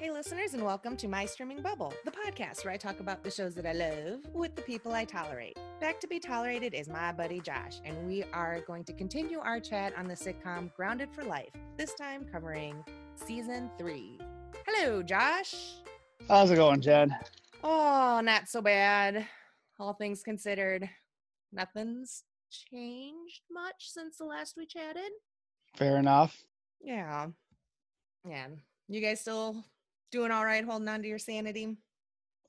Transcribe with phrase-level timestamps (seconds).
[0.00, 3.30] Hey, listeners, and welcome to My Streaming Bubble, the podcast where I talk about the
[3.30, 5.58] shows that I love with the people I tolerate.
[5.78, 9.60] Back to be tolerated is my buddy Josh, and we are going to continue our
[9.60, 12.82] chat on the sitcom Grounded for Life, this time covering
[13.14, 14.18] season three.
[14.66, 15.54] Hello, Josh.
[16.28, 17.14] How's it going, Jen?
[17.62, 19.26] Oh, not so bad.
[19.78, 20.88] All things considered,
[21.52, 25.12] nothing's changed much since the last we chatted.
[25.76, 26.42] Fair enough.
[26.80, 27.26] Yeah.
[28.26, 28.46] Yeah.
[28.88, 29.62] You guys still
[30.10, 31.76] doing all right holding on to your sanity?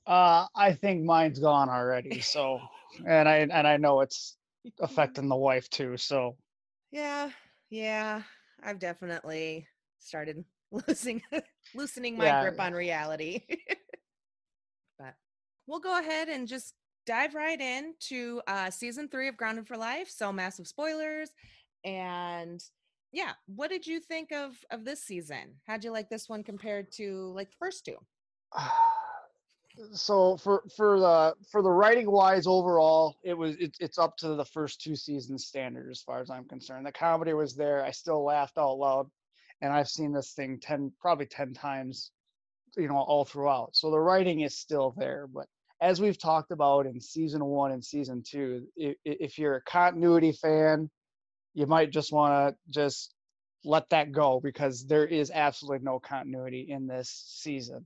[0.06, 2.20] Uh, I think mine's gone already.
[2.20, 2.60] So,
[3.06, 4.36] and I and I know it's
[4.80, 5.96] affecting the wife too.
[5.96, 6.36] So,
[6.90, 7.30] Yeah.
[7.70, 8.22] Yeah.
[8.62, 9.66] I've definitely
[9.98, 11.22] started losing
[11.74, 12.40] loosening my Yeah.
[12.40, 13.42] grip on reality.
[14.98, 15.14] but
[15.66, 16.74] we'll go ahead and just
[17.04, 20.08] dive right into uh season 3 of Grounded for Life.
[20.08, 21.30] So massive spoilers
[21.84, 22.62] and
[23.12, 25.54] yeah, what did you think of of this season?
[25.66, 27.96] How'd you like this one compared to like the first two?
[29.92, 34.34] so for for the for the writing wise overall, it was it, it's up to
[34.34, 36.86] the first two seasons standard as far as I'm concerned.
[36.86, 37.84] The comedy was there.
[37.84, 39.08] I still laughed out loud,
[39.60, 42.12] and I've seen this thing ten probably ten times,
[42.76, 43.76] you know, all throughout.
[43.76, 45.46] So the writing is still there, but
[45.82, 50.30] as we've talked about in season one and season two, if, if you're a continuity
[50.30, 50.88] fan,
[51.54, 53.14] you might just want to just
[53.64, 57.84] let that go because there is absolutely no continuity in this season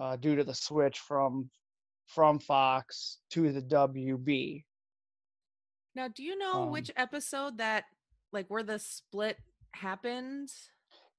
[0.00, 1.50] uh, due to the switch from
[2.06, 4.64] from Fox to the WB.
[5.94, 7.84] Now, do you know Um, which episode that
[8.32, 9.38] like where the split
[9.72, 10.48] happened?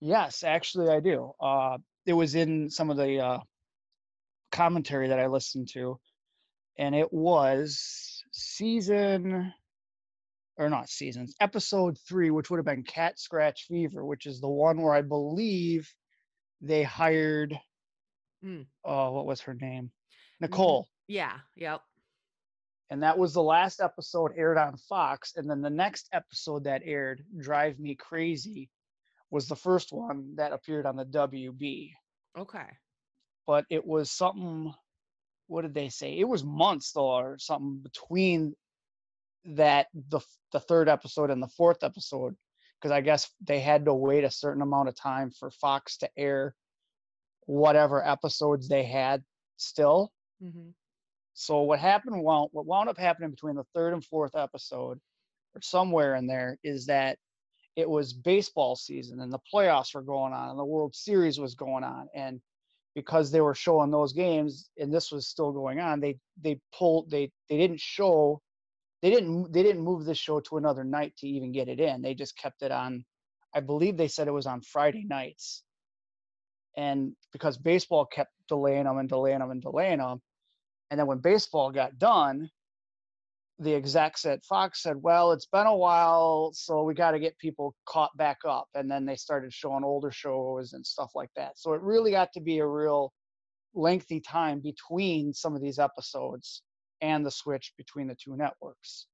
[0.02, 1.32] Yes, actually, I do.
[1.40, 3.40] Uh, it was in some of the uh,
[4.52, 6.00] commentary that I listened to,
[6.78, 9.54] and it was season
[10.58, 14.48] or not seasons, episode three, which would have been Cat Scratch Fever, which is the
[14.50, 15.92] one where I believe
[16.62, 17.60] they hired.
[18.46, 18.66] Mm.
[18.84, 19.92] Oh, what was her name?
[20.40, 20.88] Nicole.
[21.08, 21.82] Yeah, yep.
[22.90, 25.34] and that was the last episode aired on Fox.
[25.36, 28.70] And then the next episode that aired, Drive Me Crazy,
[29.32, 31.92] was the first one that appeared on the WB.
[32.38, 32.68] Okay.
[33.48, 34.74] But it was something,
[35.48, 36.18] what did they say?
[36.18, 38.54] It was months though, or something between
[39.46, 40.20] that the
[40.52, 42.36] the third episode and the fourth episode,
[42.80, 46.10] because I guess they had to wait a certain amount of time for Fox to
[46.18, 46.56] air
[47.46, 49.24] whatever episodes they had
[49.58, 50.12] still.
[50.42, 50.70] hmm
[51.34, 52.22] So what happened?
[52.24, 55.00] Wound, what wound up happening between the third and fourth episode,
[55.56, 57.18] or somewhere in there, is that
[57.76, 61.56] it was baseball season and the playoffs were going on and the World Series was
[61.56, 62.42] going on, and
[62.96, 67.10] because they were showing those games and this was still going on, they they pulled
[67.10, 68.42] they they didn't show
[69.04, 72.02] they didn't they didn't move this show to another night to even get it in.
[72.02, 73.06] They just kept it on.
[73.54, 75.64] I believe they said it was on Friday nights,
[76.76, 80.22] and because baseball kept delaying them and delaying them and delaying them
[80.94, 82.52] and then when baseball got done,
[83.58, 87.36] the execs at Fox said, Well, it's been a while, so we got to get
[87.40, 88.68] people caught back up.
[88.76, 91.58] And then they started showing older shows and stuff like that.
[91.58, 93.12] So it really got to be a real
[93.74, 96.62] lengthy time between some of these episodes
[97.04, 99.08] and the switch between the two networks.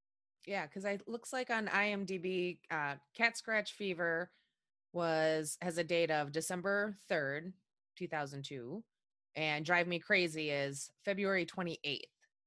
[0.45, 4.31] Yeah, because it looks like on IMDb, uh, Cat Scratch Fever
[4.93, 7.51] was has a date of December third,
[7.97, 8.83] two thousand two,
[9.35, 12.05] and Drive Me Crazy is February twenty eighth,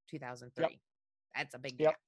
[0.09, 0.79] two thousand three.
[1.35, 1.91] That's a big Yep.
[1.91, 1.99] gap.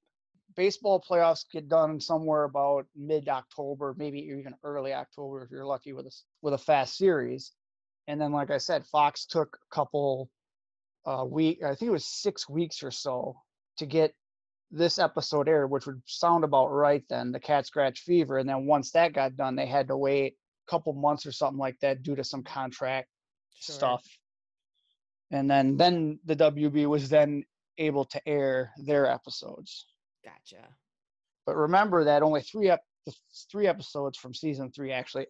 [0.56, 5.92] Baseball playoffs get done somewhere about mid October, maybe even early October if you're lucky
[5.92, 7.52] with a with a fast series.
[8.08, 10.30] And then, like I said, Fox took a couple
[11.06, 13.36] uh, week, I think it was six weeks or so
[13.78, 14.12] to get
[14.70, 18.38] this episode aired, which would sound about right then, the cat scratch fever.
[18.38, 20.34] And then once that got done, they had to wait
[20.66, 23.08] a couple months or something like that due to some contract
[23.54, 23.74] Sure.
[23.74, 24.04] stuff.
[25.30, 27.44] And then then the WB was then
[27.78, 29.86] able to air their episodes.
[30.24, 30.68] Gotcha.
[31.46, 33.14] But remember that only three ep- the
[33.50, 35.26] three episodes from season three actually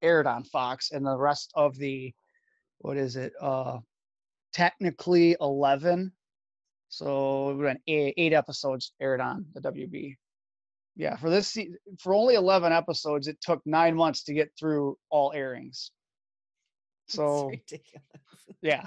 [0.00, 2.14] aired on Fox, and the rest of the
[2.78, 3.32] what is it?
[3.40, 3.78] Uh,
[4.52, 6.12] technically eleven.
[6.88, 10.16] So we would've eight, eight episodes aired on the WB.
[10.96, 14.98] Yeah, for this se- for only eleven episodes, it took nine months to get through
[15.08, 15.92] all airings.
[17.08, 18.04] So ridiculous.
[18.62, 18.86] yeah,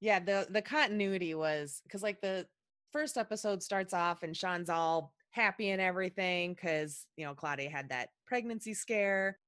[0.00, 2.46] yeah the the continuity was because like the
[2.92, 7.88] first episode starts off and sean's all happy and everything because you know claudia had
[7.88, 9.38] that pregnancy scare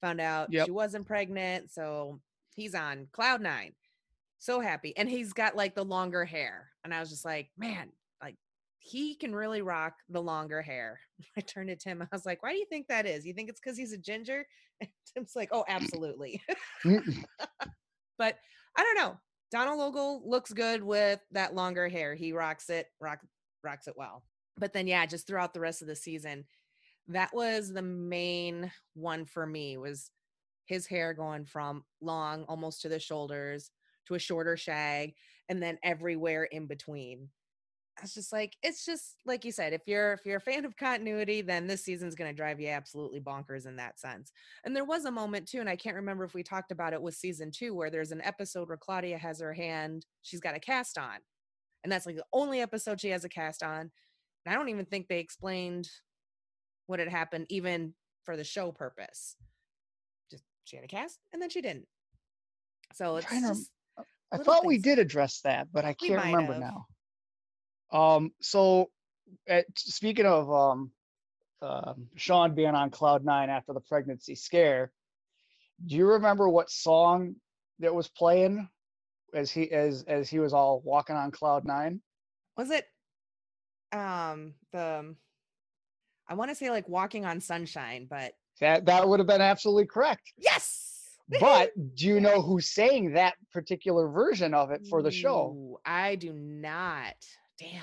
[0.00, 0.66] found out Yep.
[0.66, 2.20] she wasn't pregnant so
[2.54, 3.72] he's on cloud nine
[4.38, 7.90] so happy and he's got like the longer hair and i was just like man
[8.22, 8.36] like
[8.86, 11.00] he can really rock the longer hair.
[11.36, 12.02] I turned to Tim.
[12.02, 13.26] I was like, why do you think that is?
[13.26, 14.46] You think it's because he's a ginger?
[14.78, 16.42] And Tim's like, oh, absolutely.
[16.84, 17.24] Mm.
[18.18, 18.36] but
[18.76, 19.18] I don't know.
[19.50, 22.14] Donal Logue looks good with that longer hair.
[22.14, 23.20] He rocks it, rock,
[23.64, 24.22] rocks it well.
[24.58, 26.44] But then, yeah, just throughout the rest of the season,
[27.08, 30.10] that was the main one for me was
[30.66, 33.70] his hair going from long almost to the shoulders
[34.06, 35.14] to a shorter shag
[35.48, 37.28] and then everywhere in between
[37.98, 40.66] I was just like, it's just like you said, if you're if you're a fan
[40.66, 44.32] of continuity, then this season's gonna drive you absolutely bonkers in that sense.
[44.64, 47.00] And there was a moment too, and I can't remember if we talked about it
[47.00, 50.60] with season two, where there's an episode where Claudia has her hand, she's got a
[50.60, 51.20] cast on.
[51.84, 53.90] And that's like the only episode she has a cast on.
[54.44, 55.88] And I don't even think they explained
[56.88, 57.94] what had happened, even
[58.24, 59.36] for the show purpose.
[60.30, 61.86] Just she had a cast and then she didn't.
[62.92, 63.70] So it's just,
[64.32, 66.62] I thought we did address that, but I can't remember have.
[66.62, 66.86] now.
[67.92, 68.90] Um, so
[69.48, 70.90] at, speaking of um,
[71.62, 74.92] uh, Sean being on cloud nine after the pregnancy scare,
[75.84, 77.36] do you remember what song
[77.78, 78.68] that was playing
[79.34, 82.00] as he as as he was all walking on cloud nine?
[82.56, 82.86] Was it
[83.92, 85.14] um the
[86.28, 89.86] I want to say like walking on sunshine, but that that would have been absolutely
[89.86, 90.32] correct.
[90.36, 90.85] Yes.
[91.28, 95.54] But do you know who's saying that particular version of it for the show?
[95.56, 97.14] Ooh, I do not.
[97.58, 97.80] Damn.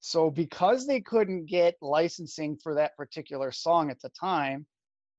[0.00, 4.66] So because they couldn't get licensing for that particular song at the time,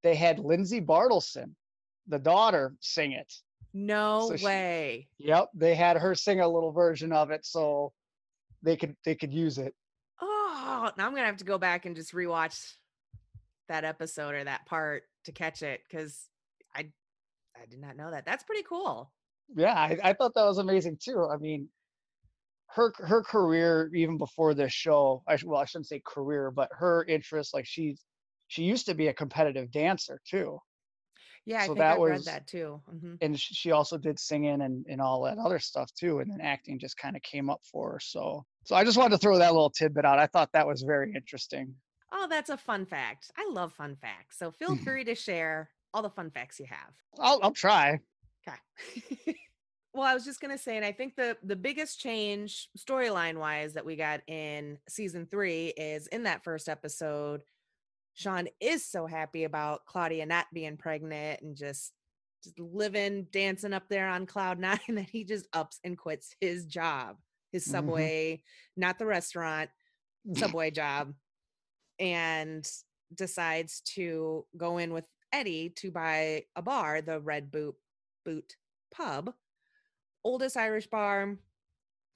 [0.02, 1.52] they had Lynsey Bartilson,
[2.08, 3.34] the daughter, sing it.
[3.74, 5.08] No so way.
[5.18, 7.94] She, yep, they had her sing a little version of it so
[8.62, 9.74] they could they could use it.
[10.22, 12.74] Oh, now I'm gonna have to go back and just rewatch
[13.70, 16.30] that episode or that part to catch it because
[16.76, 16.90] I
[17.64, 18.26] I did not know that.
[18.26, 19.12] That's pretty cool.
[19.56, 21.28] Yeah, I, I thought that was amazing too.
[21.32, 21.70] I mean,
[22.74, 27.06] her her career even before this show I, well i shouldn't say career but her
[27.06, 28.04] interest like she's
[28.48, 30.60] she used to be a competitive dancer too
[31.46, 33.16] yeah I so that I was read that too mm-hmm.
[33.22, 36.80] and she also did singing and, and all that other stuff too and then acting
[36.80, 39.52] just kind of came up for her so so i just wanted to throw that
[39.52, 41.74] little tidbit out i thought that was very interesting
[42.12, 46.02] oh that's a fun fact i love fun facts so feel free to share all
[46.02, 48.00] the fun facts you have i'll, I'll try
[48.48, 49.36] okay
[49.94, 53.38] well i was just going to say and i think the the biggest change storyline
[53.38, 57.42] wise that we got in season three is in that first episode
[58.14, 61.94] sean is so happy about claudia not being pregnant and just
[62.44, 66.66] just living dancing up there on cloud nine that he just ups and quits his
[66.66, 67.18] job
[67.52, 67.72] his mm-hmm.
[67.72, 68.82] subway mm-hmm.
[68.82, 69.70] not the restaurant
[70.36, 71.14] subway job
[72.00, 72.68] and
[73.16, 77.76] decides to go in with eddie to buy a bar the red boot
[78.24, 78.56] boot
[78.94, 79.34] pub
[80.24, 81.36] oldest Irish bar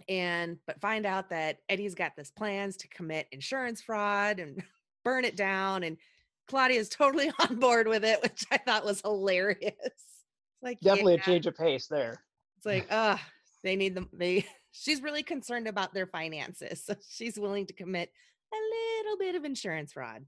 [0.08, 4.64] and but find out that Eddie's got this plans to commit insurance fraud and
[5.04, 5.98] burn it down and
[6.48, 9.74] Claudia is totally on board with it, which I thought was hilarious.
[10.62, 11.22] like definitely yeah.
[11.22, 12.24] a change of pace there.
[12.58, 13.18] It's like, uh,
[13.64, 14.10] they need them.
[14.14, 18.12] They she's really concerned about their finances, so she's willing to commit
[18.54, 18.58] a
[19.04, 20.26] little bit of insurance fraud.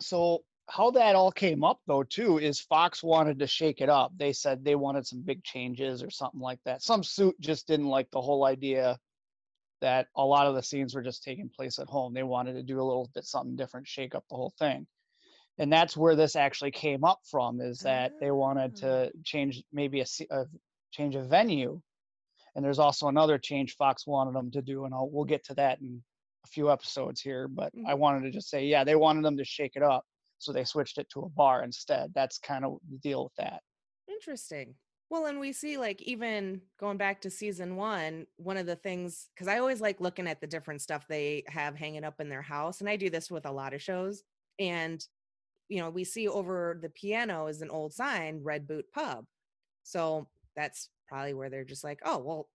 [0.00, 4.12] So how that all came up though too is Fox wanted to shake it up.
[4.16, 6.82] They said they wanted some big changes or something like that.
[6.82, 8.98] Some suit just didn't like the whole idea
[9.80, 12.14] that a lot of the scenes were just taking place at home.
[12.14, 14.86] They wanted to do a little bit something different, shake up the whole thing.
[15.58, 19.18] And that's where this actually came up from is that they wanted to ah.
[19.24, 20.46] change maybe a, a
[20.92, 21.80] change of venue.
[22.54, 25.54] And there's also another change Fox wanted them to do and I'll, we'll get to
[25.54, 26.02] that in
[26.44, 27.86] a few episodes here, but mm-hmm.
[27.86, 30.04] I wanted to just say yeah, they wanted them to shake it up
[30.42, 32.12] so they switched it to a bar instead.
[32.14, 33.62] That's kind of the deal with that.
[34.08, 34.74] Interesting.
[35.10, 39.28] Well, and we see like even going back to season one, one of the things,
[39.34, 42.42] because I always like looking at the different stuff they have hanging up in their
[42.42, 42.80] house.
[42.80, 44.22] And I do this with a lot of shows.
[44.58, 45.04] And,
[45.68, 49.26] you know, we see over the piano is an old sign, Red Boot Pub.
[49.82, 52.48] So that's probably where they're just like, oh, well,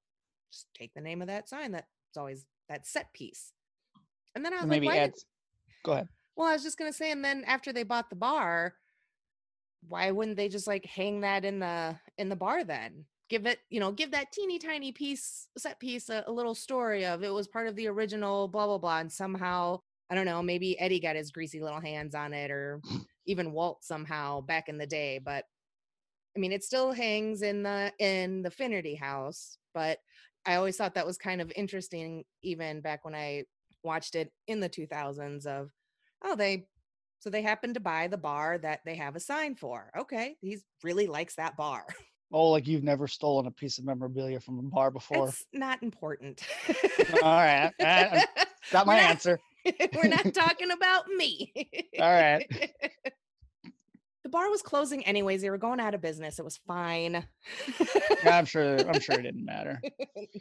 [0.52, 1.72] just take the name of that sign.
[1.72, 1.86] That's
[2.18, 3.54] always that set piece.
[4.34, 5.24] And then I was maybe like, add, did,
[5.84, 6.08] go ahead.
[6.38, 8.76] Well, I was just gonna say, and then after they bought the bar,
[9.88, 13.06] why wouldn't they just like hang that in the in the bar then?
[13.30, 17.06] Give it, you know, give that teeny tiny piece set piece a, a little story
[17.06, 20.42] of it was part of the original blah blah blah, and somehow I don't know,
[20.44, 22.82] maybe Eddie got his greasy little hands on it, or
[23.26, 25.20] even Walt somehow back in the day.
[25.20, 25.46] But
[26.36, 29.58] I mean, it still hangs in the in the Finnerty house.
[29.74, 30.00] But
[30.46, 33.46] I always thought that was kind of interesting, even back when I
[33.84, 35.46] watched it in the 2000s.
[35.48, 35.72] Of
[36.24, 36.68] oh, they
[37.20, 39.92] so they happen to buy the bar that they have a sign for.
[39.98, 41.86] Okay, he really likes that bar.
[42.30, 45.30] Oh, like you've never stolen a piece of memorabilia from a bar before?
[45.30, 46.42] It's not important.
[47.24, 48.26] All right, I,
[48.70, 49.40] got my we're not, answer.
[49.96, 51.54] We're not talking about me.
[51.98, 52.46] All right.
[54.24, 55.42] the bar was closing anyways.
[55.42, 56.38] They were going out of business.
[56.38, 57.26] It was fine.
[58.26, 58.78] I'm sure.
[58.78, 59.82] I'm sure it didn't matter.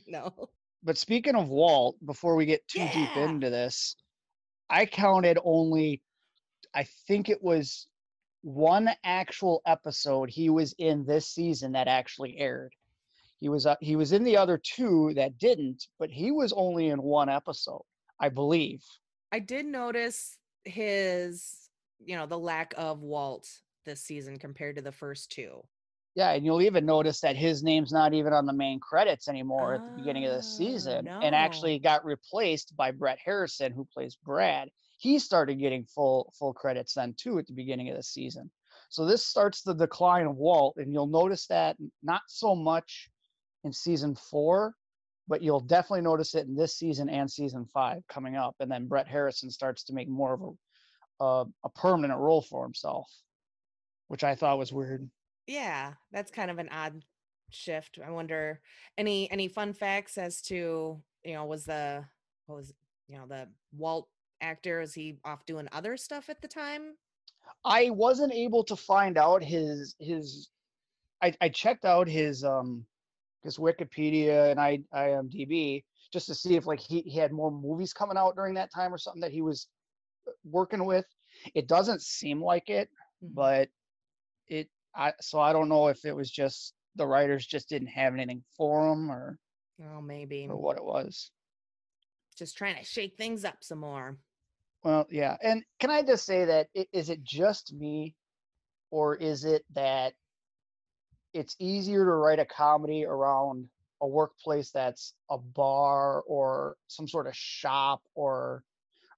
[0.09, 0.49] no.
[0.83, 3.95] But speaking of Walt, before we get too deep into this,
[4.69, 6.03] I counted only,
[6.75, 7.87] I think it was
[8.43, 12.73] one actual episode he was in this season that actually aired.
[13.41, 16.89] He was uh, he was in the other two that didn't, but he was only
[16.89, 17.83] in one episode,
[18.19, 18.83] I believe.
[19.31, 21.69] I did notice his,
[21.99, 23.47] you know, the lack of Walt
[23.85, 25.63] this season compared to the first two.
[26.17, 29.75] Yeah, and you'll even notice that his name's not even on the main credits anymore
[29.75, 33.85] at the beginning of the Oh, season, and actually got replaced by Bret Harrison, who
[33.85, 34.71] plays Brad.
[34.99, 38.51] He started getting full full credits then too at the beginning of the season.
[38.89, 43.11] So this starts the decline of Walt, and you'll notice that not so much
[43.65, 44.75] in season four,
[45.29, 48.57] but you'll definitely notice it in this season and season five coming up.
[48.61, 50.51] And then Bret Harrison starts to make more of a
[51.25, 53.11] a, a permanent role for himself,
[54.09, 55.11] which I thought was weird.
[55.47, 57.05] Yeah, that's kind of an odd
[57.51, 57.99] shift.
[58.05, 58.61] I wonder
[58.99, 62.07] any any fun facts as to, you know, was the
[62.47, 62.75] what was
[63.09, 64.09] you know, the Walt
[64.41, 66.97] actor is he off doing other stuff at the time?
[67.65, 70.51] I wasn't able to find out his his.
[71.23, 72.87] I, I checked out his um
[73.45, 77.93] his Wikipedia and I IMDb just to see if like he, he had more movies
[77.95, 79.69] coming out during that time or something that he was
[80.29, 81.07] uh, working with.
[81.55, 83.33] It doesn't seem like it, Mhm.
[83.35, 83.71] but
[84.49, 88.15] it I so I don't know if it was just the writers just didn't have
[88.15, 89.39] anything for him or
[89.95, 91.31] Oh, maybe or what it was.
[92.39, 94.17] just trying to shake things up some more.
[94.83, 95.37] Well, yeah.
[95.43, 98.15] And can I just say that is it just me
[98.91, 100.15] or is it that
[101.35, 103.69] it's easier to write a comedy around
[104.01, 108.63] a workplace that's a bar or some sort of shop or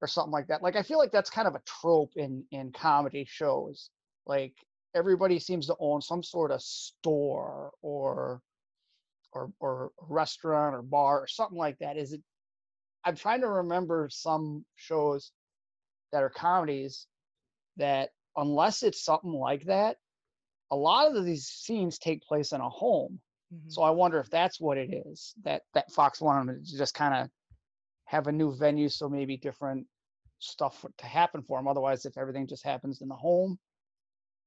[0.00, 0.62] or something like that.
[0.62, 3.90] Like I feel like that's kind of a trope in in comedy shows.
[4.26, 4.54] Like
[4.95, 8.40] everybody seems to own some sort of store or
[9.33, 11.97] or or restaurant or bar or something like that.
[11.97, 12.23] Is it
[13.04, 15.33] I'm trying to remember some shows
[16.12, 17.07] that are comedies
[17.76, 19.97] that unless it's something like that,
[20.71, 23.21] a lot of these scenes take place in a home.
[23.52, 23.73] Mhm.
[23.73, 27.14] So I wonder if that's what it is that that Fox wanted to just kind
[27.14, 27.30] of
[28.04, 29.87] have a new venue, so maybe different
[30.38, 31.68] stuff to happen for them.
[31.68, 33.59] Otherwise, if everything just happens in the home,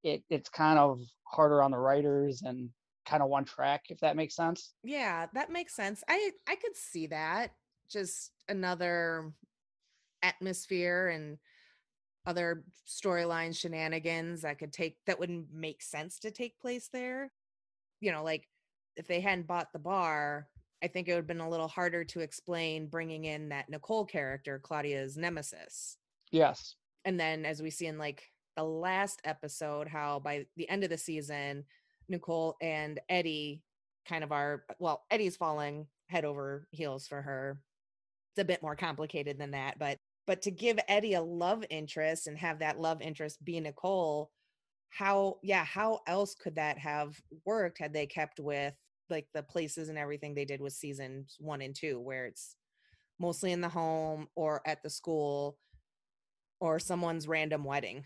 [0.03, 2.69] it it's kind of harder on the writers and
[3.05, 4.73] kind of one track, if that makes sense.
[4.83, 6.03] Yeah, that makes sense.
[6.07, 7.51] I I could see that.
[7.89, 9.33] Just another
[10.23, 11.37] atmosphere and
[12.25, 17.31] other storyline shenanigans that could take that wouldn't make sense to take place there.
[17.99, 18.47] You know, like
[18.97, 20.47] if they hadn't bought the bar,
[20.83, 24.05] I think it would have been a little harder to explain bringing in that Nicole
[24.05, 25.97] character, Claudia's nemesis.
[26.31, 26.75] Yes.
[27.05, 28.23] And then as we see in like
[28.55, 31.63] the last episode, how by the end of the season,
[32.09, 33.63] Nicole and Eddie
[34.07, 37.61] kind of are well, Eddie's falling head over heels for her.
[38.33, 42.27] It's a bit more complicated than that, but but to give Eddie a love interest
[42.27, 44.31] and have that love interest be Nicole,
[44.89, 47.15] how yeah, how else could that have
[47.45, 48.73] worked had they kept with
[49.09, 52.55] like the places and everything they did with seasons one and two, where it's
[53.19, 55.57] mostly in the home or at the school
[56.61, 58.05] or someone's random wedding.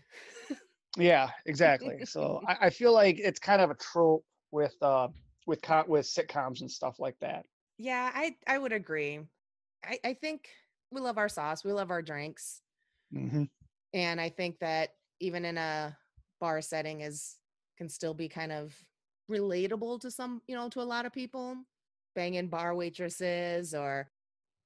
[0.98, 2.02] Yeah, exactly.
[2.06, 5.08] So I, I feel like it's kind of a trope with uh
[5.46, 7.46] with co- with sitcoms and stuff like that.
[7.78, 9.20] Yeah, I I would agree.
[9.84, 10.50] I I think
[10.90, 12.62] we love our sauce, we love our drinks,
[13.12, 13.48] hmm
[13.92, 15.96] and I think that even in a
[16.40, 17.36] bar setting is
[17.78, 18.74] can still be kind of
[19.30, 21.56] relatable to some, you know, to a lot of people.
[22.14, 24.10] Banging bar waitresses or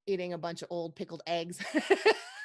[0.07, 1.61] eating a bunch of old pickled eggs.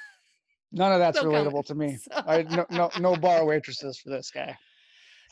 [0.75, 1.51] None of that's Still coming.
[1.51, 1.97] relatable to me.
[2.03, 4.55] So- I no no no bar waitresses for this guy.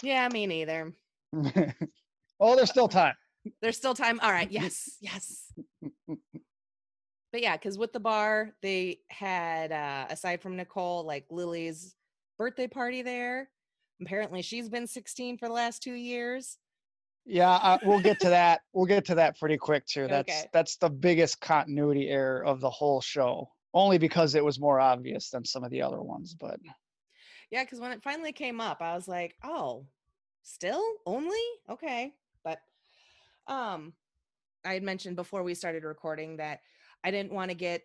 [0.01, 0.93] yeah, me neither.
[2.39, 3.13] oh, there's still time.
[3.61, 4.19] There's still time.
[4.23, 4.49] All right.
[4.59, 4.97] Yes.
[5.01, 5.51] Yes.
[7.31, 11.95] but yeah, because with the bar, they had, uh, aside from Nicole, like Lily's
[12.37, 13.49] birthday party there.
[14.01, 16.57] Apparently, she's been 16 for the last two years.
[17.25, 18.61] Yeah, uh, we'll get to that.
[18.73, 20.07] We'll get to that pretty quick too.
[20.07, 20.49] That's Okay.
[20.51, 23.49] that's the biggest continuity error of the whole show.
[23.73, 26.59] Only because it was more obvious than some of the other ones, but
[27.49, 29.87] Yeah, because when it finally came up, I was like, oh,
[30.43, 31.41] still only?
[31.69, 32.13] Okay.
[32.43, 32.59] But
[33.47, 33.93] um
[34.65, 36.59] I had mentioned before we started recording that
[37.03, 37.83] I didn't want to get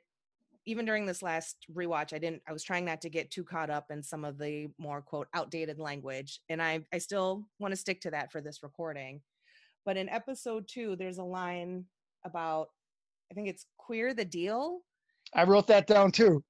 [0.66, 3.71] even during this last rewatch, I didn't I was trying not to get too caught
[3.71, 6.40] up in some of the more quote outdated language.
[6.50, 9.23] And I I still want to stick to that for this recording.
[9.87, 11.87] But in episode two, there's a line
[12.25, 12.68] about
[13.30, 14.80] I think it's queer the deal.
[15.35, 16.42] I wrote that down too.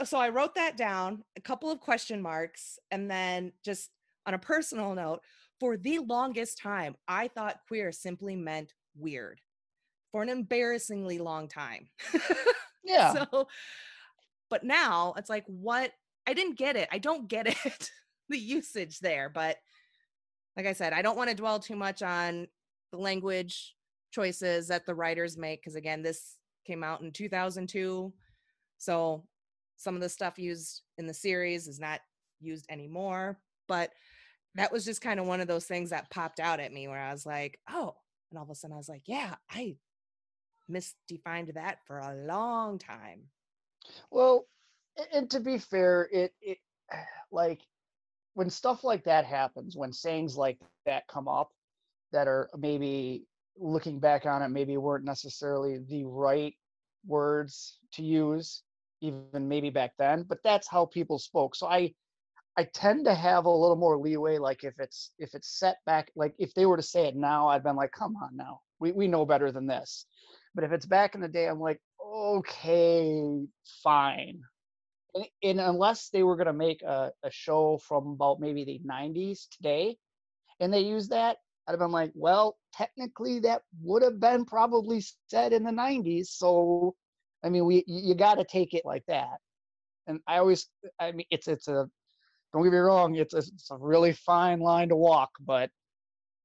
[0.00, 3.90] s- so I wrote that down, a couple of question marks, and then just
[4.26, 5.20] on a personal note,
[5.60, 9.40] for the longest time, I thought queer simply meant weird
[10.12, 11.88] for an embarrassingly long time.
[12.86, 13.14] Yeah.
[13.14, 13.48] So,
[14.50, 15.90] but now it's like, what?
[16.26, 16.86] I didn't get it.
[16.92, 17.90] I don't get it,
[18.28, 19.30] the usage there.
[19.30, 19.56] But
[20.56, 22.46] like I said, I don't want to dwell too much on
[22.92, 23.74] the language
[24.10, 28.12] choices that the writers make because, again, this came out in 2002.
[28.78, 29.24] So
[29.76, 32.00] some of the stuff used in the series is not
[32.40, 33.38] used anymore.
[33.68, 33.90] But
[34.54, 37.00] that was just kind of one of those things that popped out at me where
[37.00, 37.94] I was like, oh,
[38.30, 39.76] and all of a sudden I was like, yeah, I
[40.70, 43.22] misdefined that for a long time.
[44.10, 44.46] Well,
[45.12, 46.58] and to be fair, it it
[47.32, 47.60] like
[48.34, 51.50] when stuff like that happens, when sayings like that come up
[52.12, 53.26] that are maybe
[53.58, 56.54] looking back on it, maybe weren't necessarily the right
[57.06, 58.62] words to use,
[59.00, 61.54] even maybe back then, but that's how people spoke.
[61.54, 61.94] So I
[62.56, 64.38] I tend to have a little more leeway.
[64.38, 67.48] Like if it's if it's set back, like if they were to say it now,
[67.48, 70.06] I'd been like, come on now, we we know better than this.
[70.54, 73.44] But if it's back in the day, I'm like, okay,
[73.82, 74.40] fine.
[75.14, 79.48] And, and unless they were gonna make a, a show from about maybe the 90s
[79.50, 79.96] today,
[80.60, 85.02] and they use that, I'd have been like, well, technically that would have been probably
[85.28, 86.26] said in the 90s.
[86.26, 86.94] So,
[87.42, 89.38] I mean, we you, got to take it like that.
[90.06, 90.68] And I always,
[91.00, 91.88] I mean, it's it's a
[92.52, 95.70] don't get me wrong, it's a, it's a really fine line to walk, but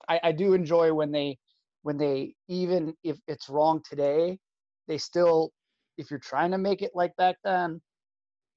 [0.08, 1.38] I, I do enjoy when they
[1.84, 4.40] when they even if it's wrong today,
[4.88, 5.52] they still
[5.98, 7.82] if you're trying to make it like back then,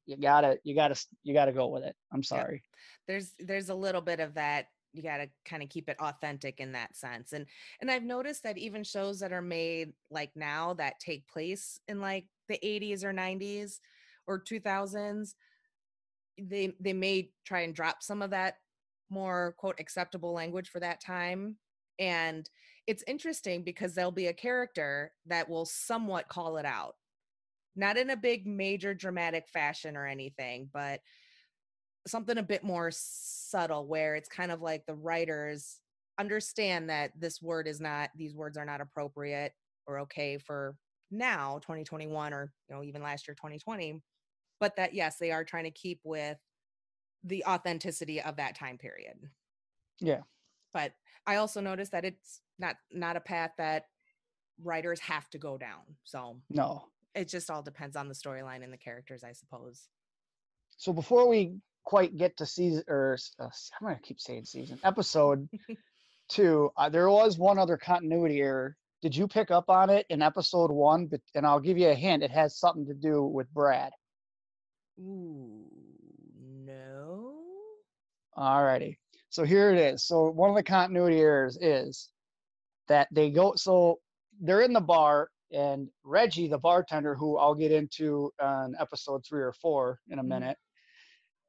[0.06, 1.94] you gotta you gotta you gotta go with it.
[2.12, 2.62] I'm sorry.
[3.06, 6.60] there's there's a little bit of that you got to kind of keep it authentic
[6.60, 7.46] in that sense and
[7.80, 12.00] and i've noticed that even shows that are made like now that take place in
[12.00, 13.78] like the 80s or 90s
[14.26, 15.34] or 2000s
[16.40, 18.56] they they may try and drop some of that
[19.10, 21.56] more quote acceptable language for that time
[21.98, 22.48] and
[22.86, 26.96] it's interesting because there'll be a character that will somewhat call it out.
[27.76, 31.00] Not in a big major dramatic fashion or anything but
[32.06, 35.78] something a bit more subtle where it's kind of like the writers
[36.18, 39.52] understand that this word is not these words are not appropriate
[39.86, 40.76] or okay for
[41.10, 44.00] now 2021 or you know even last year 2020
[44.60, 46.38] but that yes they are trying to keep with
[47.24, 49.16] the authenticity of that time period
[50.00, 50.20] Yeah.
[50.72, 50.92] but
[51.26, 53.84] i also noticed that it's not not a path that
[54.62, 56.84] writers have to go down so No.
[57.14, 59.88] it just all depends on the storyline and the characters i suppose
[60.76, 63.44] So before we quite get to season or uh,
[63.80, 65.48] I'm gonna keep saying season episode
[66.28, 68.76] two, uh, there was one other continuity error.
[69.02, 71.06] Did you pick up on it in episode one?
[71.06, 72.22] But and I'll give you a hint.
[72.22, 73.92] It has something to do with Brad.
[75.00, 75.66] ooh
[76.64, 77.34] no
[78.36, 78.96] Alrighty.
[79.28, 80.04] So here it is.
[80.04, 82.10] So one of the continuity errors is
[82.88, 83.98] that they go so
[84.40, 89.42] they're in the bar and Reggie, the bartender, who I'll get into on episode three
[89.42, 90.28] or four in a Mhm.
[90.28, 90.58] minute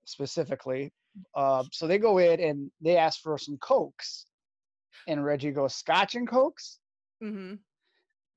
[0.05, 0.91] specifically.
[1.35, 4.25] Uh, so they go in and they ask for some cokes.
[5.07, 6.79] And Reggie goes, Scotch and cokes?
[7.23, 7.55] mm-hmm.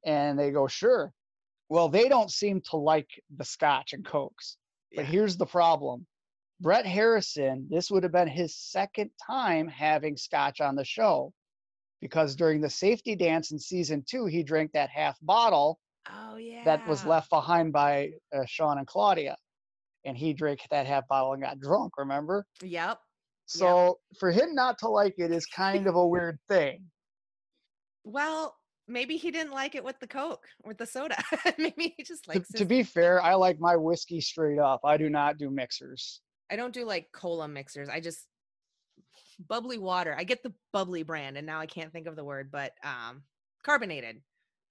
[0.04, 1.12] And they go, sure.
[1.68, 4.56] Well, they don't seem to like the scotch and cokes.
[4.94, 5.10] But Yeah.
[5.10, 6.06] here's the problem
[6.60, 11.32] Bret Harrison, this would have been his second time having scotch on the show
[12.00, 16.62] because during the safety dance in season two, he drank that half bottle Oh yeah.
[16.64, 19.36] that was left behind by uh, Sean and Claudia.
[20.06, 22.46] And he drank that half bottle and got drunk, remember?
[22.62, 22.98] Yep.
[23.46, 26.84] So for him not to like it is kind of a weird thing.
[28.04, 28.56] Well,
[28.88, 31.16] maybe he didn't like it with the Coke, with the soda.
[31.58, 34.80] maybe he just To, likes to his- be fair, I like my whiskey straight up.
[34.84, 36.20] I do not do mixers.
[36.50, 37.88] I don't do like cola mixers.
[37.88, 38.26] I just
[39.48, 40.14] bubbly water.
[40.16, 43.24] I get the bubbly brand and now I can't think of the word, but um
[43.64, 44.22] carbonated.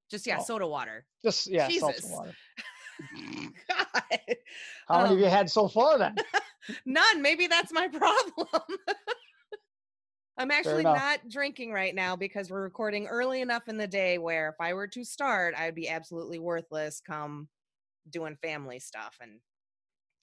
[0.10, 0.44] Just yeah, Oh.
[0.44, 1.06] soda water.
[1.24, 2.06] Just yeah, Jesus.
[2.10, 2.32] water.
[3.70, 4.36] God.
[4.88, 6.16] How many have you Um, had so far then?
[6.86, 7.22] None.
[7.22, 8.48] Maybe that's my problem.
[10.38, 14.50] I'm actually not drinking right now because we're recording early enough in the day where
[14.50, 17.48] if I were to start, I'd be absolutely worthless come
[18.10, 19.16] doing family stuff.
[19.22, 19.40] And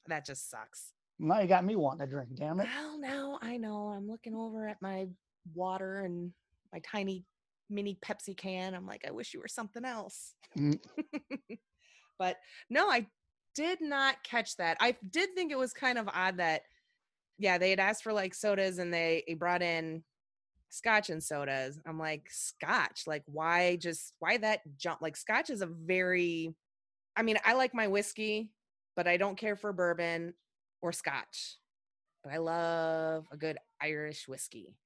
[0.09, 0.93] that just sucks.
[1.19, 2.69] Now you got me wanting to drink, damn it.
[2.77, 3.89] Well, now I know.
[3.89, 5.07] I'm looking over at my
[5.55, 6.33] water and
[6.73, 7.25] my tiny
[7.71, 8.75] mini Pepsi can.
[8.75, 10.35] I'm like, I wish you were something else.
[10.59, 10.79] Mm.
[12.19, 12.37] But
[12.71, 13.07] no, I
[13.55, 14.77] did not catch that.
[14.81, 16.63] I did think it was kind of odd that,
[17.39, 20.03] yeah, they had asked for like sodas and they, brought in
[20.71, 21.79] scotch and sodas.
[21.87, 23.05] I'm like, scotch?
[23.07, 25.03] Like, why just, why that jump?
[25.03, 26.55] Like, scotch is a very,
[27.17, 28.51] I mean, I like my whiskey
[28.97, 30.35] but I don't care for bourbon
[30.81, 31.59] or scotch.
[32.23, 34.77] But I love a good Irish whiskey.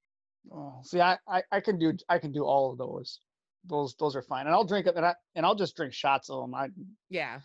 [0.50, 3.20] Oh, see, I, I I can do I can do all of those.
[3.68, 6.30] Those those are fine, and I'll drink it, and I and I'll just drink shots
[6.30, 6.54] of them.
[6.54, 6.68] I
[7.10, 7.40] Yeah.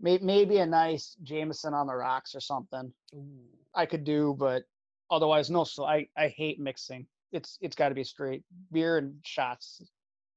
[0.00, 2.92] may, maybe a nice Jameson on the rocks or something.
[3.14, 3.44] Ooh.
[3.74, 4.64] I could do, but
[5.10, 5.64] otherwise, no.
[5.64, 7.06] So I I hate mixing.
[7.32, 9.82] It's it's got to be straight beer and shots.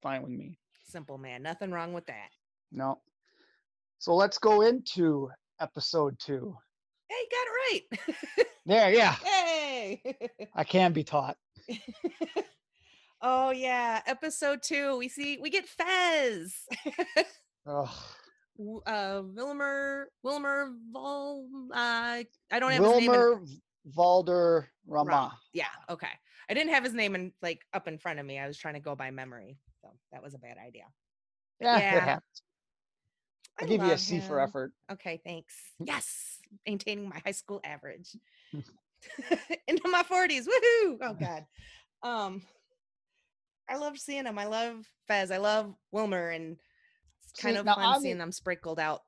[0.01, 0.57] Fine with me.
[0.85, 1.41] Simple man.
[1.43, 2.29] Nothing wrong with that.
[2.71, 2.99] No.
[3.99, 6.55] So let's go into episode two.
[7.09, 8.03] Hey, you got it
[8.37, 8.45] right.
[8.65, 10.01] There, yeah, hey.
[10.53, 11.37] I can be taught.
[13.21, 14.97] oh yeah, episode two.
[14.97, 16.55] We see we get Fez.
[18.57, 23.45] W- uh Wilmer Wilmer Vol uh I don't have his name in, Wilmer
[23.97, 25.07] Valder Rum.
[25.07, 25.37] Rama.
[25.53, 26.07] Yeah, okay.
[26.49, 28.39] I didn't have his name in like up in front of me.
[28.39, 29.57] I was trying to go by memory.
[29.81, 30.85] So that was a bad idea.
[31.61, 32.19] Yeah, Yeah.
[33.59, 34.71] I I'll give you a C C for effort.
[34.91, 35.53] Okay, thanks.
[35.79, 38.15] Yes, maintaining my high school average.
[39.67, 40.45] Into my 40s.
[40.47, 40.97] Woohoo!
[41.01, 41.45] Oh god.
[42.03, 42.41] Um
[43.69, 44.37] I love seeing him.
[44.39, 45.31] I love Fez.
[45.31, 46.57] I love Wilmer and
[47.23, 49.03] it's kind See, of fun I'm- seeing them sprinkled out.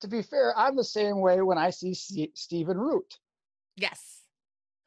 [0.00, 3.18] To be fair, I'm the same way when I see S- Stephen Root,
[3.76, 4.20] Yes.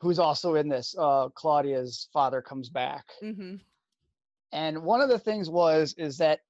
[0.02, 0.96] who's also in this.
[0.98, 3.06] Uh, Claudia's father comes back.
[3.24, 3.56] Mm-hmm.
[4.52, 6.42] And one of the things was is that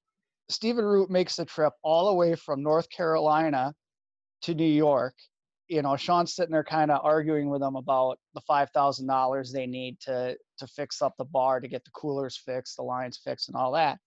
[0.50, 3.74] Stephen Root makes the trip all the way from North Carolina
[4.42, 5.14] to New York.
[5.70, 9.52] You know, Sean's sitting there kind of arguing with them about the five thousand dollars
[9.52, 13.20] they need to to fix up the bar, to get the coolers fixed, the lines
[13.24, 13.98] fixed, and all that.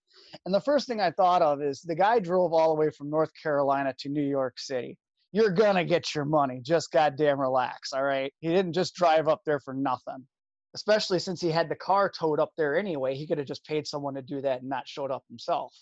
[0.45, 3.09] And the first thing I thought of is the guy drove all the way from
[3.09, 4.97] North Carolina to New York City.
[5.31, 6.59] You're gonna get your money.
[6.61, 8.33] Just goddamn relax, all right?
[8.41, 10.27] He didn't just drive up there for nothing
[10.75, 13.15] especially since he had the car towed up there anyway.
[13.15, 15.75] He could have just paid someone to do that and not showed up himself.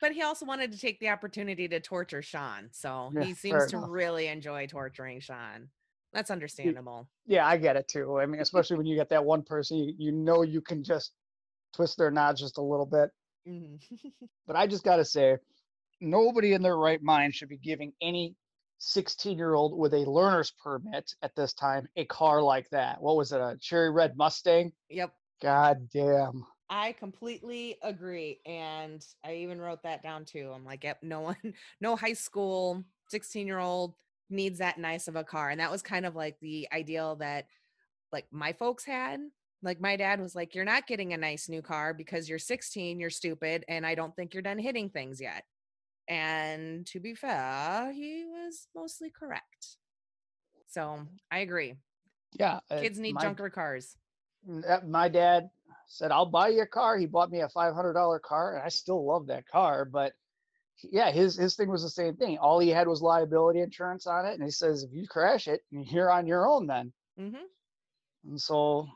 [0.00, 2.68] But he also wanted to take the opportunity to torture Sean.
[2.72, 3.90] So Yeah, he seems to enough.
[3.90, 5.68] really enjoy torturing Sean.
[6.12, 7.08] That's understandable.
[7.26, 8.18] Yeah, I get it too.
[8.18, 11.12] I mean, especially when you get that one person you, you know you can just
[11.74, 13.10] twist their nods just a little bit.
[13.46, 13.78] Mhm.
[14.46, 15.36] But I just got to say,
[16.00, 18.34] nobody in their right mind should be giving any
[18.78, 23.00] 16 year old with a learner's permit at this time a car like that.
[23.00, 23.40] What was it?
[23.40, 24.72] A cherry red Mustang?
[24.88, 25.12] yep.
[25.40, 26.44] God damn.
[26.70, 28.40] I completely agree.
[28.46, 30.52] And I even wrote that down too.
[30.54, 31.36] I'm like, yep, no one,
[31.80, 33.94] no high school 16 year old
[34.30, 35.50] needs that nice of a car.
[35.50, 37.46] And that was kind of like the ideal that
[38.12, 39.20] like my folks had.
[39.62, 42.98] Like my dad was like, you're not getting a nice new car because you're 16,
[42.98, 45.44] you're stupid, and I don't think you're done hitting things yet.
[46.08, 49.76] And to be fair, he was mostly correct.
[50.66, 51.74] So I agree.
[52.38, 52.60] Yeah.
[52.70, 53.96] uh, Kids need my- junker cars.
[54.86, 55.50] my dad
[55.90, 56.96] said i'll buy you a car.
[56.96, 60.12] He bought me a $500 car and i still love that car but
[60.82, 62.38] yeah his his thing was the same thing.
[62.38, 65.60] All he had was liability insurance on it and he says if you crash it
[65.70, 66.92] you're on your own then.
[67.18, 67.36] Hmm
[68.28, 68.86] and so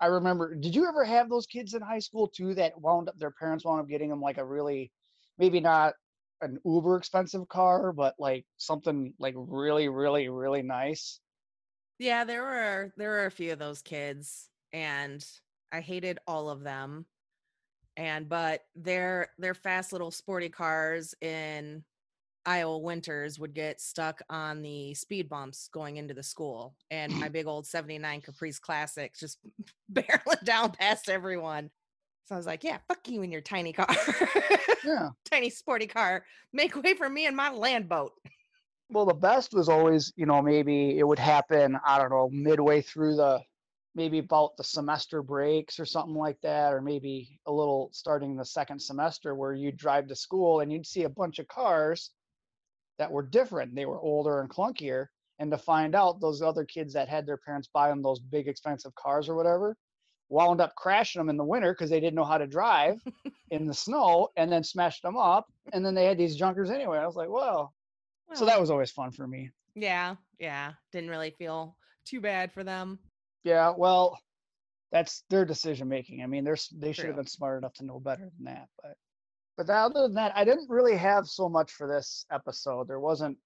[0.00, 3.16] i remember did you ever have those kids in high school too that wound up
[3.16, 4.90] their parents wound up getting them like a really
[5.38, 5.94] maybe not
[6.40, 11.20] an uber expensive car but like something like really really really nice?
[11.98, 15.24] Yeah, there were there were a few of those kids and
[15.74, 17.04] I hated all of them.
[17.96, 21.84] And but their their fast little sporty cars in
[22.46, 27.28] Iowa winters would get stuck on the speed bumps going into the school and my
[27.28, 29.38] big old 79 Caprice Classic just
[29.92, 31.70] barreling down past everyone.
[32.26, 33.88] So I was like, yeah, fuck you in your tiny car.
[34.84, 36.24] yeah tiny sporty car.
[36.52, 38.12] Make way for me and my land boat.
[38.90, 42.82] Well, the best was always, you know, maybe it would happen, I don't know, midway
[42.82, 43.40] through the,
[43.94, 48.44] maybe about the semester breaks or something like that, or maybe a little starting the
[48.44, 52.10] second semester where you'd drive to school and you'd see a bunch of cars
[52.98, 53.74] that were different.
[53.74, 55.06] They were older and clunkier.
[55.40, 58.46] And to find out those other kids that had their parents buy them those big
[58.46, 59.76] expensive cars or whatever
[60.28, 63.00] wound up crashing them in the winter because they didn't know how to drive
[63.50, 65.46] in the snow and then smashed them up.
[65.72, 66.98] And then they had these junkers anyway.
[66.98, 67.72] I was like, well,
[68.32, 69.50] so that was always fun for me.
[69.74, 70.72] yeah, yeah.
[70.92, 72.98] Didn't really feel too bad for them.
[73.44, 74.18] Yeah, well,
[74.90, 76.22] that's their decision making.
[76.22, 78.68] I mean, they're they should have been smart enough to know better than that.
[78.82, 78.96] But
[79.56, 82.88] but that- other than that, I didn't really have so much for this episode.
[82.88, 83.38] There wasn't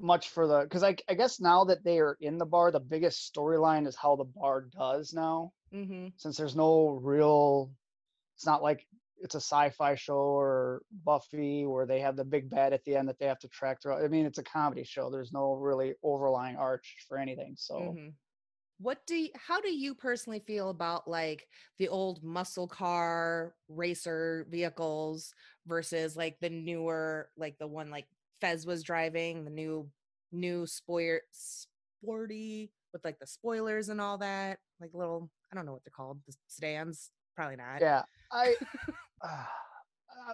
[0.00, 2.78] much for the because I I guess now that they are in the bar, the
[2.80, 5.52] biggest storyline is how the bar does now.
[5.72, 6.08] Mm-hmm.
[6.16, 7.70] Since there's no real,
[8.36, 8.86] it's not like
[9.20, 13.08] it's a sci-fi show or Buffy where they have the big bad at the end
[13.08, 13.94] that they have to track through.
[13.94, 15.10] I mean, it's a comedy show.
[15.10, 17.54] There's no really overlying arch for anything.
[17.56, 17.74] So.
[17.78, 18.12] Mhm.
[18.80, 24.46] What do you, how do you personally feel about like the old muscle car racer
[24.50, 25.34] vehicles
[25.66, 28.06] versus like the newer like the one like
[28.40, 29.88] Fez was driving the new
[30.30, 35.72] new spoiler sporty with like the spoilers and all that, like little I don't know
[35.72, 37.10] what they're called, the sedans.
[37.34, 37.80] Probably not.
[37.80, 38.54] Yeah, I.
[39.22, 39.44] uh,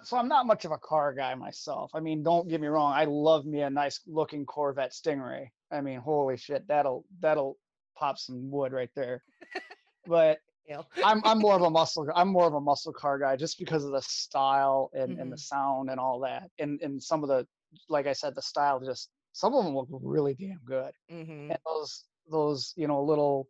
[0.03, 1.91] so I'm not much of a car guy myself.
[1.93, 2.93] I mean, don't get me wrong.
[2.93, 5.47] I love me a nice looking Corvette Stingray.
[5.71, 7.57] I mean, holy shit, that'll that'll
[7.95, 9.23] pop some wood right there.
[10.07, 10.37] But
[11.03, 13.83] I'm I'm more of a muscle I'm more of a muscle car guy just because
[13.83, 15.21] of the style and, mm-hmm.
[15.21, 15.55] and the mm-hmm.
[15.55, 16.49] sound and all that.
[16.59, 17.47] And and some of the
[17.89, 20.91] like I said, the style just some of them look really damn good.
[21.11, 21.51] Mm-hmm.
[21.51, 23.47] And those those, you know, little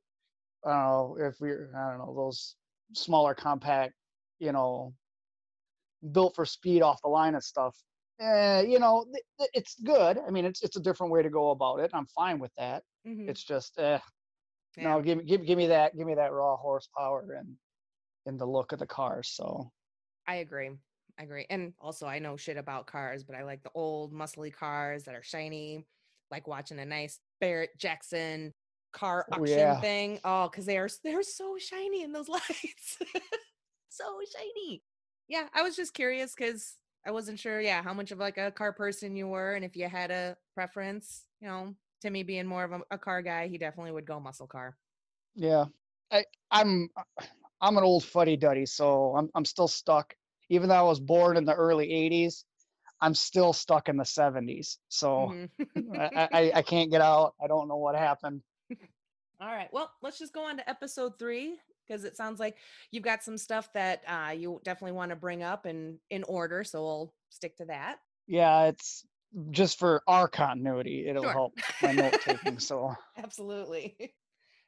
[0.66, 2.56] I don't know if we're I don't know, those
[2.94, 3.94] smaller compact,
[4.40, 4.94] you know,
[6.12, 7.76] built for speed off the line and stuff.
[8.20, 9.06] Eh, you know,
[9.54, 10.18] it's good.
[10.26, 11.92] I mean, it's it's a different way to go about it.
[11.94, 12.84] I'm fine with that.
[13.08, 13.30] Mm-hmm.
[13.30, 14.00] It's just, eh,
[14.78, 14.84] yeah.
[14.84, 17.56] no, give me give give me that, give me that raw horsepower and
[18.26, 19.22] in the look of the car.
[19.24, 19.72] So,
[20.28, 20.72] I agree.
[21.20, 21.46] I agree.
[21.50, 25.16] And also, I know shit about cars, but I like the old muscly cars that
[25.16, 25.86] are shiny.
[26.32, 28.52] Like watching a nice Barrett Jackson
[28.92, 29.80] car oh, auction oh, yeah.
[29.80, 30.20] thing.
[30.24, 32.98] Oh, because they are they're so shiny in those lights.
[33.90, 34.82] so shiny
[35.28, 38.52] yeah, I was just curious because I wasn't sure, yeah, how much of like a
[38.52, 41.24] car person you were, and if you had a preference.
[41.42, 41.76] You know,
[42.06, 44.78] Timmy being more of a, a car guy, he definitely would go muscle car.
[45.34, 45.66] Yeah,
[46.12, 46.88] I, I'm
[47.60, 50.14] I'm an old fuddy duddy, so I'm I'm still stuck.
[50.50, 52.44] Even though I was born in the early '80s,
[53.02, 54.78] I'm still stuck in the '70s.
[54.88, 56.00] So mm-hmm.
[56.00, 57.34] I, I I can't get out.
[57.44, 58.42] I don't know what happened.
[59.42, 59.70] All right.
[59.74, 62.58] Well, let's just go on to episode three because it sounds like
[62.92, 66.64] you've got some stuff that uh, you definitely want to bring up and in order.
[66.64, 67.98] So we'll stick to that.
[68.28, 69.06] Yeah, it's
[69.52, 71.08] just for our continuity.
[71.08, 71.32] It'll sure.
[71.32, 72.60] help my note taking.
[72.60, 73.96] So absolutely.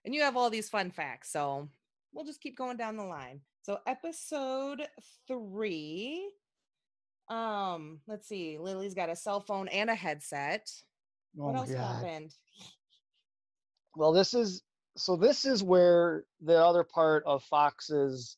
[0.06, 1.34] And you have all these fun facts.
[1.34, 1.68] So
[2.14, 3.42] we'll just keep going down the line.
[3.64, 4.88] So episode
[5.28, 6.32] three.
[7.28, 8.58] Um, let's see.
[8.58, 10.72] Lily's got a cell phone and a headset.
[11.38, 11.96] Oh what else God.
[11.96, 12.34] happened?
[13.98, 14.62] Well, this is
[14.96, 18.38] so this is where the other part of Fox's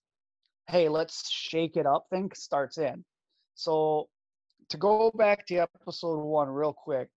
[0.69, 3.03] hey, let's shake it up thing starts in.
[3.53, 4.09] So
[4.69, 7.09] to go back to episode one real quick,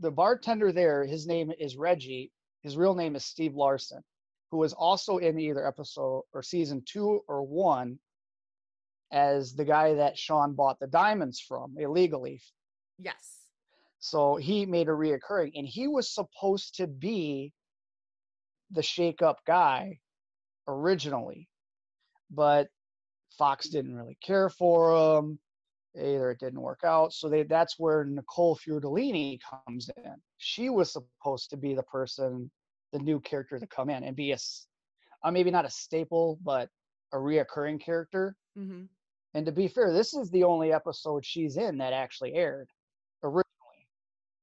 [0.00, 2.30] the bartender there, his name is Reggie.
[2.62, 4.02] His real name is Steve Larson,
[4.50, 7.98] who was also in either episode or season two or one
[9.10, 12.42] as the guy that Sean bought the diamonds from illegally.
[12.98, 13.38] Yes.
[14.00, 17.52] So he made a reoccurring, and he was supposed to be
[18.70, 19.98] the shake up guy
[20.66, 21.48] originally,
[22.30, 22.68] but
[23.38, 25.38] Fox didn't really care for him.
[25.98, 27.12] Either it didn't work out.
[27.12, 30.14] So they, that's where Nicole Fiordolini comes in.
[30.38, 32.50] She was supposed to be the person,
[32.92, 34.38] the new character to come in and be a,
[35.24, 36.68] uh, maybe not a staple, but
[37.12, 38.36] a reoccurring character.
[38.56, 38.84] Mm-hmm.
[39.34, 42.68] And to be fair, this is the only episode she's in that actually aired
[43.22, 43.44] originally.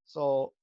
[0.06, 0.54] So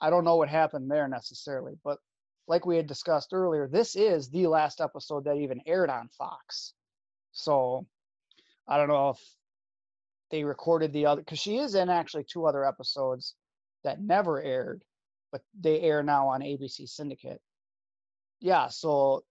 [0.00, 1.98] I don't know what happened there necessarily, but
[2.46, 6.72] like we had discussed earlier, this is the last episode that even aired on Fox.
[7.32, 7.86] So
[8.66, 9.18] I don't know if
[10.30, 13.34] they recorded the other because she is in actually two other episodes
[13.84, 14.82] that never aired,
[15.32, 17.40] but they air now on ABC Syndicate.
[18.40, 19.24] Yeah, so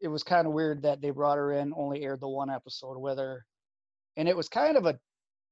[0.00, 2.98] it was kind of weird that they brought her in, only aired the one episode
[2.98, 3.44] with her.
[4.16, 4.98] And it was kind of a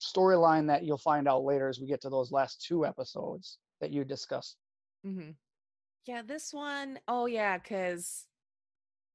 [0.01, 3.91] storyline that you'll find out later as we get to those last two episodes that
[3.91, 4.57] you discussed.
[5.07, 5.31] Mm-hmm.
[6.07, 8.25] Yeah, this one, oh yeah, because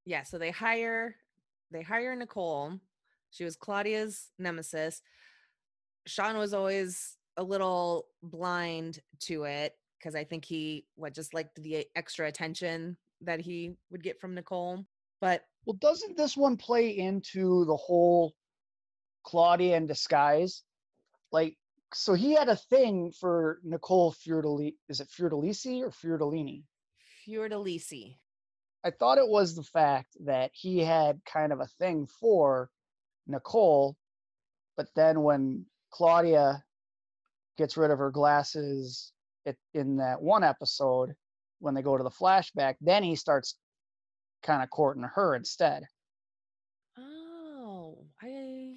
[0.05, 1.15] yeah, so they hire
[1.71, 2.79] they hire Nicole.
[3.31, 5.01] She was Claudia's nemesis.
[6.05, 11.61] Sean was always a little blind to it because I think he what just liked
[11.61, 14.85] the extra attention that he would get from Nicole.
[15.21, 18.33] But well, doesn't this one play into the whole
[19.23, 20.63] Claudia in disguise?
[21.31, 21.57] Like,
[21.93, 24.75] so he had a thing for Nicole Fiordoli.
[24.89, 26.63] Is it Fiordolisi or Fiordolini?
[27.25, 28.17] Fiordalisi.
[28.83, 32.69] I thought it was the fact that he had kind of a thing for
[33.25, 33.95] Nicole,
[34.75, 36.63] but then when Claudia
[37.57, 39.13] gets rid of her glasses
[39.73, 41.13] in that one episode,
[41.59, 43.55] when they go to the flashback, then he starts
[44.41, 45.83] kind of courting her instead.
[46.97, 48.75] Oh, I.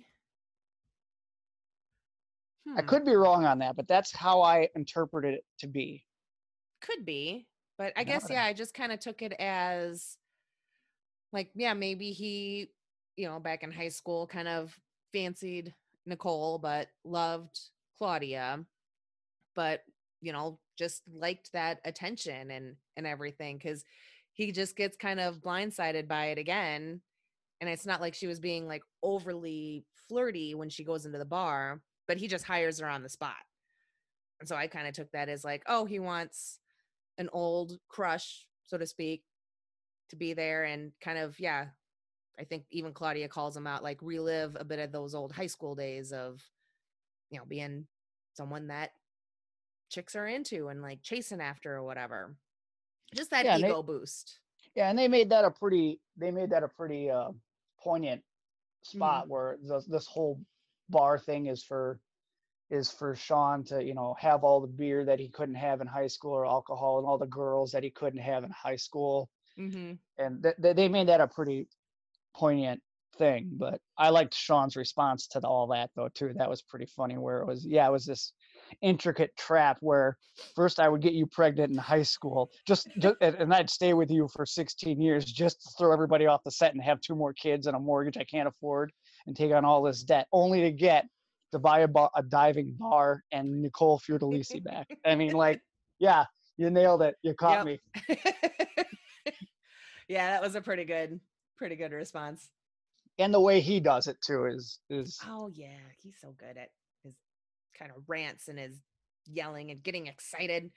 [2.66, 2.78] Hmm.
[2.78, 6.04] I could be wrong on that, but that's how I interpreted it to be.
[6.82, 7.46] Could be.
[7.78, 10.16] But I guess, yeah, I just kind of took it as
[11.32, 12.70] like, yeah, maybe he,
[13.16, 14.78] you know, back in high school kind of
[15.12, 15.74] fancied
[16.06, 17.58] Nicole, but loved
[17.98, 18.64] Claudia,
[19.54, 19.82] but,
[20.20, 23.58] you know, just liked that attention and, and everything.
[23.58, 23.84] Cause
[24.32, 27.00] he just gets kind of blindsided by it again.
[27.60, 31.24] And it's not like she was being like overly flirty when she goes into the
[31.24, 33.36] bar, but he just hires her on the spot.
[34.38, 36.58] And so I kind of took that as like, oh, he wants
[37.16, 39.22] an old crush, so to speak,
[40.10, 41.68] to be there and kind of, yeah,
[42.38, 45.46] I think even Claudia calls them out, like relive a bit of those old high
[45.46, 46.42] school days of,
[47.30, 47.86] you know, being
[48.34, 48.90] someone that
[49.88, 52.36] chicks are into and like chasing after or whatever.
[53.14, 54.40] Just that Yeah, and they- ego boost.
[54.74, 57.30] Yeah, and they made that a pretty they made that a pretty uh,
[57.82, 58.22] poignant
[58.84, 58.98] Mm-hmm.
[58.98, 60.40] spot where this, this whole
[60.88, 61.98] bar thing is for
[62.70, 65.88] is for Sean to you know have all the beer that he couldn't have in
[65.88, 69.28] high school or alcohol and all the girls that he couldn't have in high school
[69.58, 69.94] Mm-hmm.
[70.22, 71.66] and th- th- they made that a pretty
[72.36, 72.80] poignant
[73.16, 76.32] thing but i liked sean's response to all that though too.
[76.36, 78.34] That was pretty funny where it was yeah it was this
[78.82, 80.18] intricate trap where
[80.54, 84.10] first i would get you pregnant in high school just, just and i'd stay with
[84.10, 87.32] you for 16 years just to throw everybody off the set and have two more
[87.32, 88.92] kids and a mortgage i can't afford
[89.26, 91.06] and take on all this debt only to get
[91.52, 94.88] to buy a, a diving bar and nicole fiordalisi back.
[95.06, 95.62] I mean like
[95.98, 96.26] yeah
[96.58, 97.14] you nailed it.
[97.22, 97.80] You caught Yep.
[98.08, 98.14] me.
[100.08, 101.18] Yeah, that was a pretty good,
[101.56, 102.50] pretty good response.
[103.18, 106.70] and the way he does it too is is Oh yeah, he's so good at
[107.02, 107.14] his
[107.78, 108.76] kind of rants and his
[109.26, 110.70] yelling and getting excited.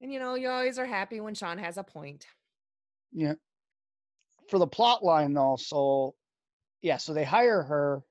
[0.00, 2.26] And you know, you always are happy when Sean has a point.
[3.12, 3.34] Yeah.
[4.50, 6.14] For the plot line though, so
[6.82, 8.02] yeah, so they hire her,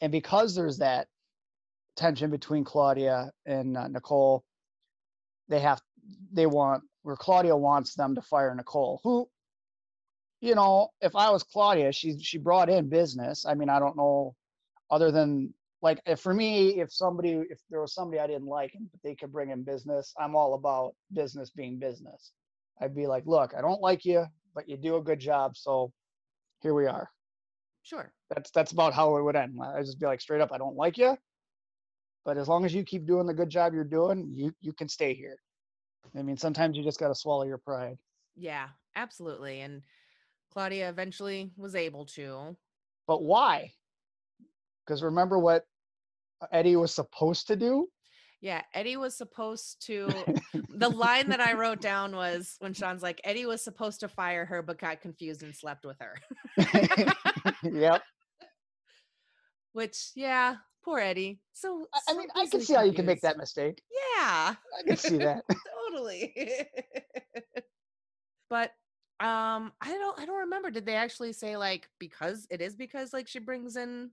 [0.00, 1.08] and because there's that
[1.96, 4.44] tension between Claudia and uh, Nicole,
[5.48, 5.80] they have
[6.32, 9.28] they want where Claudia wants them to fire Nicole, who,
[10.44, 13.46] you know, if I was Claudia, she she brought in business.
[13.46, 14.34] I mean, I don't know,
[14.90, 18.72] other than like if for me, if somebody if there was somebody I didn't like
[18.74, 22.32] and they could bring in business, I'm all about business being business.
[22.78, 25.92] I'd be like, look, I don't like you, but you do a good job, so
[26.60, 27.08] here we are.
[27.82, 28.12] Sure.
[28.28, 29.58] That's that's about how it would end.
[29.62, 31.16] I just be like straight up, I don't like you,
[32.26, 34.90] but as long as you keep doing the good job you're doing, you you can
[34.90, 35.38] stay here.
[36.14, 37.96] I mean, sometimes you just got to swallow your pride.
[38.36, 39.60] Yeah, absolutely.
[39.62, 39.82] And
[40.54, 42.56] Claudia eventually was able to.
[43.06, 43.72] But why?
[44.86, 45.64] Because remember what
[46.52, 47.88] Eddie was supposed to do?
[48.40, 50.08] Yeah, Eddie was supposed to.
[50.68, 54.44] the line that I wrote down was when Sean's like, Eddie was supposed to fire
[54.44, 56.14] her, but got confused and slept with her.
[57.62, 58.02] yep.
[59.72, 61.40] Which, yeah, poor Eddie.
[61.52, 63.82] So, I, so mean, I can see how you can make that mistake.
[63.90, 64.54] Yeah.
[64.78, 65.42] I can see that.
[65.88, 66.68] totally.
[68.48, 68.72] but
[69.20, 73.12] um I don't I don't remember did they actually say like because it is because
[73.12, 74.10] like she brings in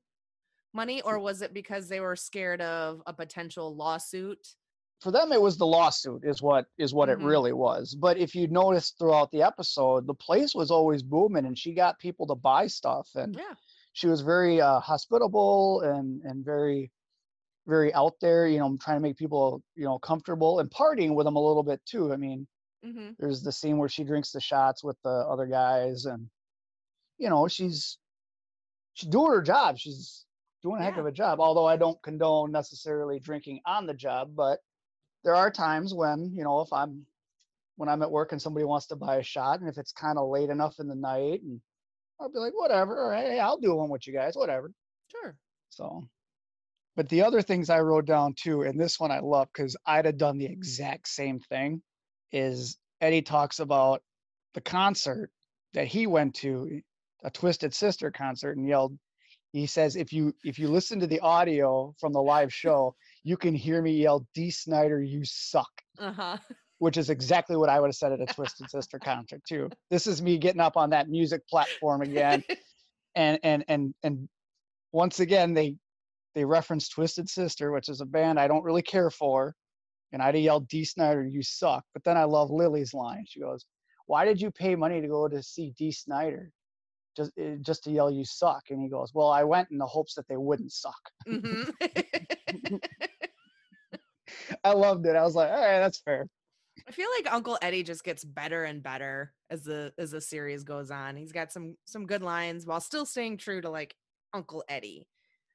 [0.73, 4.55] money or was it because they were scared of a potential lawsuit?
[5.01, 7.13] for them it was the lawsuit is what is what Mhm.
[7.13, 11.47] it really was but if you noticed throughout the episode the place was always booming
[11.47, 13.55] and she got people to buy stuff and Yeah.
[13.93, 16.91] she was very uh, hospitable and and very
[17.65, 21.25] very out there you know trying to make people you know comfortable and partying with
[21.25, 22.47] them a little bit too i mean
[22.83, 23.15] Mhm.
[23.19, 26.29] there's the scene where she drinks the shots with the other guys and
[27.17, 27.99] you know she's
[28.93, 30.25] she's doing her job she's
[30.63, 34.35] doing a heck of a job although i don't condone necessarily drinking on the job
[34.35, 34.59] but
[35.23, 37.05] there are times when you know if i'm
[37.77, 40.17] when i'm at work and somebody wants to buy a shot and if it's kind
[40.17, 41.61] of late enough in the night and
[42.19, 44.71] i'll be like whatever all right hey, i'll do one with you guys whatever
[45.07, 45.35] Sure.
[45.69, 46.03] so
[46.95, 50.05] but the other things i wrote down too and this one i love because i'd
[50.05, 51.81] have done the exact same thing
[52.31, 54.01] is eddie talks about
[54.53, 55.29] the concert
[55.73, 56.81] that he went to
[57.23, 58.97] a twisted sister concert and yelled
[59.53, 63.37] he says if you if you listen to the audio from the live show you
[63.37, 66.37] can hear me yell Dee Snider you suck Uh-huh.
[66.79, 69.69] which is exactly what i would have said at a twisted sister concert too.
[69.89, 72.43] This is me getting up on that music platform again.
[73.13, 74.29] And and and and
[74.93, 75.75] once again they
[76.33, 79.53] they reference twisted sister which is a band i don't really care for
[80.11, 83.39] and i'd have yelled Dee Snider you suck but then i love lily's line she
[83.39, 83.65] goes
[84.07, 86.51] why did you pay money to go to see Dee Snider
[87.15, 89.85] just eh, just to yell you suck and he goes well i went in the
[89.85, 91.71] hopes that they wouldn't suck Mhm.
[94.63, 96.27] i loved it i was like all right that's fair
[96.87, 100.63] I feel like Uncle Eddie just gets better and better as the as the series
[100.63, 101.15] goes on.
[101.15, 103.93] He's got some some good lines while still staying true to like
[104.33, 105.05] Uncle Eddie.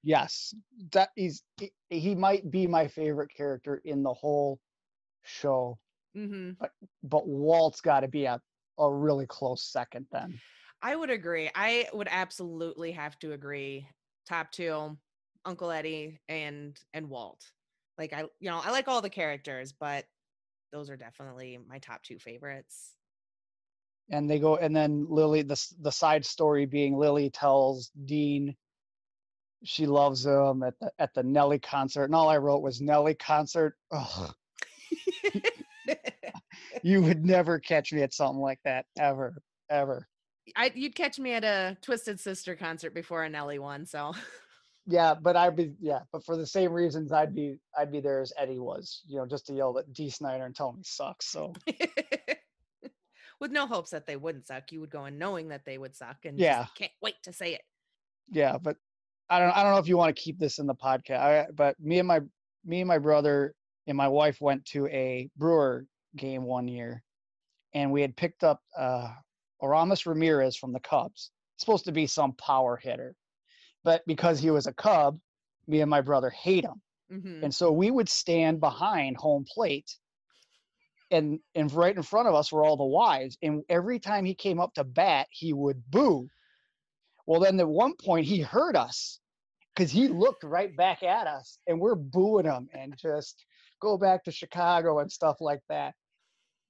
[0.07, 0.55] Yes
[0.93, 1.43] that he's
[1.91, 4.61] he, might be my favorite character in the whole
[5.25, 5.77] show
[6.15, 6.53] hmm
[7.03, 8.41] but walt's got to be a,
[8.79, 10.39] a really close second then
[10.83, 11.51] I would agree.
[11.55, 13.89] I would absolutely have to agree.
[14.29, 14.97] Top two,
[15.45, 17.51] Uncle Eddie and and Walt.
[17.97, 20.05] Like I, you know, I like all the characters, but
[20.73, 22.93] those are definitely my top two favorites.
[24.11, 28.55] and they go and then lily the, the side story being lily tells dean
[29.65, 33.15] she loves him at the at the nelly concert and all i wrote was nelly
[33.15, 33.77] concert
[36.83, 40.07] you would never catch me at something like that ever, ever.
[40.57, 44.13] I you'd catch me at a Twisted Sister concert before a Nelly one, so
[44.87, 48.21] Yeah, but I'd be yeah, but for the same reasons I'd be I'd be there
[48.21, 50.85] as Eddie was, you know, just to yell at Dee Snider and tell him he
[50.85, 51.27] sucks.
[51.27, 51.53] So
[53.41, 54.71] with no hopes that they wouldn't suck.
[54.73, 56.63] You would go in knowing that they would suck and Yeah.
[56.65, 57.63] just can't wait to say it.
[58.31, 58.77] yeah, but
[59.29, 61.55] I don't I don't know if you want to keep this in the podcast.
[61.55, 62.21] But me and my
[62.65, 63.55] me and my brother
[63.87, 67.03] and my wife went to a Brewer game one year,
[67.75, 69.09] and we had picked up uh,
[69.63, 71.31] Aramis Ramirez from the Cubs.
[71.59, 73.15] Supposed to be some power hitter,
[73.83, 75.19] but because he was a Cub,
[75.67, 77.43] me and my brother hate him, Mhm.
[77.45, 79.97] and so we would stand behind home plate.
[81.11, 84.35] And and right in front of us were all the wives, and every time he
[84.35, 86.29] came up to bat, he would boo.
[87.27, 89.21] Well, then at one point he heard us
[89.75, 93.45] because he looked right back at us, and we're booing him and just
[93.81, 95.95] go back to Chicago and stuff like that.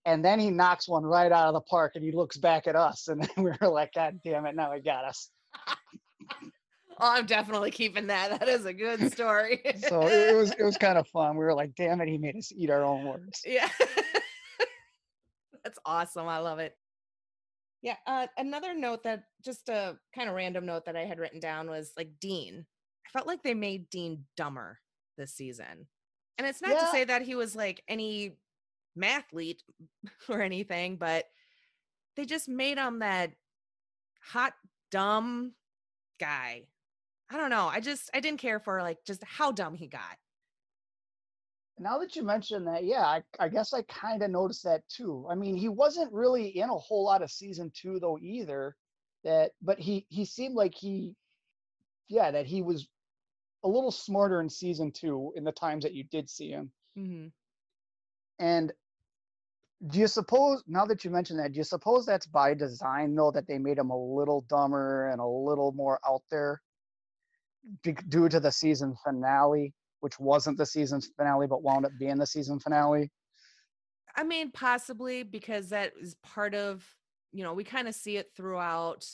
[0.05, 2.77] And then he knocks one right out of the park, and he looks back at
[2.77, 4.57] us, and then we were like, "God damn it!
[4.57, 5.31] Now he got us."
[6.99, 8.41] Oh, I'm definitely keeping that.
[8.41, 9.61] That is a good story.
[9.87, 11.37] So it was it was kind of fun.
[11.37, 12.09] We were like, "Damn it!
[12.09, 13.69] He made us eat our own words." yeah.
[15.63, 16.27] That's awesome.
[16.27, 16.75] I love it.
[17.87, 17.95] Yeah.
[18.05, 21.71] Uh, another note that just a kind of random note that I had written down
[21.71, 22.67] was like Dean.
[23.07, 24.81] I felt like they made Dean dumber
[25.17, 25.87] this season.
[26.37, 28.39] And it's not to say that he was like any
[28.99, 29.61] mathlete
[30.29, 31.27] or anything, but
[32.17, 33.31] they just made him that
[34.21, 34.55] hot,
[34.91, 35.53] dumb
[36.19, 36.65] guy.
[37.31, 37.69] I don't know.
[37.69, 40.17] I just, I didn't care for like just how dumb he got.
[41.79, 45.27] Now that you mention that, yeah, I, I guess I kind of noticed that too.
[45.31, 48.75] I mean, he wasn't really in a whole lot of season two though either.
[49.25, 51.15] That, but he he seemed like he,
[52.09, 52.87] yeah, that he was
[53.65, 56.71] a little smarter in season two in the times that you did see him.
[56.97, 57.27] Mm-hmm.
[58.39, 58.73] And
[59.87, 63.33] do you suppose now that you mention that, do you suppose that's by design though
[63.33, 66.63] that they made him a little dumber and a little more out there,
[67.83, 69.75] due to the season finale,
[70.07, 73.11] which wasn't the season finale but wound up being the season finale?
[74.15, 76.87] I mean, possibly because that is part of,
[77.33, 79.05] you know, we kind of see it throughout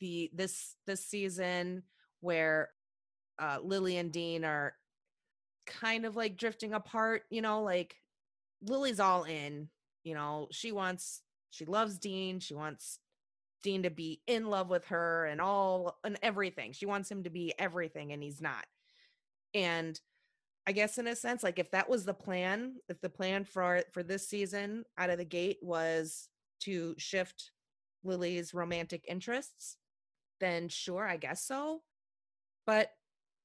[0.00, 1.82] the this this season
[2.20, 2.70] where
[3.38, 4.72] uh Lily and Dean are
[5.66, 7.96] kind of like drifting apart, you know, like
[8.62, 9.68] Lily's all in,
[10.04, 12.98] you know, she wants she loves Dean, she wants
[13.62, 16.72] Dean to be in love with her and all and everything.
[16.72, 18.64] She wants him to be everything and he's not.
[19.54, 19.98] And
[20.66, 23.82] I guess in a sense, like if that was the plan, if the plan for
[23.92, 26.28] for this season out of the gate was
[26.60, 27.52] to shift
[28.04, 29.76] Lily's romantic interests,
[30.40, 31.82] then sure, I guess so.
[32.66, 32.90] But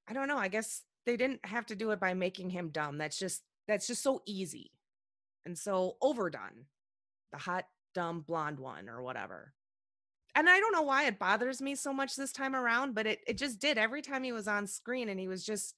[0.08, 0.38] I don't know.
[0.38, 2.98] I guess they didn't have to do it by making him dumb.
[2.98, 4.72] That's just that's just so easy
[5.46, 6.66] and so overdone.
[7.32, 9.54] The hot, dumb blonde one or whatever.
[10.36, 13.20] And I don't know why it bothers me so much this time around, but it,
[13.28, 15.76] it just did every time he was on screen and he was just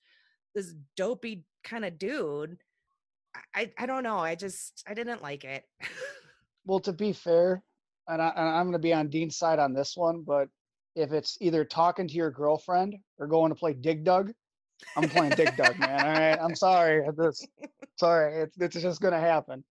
[0.56, 2.58] this dopey kind of dude.
[3.54, 4.18] I, I don't know.
[4.18, 5.66] I just I didn't like it.
[6.68, 7.62] Well, to be fair,
[8.08, 10.50] and, I, and I'm going to be on Dean's side on this one, but
[10.96, 14.32] if it's either talking to your girlfriend or going to play Dig Dug,
[14.98, 16.00] I'm playing Dig Dug, man.
[16.00, 17.08] All right, I'm sorry.
[17.16, 17.46] This,
[17.98, 19.64] sorry, it's it's just going to happen.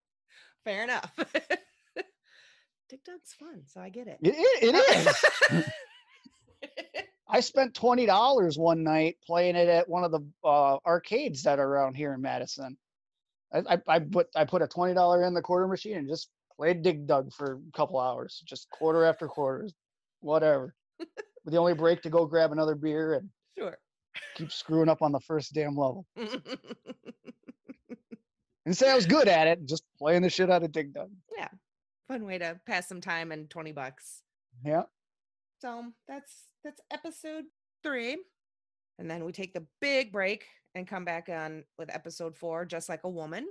[0.64, 1.10] Fair enough.
[2.88, 4.18] Dig Dug's fun, so I get it.
[4.22, 5.64] It, it, it is.
[7.28, 11.58] I spent twenty dollars one night playing it at one of the uh, arcades that
[11.58, 12.76] are around here in Madison.
[13.52, 16.28] I, I, I put I put a twenty dollar in the quarter machine and just
[16.56, 19.68] played Dig Dug for a couple hours, just quarter after quarter,
[20.20, 20.74] whatever.
[20.98, 21.08] With
[21.52, 23.76] the only break to go grab another beer and Sure.
[24.36, 26.06] keep screwing up on the first damn level.
[28.66, 31.10] And say I was good at it, just playing the shit out of Dig Dug.
[31.36, 31.48] yeah.
[32.08, 34.22] Fun way to pass some time and 20 bucks.
[34.64, 34.84] Yeah.
[35.64, 37.44] So that's that's episode
[37.82, 38.18] three.
[38.98, 40.44] And then we take the big break
[40.74, 43.46] and come back on with episode four, just like a woman.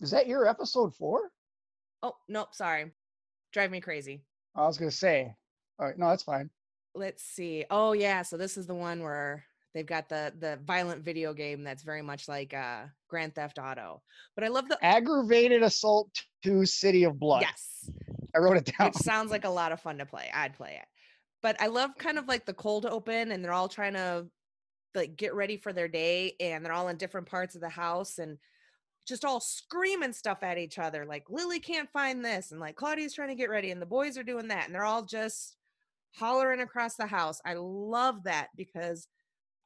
[0.00, 1.30] Is that your episode four?
[2.02, 2.92] Oh, nope, sorry.
[3.52, 4.24] Drive me crazy.
[4.56, 5.34] I was gonna say.
[5.78, 6.48] All right, no, that's fine.
[6.94, 7.66] Let's see.
[7.70, 9.44] Oh yeah, so this is the one where
[9.74, 14.00] they've got the the violent video game that's very much like uh Grand Theft Auto.
[14.34, 16.08] But I love the Aggravated assault
[16.42, 17.42] to City of Blood.
[17.42, 17.90] yes,
[18.34, 18.88] I wrote it down.
[18.88, 20.30] It sounds like a lot of fun to play.
[20.32, 20.88] I'd play it.
[21.42, 24.26] But I love kind of like the cold open and they're all trying to
[24.94, 28.18] like get ready for their day and they're all in different parts of the house
[28.18, 28.38] and
[29.06, 33.14] just all screaming stuff at each other like Lily can't find this and like Claudia's
[33.14, 35.56] trying to get ready and the boys are doing that and they're all just
[36.16, 37.40] hollering across the house.
[37.44, 39.08] I love that because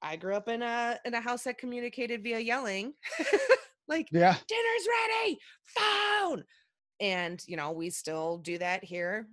[0.03, 2.95] I grew up in a in a house that communicated via yelling.
[3.89, 4.37] like Yeah.
[4.49, 6.45] dinner's ready phone
[7.01, 9.29] And, you know, we still do that here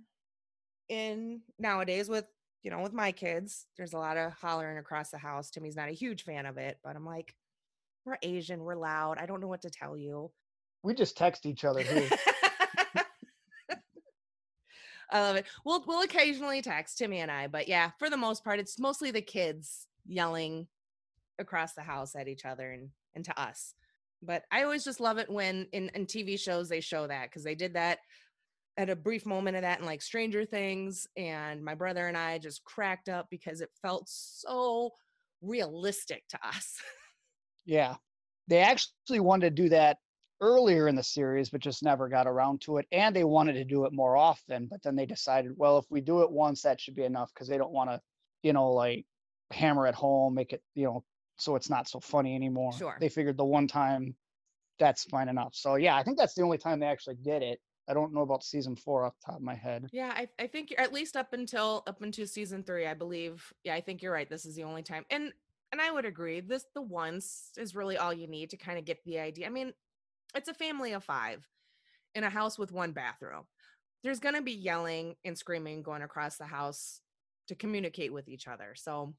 [0.92, 2.26] in nowadays with,
[2.62, 3.66] you know, with my kids.
[3.76, 5.50] There's a lot of hollering across the house.
[5.50, 7.34] Timmy's not a huge fan of it, but I'm like,
[8.04, 9.18] we're Asian, we're loud.
[9.18, 10.30] I don't know what to tell you.
[10.82, 12.08] We just text each other here.
[15.10, 15.46] I love it.
[15.64, 19.10] We'll we'll occasionally text Timmy and I, but yeah, for the most part, it's mostly
[19.10, 20.66] the kids yelling
[21.38, 23.74] across the house at each other and and to us.
[24.22, 27.44] But I always just love it when in, in TV shows they show that because
[27.44, 27.98] they did that
[28.76, 32.38] at a brief moment of that in like Stranger Things, and my brother and I
[32.38, 34.90] just cracked up because it felt so
[35.42, 36.76] realistic to us.
[37.64, 37.96] yeah.
[38.48, 39.98] They actually wanted to do that
[40.40, 42.86] earlier in the series, but just never got around to it.
[42.90, 46.00] And they wanted to do it more often, but then they decided, well, if we
[46.00, 48.00] do it once, that should be enough because they don't want to,
[48.42, 49.06] you know, like
[49.52, 51.04] hammer it home, make it, you know,
[51.36, 52.72] so it's not so funny anymore.
[52.72, 52.96] Sure.
[53.00, 54.16] They figured the one time
[54.78, 55.54] that's fine enough.
[55.54, 57.60] So yeah, I think that's the only time they actually did it.
[57.88, 59.88] I don't know about season four off the top of my head.
[59.92, 63.52] Yeah, I, I think at least up until up until season three, I believe.
[63.64, 64.28] Yeah, I think you're right.
[64.28, 65.04] This is the only time.
[65.10, 65.32] And
[65.72, 66.40] and I would agree.
[66.40, 69.46] This the once is really all you need to kind of get the idea.
[69.46, 69.72] I mean,
[70.34, 71.46] it's a family of five
[72.14, 73.44] in a house with one bathroom.
[74.04, 77.00] There's gonna be yelling and screaming going across the house
[77.48, 78.74] to communicate with each other.
[78.76, 79.14] So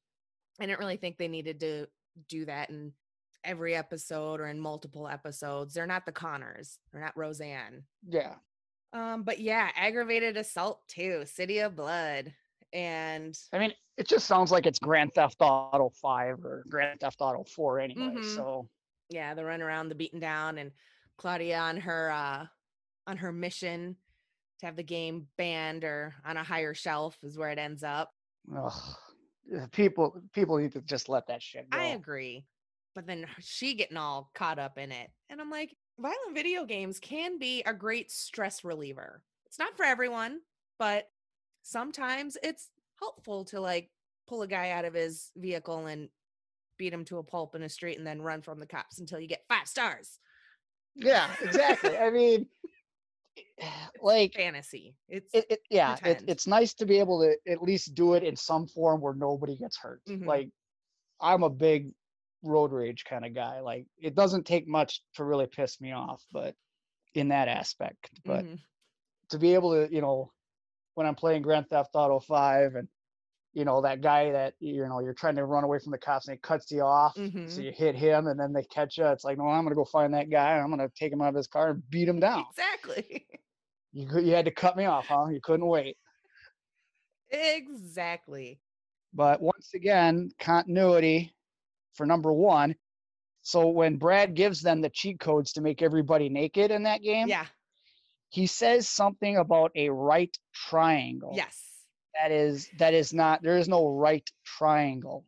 [0.60, 1.88] I didn't really think they needed to
[2.30, 2.94] do that in
[3.44, 5.74] every episode or in multiple episodes.
[5.74, 6.80] They're not the Connors.
[6.92, 7.84] They're not Roseanne.
[8.08, 8.36] Yeah.
[8.94, 12.34] Um, but yeah, aggravated assault too, City of Blood.
[12.74, 17.18] And I mean, it just sounds like it's Grand Theft Auto 5 or Grand Theft
[17.22, 18.16] Auto 4 anyway.
[18.16, 18.36] Mhm.
[18.36, 18.70] So
[19.10, 20.72] yeah, the run around, the beaten down, and
[21.18, 22.46] Claudia on her uh
[23.06, 23.96] on her mission
[24.60, 28.12] to have the game banned or on a higher shelf is where it ends up.
[28.56, 28.96] ugh,
[29.72, 31.78] people people need to just let that shit go.
[31.78, 32.46] I agree.
[32.96, 35.12] But then she getting all caught up in it.
[35.30, 39.22] And I'm like, violent video games can be a great stress reliever.
[39.46, 40.40] It's not for everyone,
[40.80, 41.10] but
[41.62, 42.70] sometimes it's
[43.00, 43.90] helpful to like
[44.28, 46.10] pull a guy out of his vehicle and
[46.78, 49.20] beat him to a pulp in a street and then run from the cops until
[49.20, 50.20] you get five stars.
[50.96, 51.98] Yeah, exactly.
[51.98, 52.48] I mean,
[54.02, 54.96] like Fantasy.
[55.08, 58.24] It's it, it yeah, it, it's nice to be able to at least do it
[58.24, 60.02] in some form where nobody gets hurt.
[60.08, 60.26] Mhm.
[60.26, 60.50] Like
[61.22, 61.92] I'm a big
[62.44, 63.62] road rage kind of guy.
[63.62, 66.56] Like it doesn't take much to really piss me off, but
[67.16, 68.12] in that aspect.
[68.26, 68.64] But Mhm.
[69.30, 70.32] to be able to, you know,
[70.96, 72.88] when I'm playing Grand Theft Auto 5 and
[73.54, 76.28] you know that guy that you know you're trying to run away from the cops
[76.28, 77.64] and he cuts you off, so Mhm.
[77.64, 79.06] you hit him and then they catch you.
[79.08, 80.58] It's like, no, I'm gonna go find that guy.
[80.60, 82.46] I'm gonna take him out of his car and beat him down.
[82.50, 83.28] exactly.
[83.94, 85.28] You you had to cut me off, huh?
[85.32, 85.96] You couldn't wait.
[87.30, 88.62] exactly.
[89.14, 91.33] But once again, continuity
[91.94, 92.76] for number one.
[93.42, 97.28] So when Brad gives them the cheat codes to make everybody naked in that game,
[97.28, 97.46] Yeah.
[98.30, 101.34] he says something about a right triangle.
[101.36, 101.60] Yes.
[102.20, 105.26] That is that is not there is no right triangle.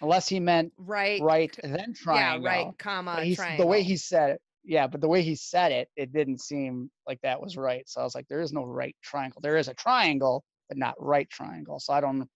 [0.00, 1.20] Unless he meant Right.
[1.22, 2.42] right then triangle.
[2.42, 3.64] Yeah, right, comma, triangle.
[3.64, 6.90] the way he said it, yeah, but the way he said it, it didn't seem
[7.06, 7.88] like that was right.
[7.88, 9.40] So I was like, there is no right triangle.
[9.42, 11.80] There is a triangle, but not right triangle.
[11.80, 12.28] So I don't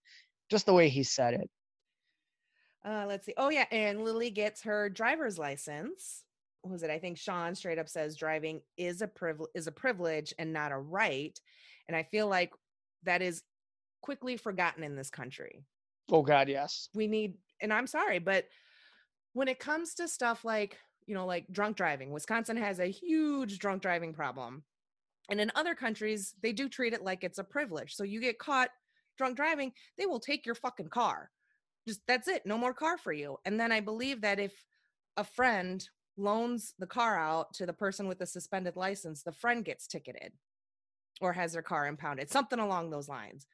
[0.51, 1.51] just the way he said it.
[2.89, 3.34] Uh, let's see.
[3.36, 6.24] Oh yeah, and Lily gets her driver's license.
[6.62, 6.91] What was it?
[6.91, 10.72] I think Sean straight up says driving is a privilege is a privilege and not
[10.72, 11.39] a right.
[11.86, 12.53] And I feel like
[13.05, 13.43] that is
[14.01, 15.64] quickly forgotten in this country.
[16.11, 16.89] Oh God, yes.
[16.95, 18.47] We need, and I'm sorry, but
[19.34, 23.59] when it comes to stuff like, you know, like drunk driving, Wisconsin has a huge
[23.59, 24.64] drunk driving problem.
[25.30, 27.95] And in other countries, they do treat it like it's a privilege.
[27.95, 28.70] So you get caught
[29.18, 31.30] drunk driving, they will take your fucking car.
[31.89, 33.39] Just that's it, no more car for you.
[33.47, 34.64] And then I believe that if
[35.16, 39.64] a friend loans the car out to the person with the suspended license, the friend
[39.64, 40.34] gets ticketed
[41.20, 43.47] or has their car impounded, something along those lines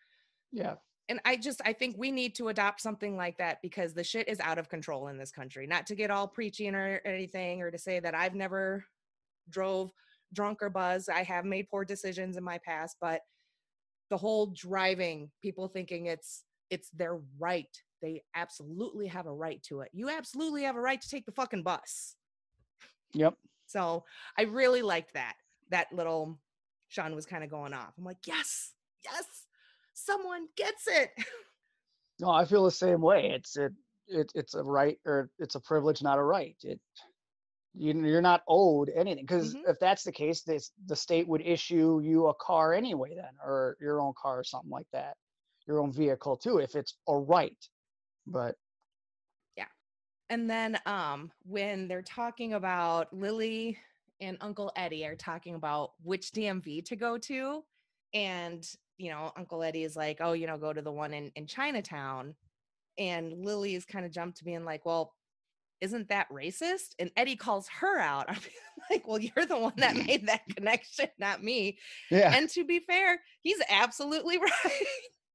[0.52, 0.76] Yeah.
[1.08, 4.28] and I just I think we need to adopt something like that because the shit
[4.28, 5.66] is out of control in this country.
[5.66, 8.86] Not to get all preachy or anything or to say that I've never
[9.50, 9.92] drove
[10.32, 11.10] drunk or buzzed.
[11.10, 13.22] I have made poor decisions in my past, but
[14.10, 17.68] the whole driving, people thinking it's it's their right.
[18.02, 19.90] They absolutely have a right to it.
[19.92, 22.16] You absolutely have a right to take the fucking bus.
[23.14, 23.34] Yep.
[23.66, 24.04] So
[24.38, 25.34] I really liked that.
[25.70, 26.38] That little
[26.88, 27.92] Sean was kind of going off.
[27.98, 28.72] I'm like, yes,
[29.04, 29.46] yes,
[29.94, 31.10] someone gets it.
[32.20, 33.32] No, I feel the same way.
[33.34, 33.72] It's it,
[34.06, 36.56] it it's a right or it's a privilege, not a right.
[36.62, 36.80] It
[37.74, 39.68] you, you're not owed anything because Mhm.
[39.68, 43.76] if that's the case, this the state would issue you a car anyway, then or
[43.80, 45.16] your own car or something like that,
[45.66, 47.58] your own vehicle too, if it's a right.
[48.26, 48.56] But
[49.56, 49.66] yeah.
[50.30, 53.78] And then um when they're talking about Lily
[54.20, 57.62] and Uncle Eddie are talking about which DMV to go to.
[58.12, 58.66] And,
[58.96, 61.46] you know, Uncle Eddie is like, oh, you know, go to the one in, in
[61.46, 62.34] Chinatown.
[62.96, 65.14] And Lily is kind of jumped to being like, well,
[65.80, 66.94] isn't that racist?
[66.98, 68.26] And Eddie calls her out.
[68.28, 68.38] I'm
[68.88, 71.78] like, well, you're the one that made that connection, not me.
[72.10, 72.32] Yeah.
[72.34, 74.86] And to be fair, he's absolutely right.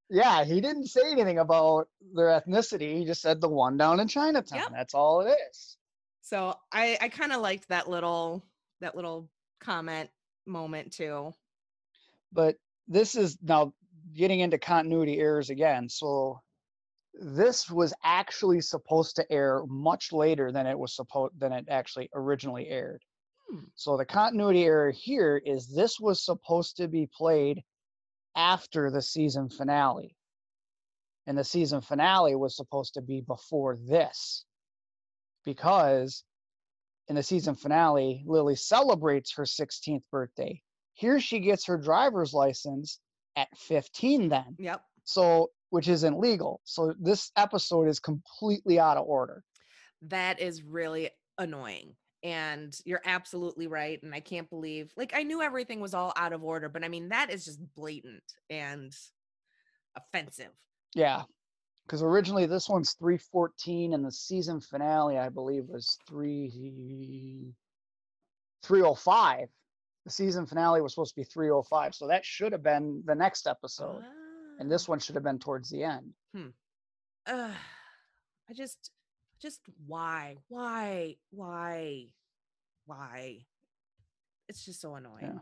[0.10, 2.98] Yeah, he didn't say anything about their ethnicity.
[2.98, 4.60] He just said the one down in Chinatown.
[4.60, 4.70] Yep.
[4.72, 5.78] That's all it is.
[6.22, 8.44] So I, I kind of liked that little
[8.82, 9.30] that little
[9.60, 10.10] comment
[10.46, 11.34] moment too.
[12.32, 12.56] But
[12.88, 13.74] this is now
[14.16, 15.90] getting into continuity errors again.
[15.90, 16.40] So
[17.14, 22.10] this was actually supposed to air much later than it was supposed than it actually
[22.14, 23.04] originally aired.
[23.50, 23.66] Hmm.
[23.76, 27.64] So the continuity error here is this was supposed to be played
[28.36, 30.16] after the season finale.
[31.28, 34.46] And the season finale was supposed to be before this.
[35.46, 36.24] Because
[37.08, 40.62] in the season finale, Lily celebrates her 16th birthday.
[40.94, 43.00] Here she gets her driver's license
[43.36, 44.56] at 15 then.
[44.58, 44.82] Yep.
[45.04, 46.62] So which isn't legal.
[46.64, 49.44] So this episode is completely out of order.
[50.04, 51.96] That is really annoying.
[52.22, 54.02] And you're absolutely right.
[54.04, 56.90] And I can't believe, like, I knew everything was all out of order, but I
[56.90, 58.94] mean, that is just blatant and
[59.96, 60.52] offensive.
[60.94, 61.24] Yeah.
[61.86, 67.54] Because originally this one's 314 and the season finale, I believe, was 3
[68.64, 69.50] 305.
[70.06, 71.96] The season finale was supposed to be 305.
[71.96, 74.04] So that should have been the next episode.
[74.60, 74.92] And this Ah.
[74.92, 76.14] one should have been towards the end.
[76.36, 77.56] Ugh,
[78.50, 78.92] I just,
[79.42, 82.08] just why, why, why,
[82.86, 83.46] why?
[84.48, 85.40] It's just so annoying.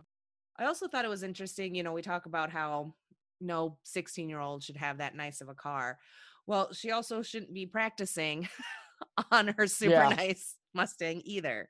[0.60, 1.76] I also thought it was interesting.
[1.76, 2.94] You know, we talk about how
[3.40, 5.98] no 16 year old should have that nice of a car.
[6.46, 8.48] Well, she also shouldn't be practicing
[9.32, 10.10] on her super Yeah.
[10.10, 11.70] nice Mustang either.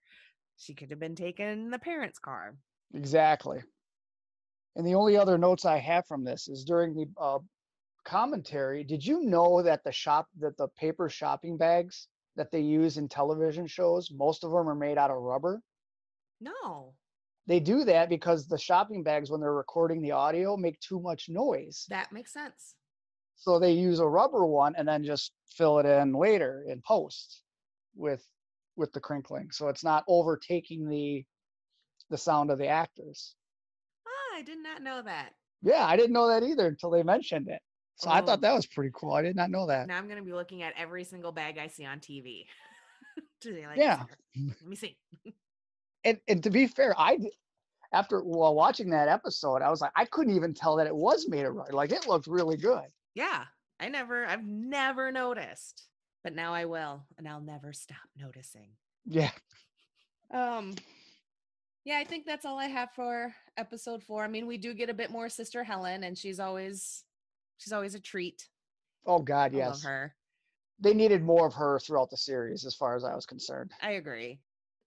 [0.57, 2.55] She could have been taking the parents' car.
[2.93, 3.61] Exactly.
[4.75, 7.39] And the only other notes I have from this is during the uh,
[8.05, 8.83] commentary.
[8.83, 12.07] Did you know that the shop that the paper shopping bags
[12.37, 15.61] that they use in television shows, most of them are made out of rubber?
[16.39, 16.93] No,
[17.47, 21.29] They do that because the shopping bags, when they're recording the audio, make too much
[21.29, 21.85] noise.
[21.89, 22.75] that makes sense.
[23.35, 27.43] So they use a rubber one and then just fill it in later in post
[27.95, 28.23] with
[28.75, 29.49] with the crinkling.
[29.51, 31.23] So it's not overtaking the
[32.09, 33.35] the sound of the actors.
[34.07, 35.33] Ah, I did not know that.
[35.61, 37.61] Yeah, I didn't know that either until they mentioned it.
[37.97, 38.25] So I Oh.
[38.25, 39.13] thought that was pretty cool.
[39.13, 39.87] I did not know that.
[39.87, 42.45] Now I'm going to be looking at every single bag I see on TV.
[43.45, 44.03] like, Yeah.
[44.35, 44.97] Let me see.
[46.03, 47.17] And and to be fair, I
[47.91, 51.27] after while watching that episode, I was like, I couldn't even tell that it was
[51.27, 51.73] made of rubber.
[51.73, 52.85] Like it looked really good.
[53.15, 53.45] Yeah.
[53.79, 55.83] I never, I've never noticed,
[56.23, 58.69] but now I will, and I'll never stop noticing.
[59.05, 59.29] Yeah.
[60.31, 60.73] Um,
[61.85, 64.23] yeah, I think that's all I have for episode four.
[64.23, 67.03] I mean, we do get a bit more Sister Helen, and she's always,
[67.57, 68.47] she's always a treat.
[69.05, 69.83] Oh God, I love yes.
[69.83, 70.15] her.
[70.79, 73.71] They needed more of her throughout the series, as far as I was concerned.
[73.81, 74.39] I agree.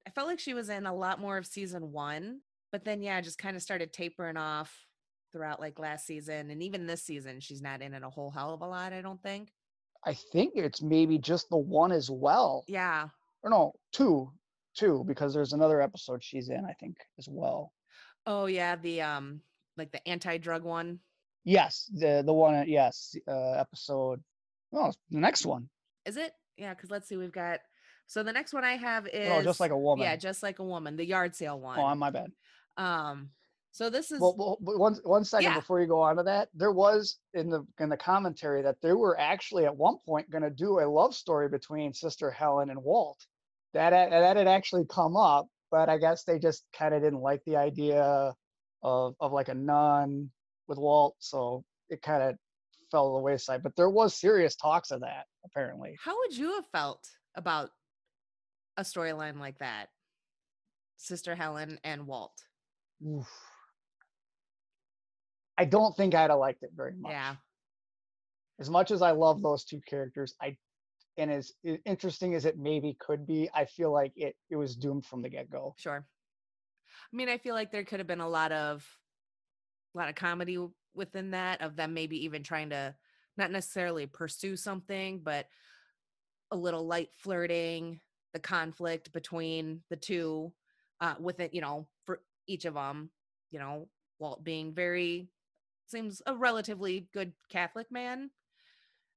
[0.06, 2.40] I felt like she was in a lot more of season one,
[2.72, 4.86] but then yeah, just kind of started tapering off
[5.32, 7.40] throughout like last season and even this season.
[7.40, 9.52] She's not in it a whole hell of a lot, I don't think.
[10.04, 12.64] I think it's maybe just the one as well.
[12.68, 13.08] Yeah.
[13.42, 14.30] Or no, two,
[14.74, 17.72] two, because there's another episode she's in, I think, as well.
[18.26, 19.40] Oh yeah, the um
[19.76, 21.00] like the anti-drug one.
[21.44, 24.22] Yes, the the one, yes, uh, episode.
[24.72, 25.68] Oh, the next one.
[26.06, 26.32] Is it?
[26.56, 27.60] Yeah, because let's see, we've got
[28.06, 30.04] so the next one I have is Oh, just like a woman.
[30.04, 31.78] Yeah, just like a woman, the yard sale one.
[31.78, 32.30] Oh, my bad.
[32.76, 33.30] um
[33.72, 35.58] so this is Well, well one one second Yeah.
[35.58, 38.92] before you go on to that, there was in the in the commentary that they
[38.92, 42.82] were actually at one point going to do a love story between Sister Helen and
[42.82, 43.24] Walt.
[43.72, 47.42] That that had actually come up, but I guess they just kind of didn't like
[47.44, 48.34] the idea
[48.82, 50.30] of of like a nun
[50.70, 52.36] with Walt, so it kind of
[52.90, 53.62] fell to the wayside.
[53.62, 55.96] But there was serious talks of that apparently.
[56.02, 57.06] how would you have felt
[57.36, 57.68] about
[58.78, 59.86] a storyline like that?
[60.96, 62.32] Sister Helen and Walt.
[63.06, 63.28] Oof.
[65.58, 67.12] I don't think I'd have liked it very much.
[67.12, 67.34] Yeah.
[68.58, 70.56] as much as I love those two characters, I
[71.16, 71.52] and as
[71.84, 75.28] interesting as it maybe could be, I feel like it it was doomed from the
[75.28, 75.74] get go.
[75.78, 76.06] Sure.
[77.12, 78.86] I mean, I feel like there could have been a lot of
[79.94, 80.58] a lot of comedy
[80.94, 82.94] within that of them maybe even trying to
[83.36, 85.46] not necessarily pursue something, but
[86.50, 88.00] a little light flirting,
[88.32, 90.52] the conflict between the two
[91.00, 93.10] uh with it, you know, for each of them,
[93.50, 93.88] you know,
[94.18, 95.28] Walt being very
[95.86, 98.30] seems a relatively good Catholic man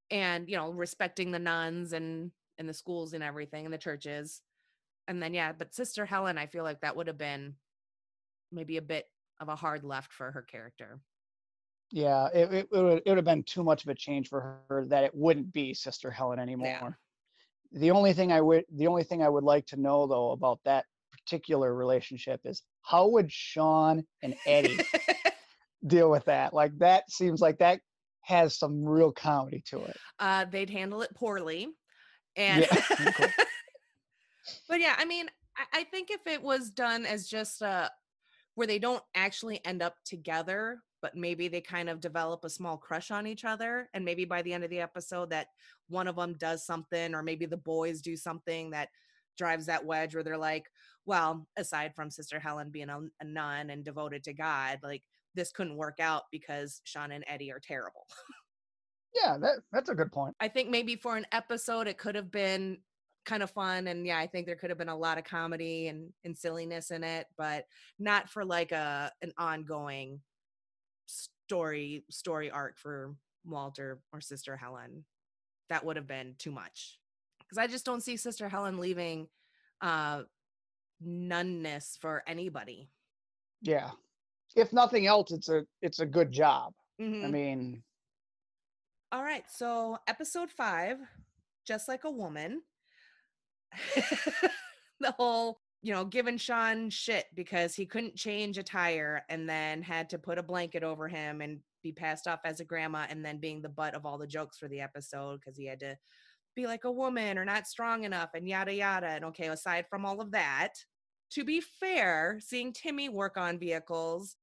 [0.09, 4.41] and, you know, respecting the nuns and and the schools and everything and the churches.
[5.07, 7.55] And then yeah, but Sister Helen, I feel like that would have been
[8.51, 9.07] maybe a bit
[9.39, 10.99] of a hard left for her character.
[11.91, 14.59] Yeah, it, it, it would it would have been too much of a change for
[14.69, 16.97] her that it wouldn't be Sister Helen anymore.
[17.71, 20.59] The only thing I would the only thing I would like to know though about
[20.65, 24.79] that particular relationship is how would Sean and Eddie
[25.87, 26.53] deal with that?
[26.53, 27.79] Like that seems like that
[28.21, 29.97] has some real comedy to it.
[30.19, 31.67] Uh, they'd handle it poorly,
[32.35, 32.85] and Yeah.
[34.67, 35.27] but yeah, I mean,
[35.57, 37.89] I, I think if it was done as just uh
[38.55, 42.77] where they don't actually end up together, but maybe they kind of develop a small
[42.77, 45.47] crush on each other, and maybe by the end of the episode that
[45.89, 48.89] one of them does something, or maybe the boys do something that
[49.37, 50.69] drives that wedge where they're like,
[51.05, 55.03] well, aside from Sister Helen being a, a nun and devoted to God, like
[55.35, 58.05] this couldn't work out because Sean and Eddie are terrible.
[59.15, 60.35] yeah, that that's a good point.
[60.39, 62.79] I think maybe for an episode it could have been
[63.25, 65.87] kind of fun and yeah, I think there could have been a lot of comedy
[65.87, 67.65] and, and silliness in it, but
[67.99, 70.21] not for like a an ongoing
[71.05, 73.15] story story arc for
[73.45, 75.05] Walter or Sister Helen.
[75.69, 76.99] That would have been too much.
[77.49, 79.29] Cuz I just don't see Sister Helen leaving
[79.81, 80.23] uh
[81.01, 82.89] nunness for anybody.
[83.61, 83.91] Yeah.
[84.55, 86.73] If nothing else, it's a it's a good job.
[86.99, 87.31] I Mhm.
[87.31, 87.83] mean,
[89.11, 90.97] All right, so episode five,
[91.65, 92.63] just like a woman.
[94.99, 99.81] the whole, you know, giving Sean shit because he couldn't change a tire and then
[99.81, 103.23] had to put a blanket over him and be passed off as a grandma and
[103.23, 105.97] then being the butt of all the jokes for the episode because he had to
[106.55, 109.07] be like a woman or not strong enough and yada yada.
[109.07, 110.73] And okay, aside from all of that,
[111.31, 114.35] to be fair, seeing Timmy work on vehicles,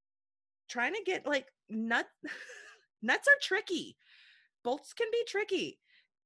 [0.68, 2.06] trying to get like nut
[3.02, 3.96] nuts are tricky
[4.62, 5.78] bolts can be tricky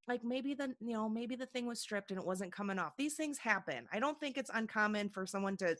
[0.08, 2.92] like maybe the you know maybe the thing was stripped and it wasn't coming off.
[2.96, 3.86] These things happen.
[3.92, 5.76] I don't think it's uncommon for someone to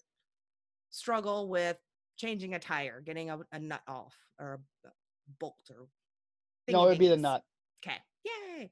[0.91, 1.77] struggle with
[2.17, 4.89] changing a tire getting a, a nut off or a
[5.41, 5.89] bolt or
[6.69, 7.43] no, it'd be the nut.
[7.85, 7.99] okay.
[8.25, 8.71] Yay.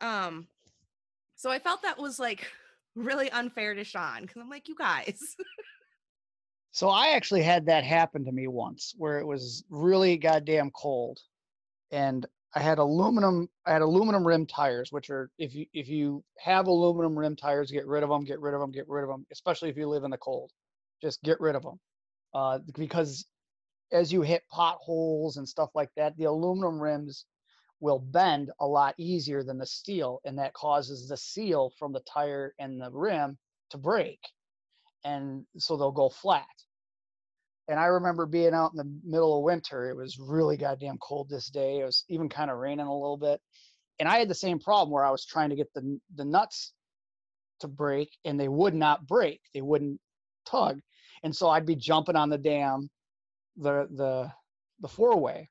[0.00, 0.48] Um
[1.36, 2.50] so i felt that was like
[2.96, 5.36] really unfair to sean because i'm like you guys.
[6.76, 11.18] So I actually had that happen to me once where it was really goddamn cold.
[11.90, 12.26] And
[12.56, 16.68] I had aluminum I had aluminum rim tires which are if you if you have
[16.68, 19.26] aluminum rim tires get rid of them get rid of them get rid of them
[19.30, 20.50] especially if you live in the cold.
[21.02, 21.78] Just get rid of them.
[22.34, 23.26] Uh because
[23.92, 27.26] as you hit potholes and stuff like that the aluminum rims
[27.80, 32.00] will bend a lot easier than the steel and that causes the seal from the
[32.00, 33.36] tire and the rim
[33.70, 34.20] to break
[35.04, 36.46] and so they'll go flat
[37.68, 39.88] and I remember being out in the middle of winter.
[39.90, 41.80] It was really goddamn cold this day.
[41.80, 43.40] It was even kind of raining a little bit,
[43.98, 46.72] and I had the same problem where I was trying to get the the nuts
[47.60, 49.40] to break, and they would not break.
[49.54, 50.00] They wouldn't
[50.46, 50.80] tug,
[51.22, 52.88] and so I'd be jumping on the dam,
[53.56, 54.30] the the
[54.80, 55.48] the four way,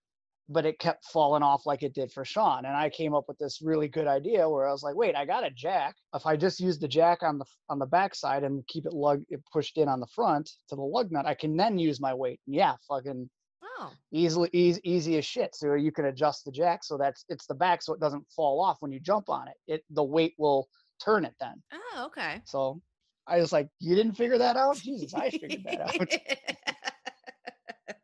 [0.48, 2.66] but it kept falling off like it did for Sean.
[2.66, 5.26] And I came up with this really good idea where I was like, wait, I
[5.26, 5.96] got a jack.
[6.14, 9.24] If I just use the jack on the on the backside and keep it lug
[9.30, 12.14] it pushed in on the front to the lug nut, I can then use my
[12.14, 12.40] weight.
[12.46, 13.30] And yeah, fucking
[13.64, 15.56] oh easily easy, easy as shit.
[15.56, 18.62] So you can adjust the jack so that's it's the back so it doesn't fall
[18.62, 19.56] off when you jump on it.
[19.68, 20.68] It the weight will
[21.04, 21.62] turn it then.
[21.74, 22.82] oh okay So
[23.28, 24.78] I was like, you didn't figure that out?
[24.78, 25.98] Jesus, I figured that out.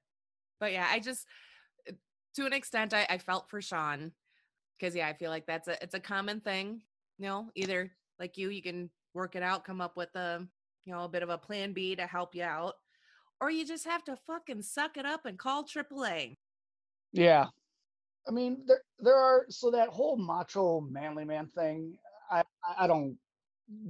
[0.59, 1.27] but yeah, I just
[2.35, 4.11] to an extent I, I felt for Sean
[4.79, 6.81] because yeah, I feel like that's a it's a common thing.
[7.17, 10.45] You know, either like you, you can work it out, come up with a
[10.85, 12.75] you know a bit of a plan B to help you out,
[13.39, 16.37] or you just have to fucking suck it up and call AAA.
[17.11, 17.47] Yeah.
[18.27, 21.97] I mean, there there are so that whole macho manly man thing.
[22.29, 23.17] I I- I don't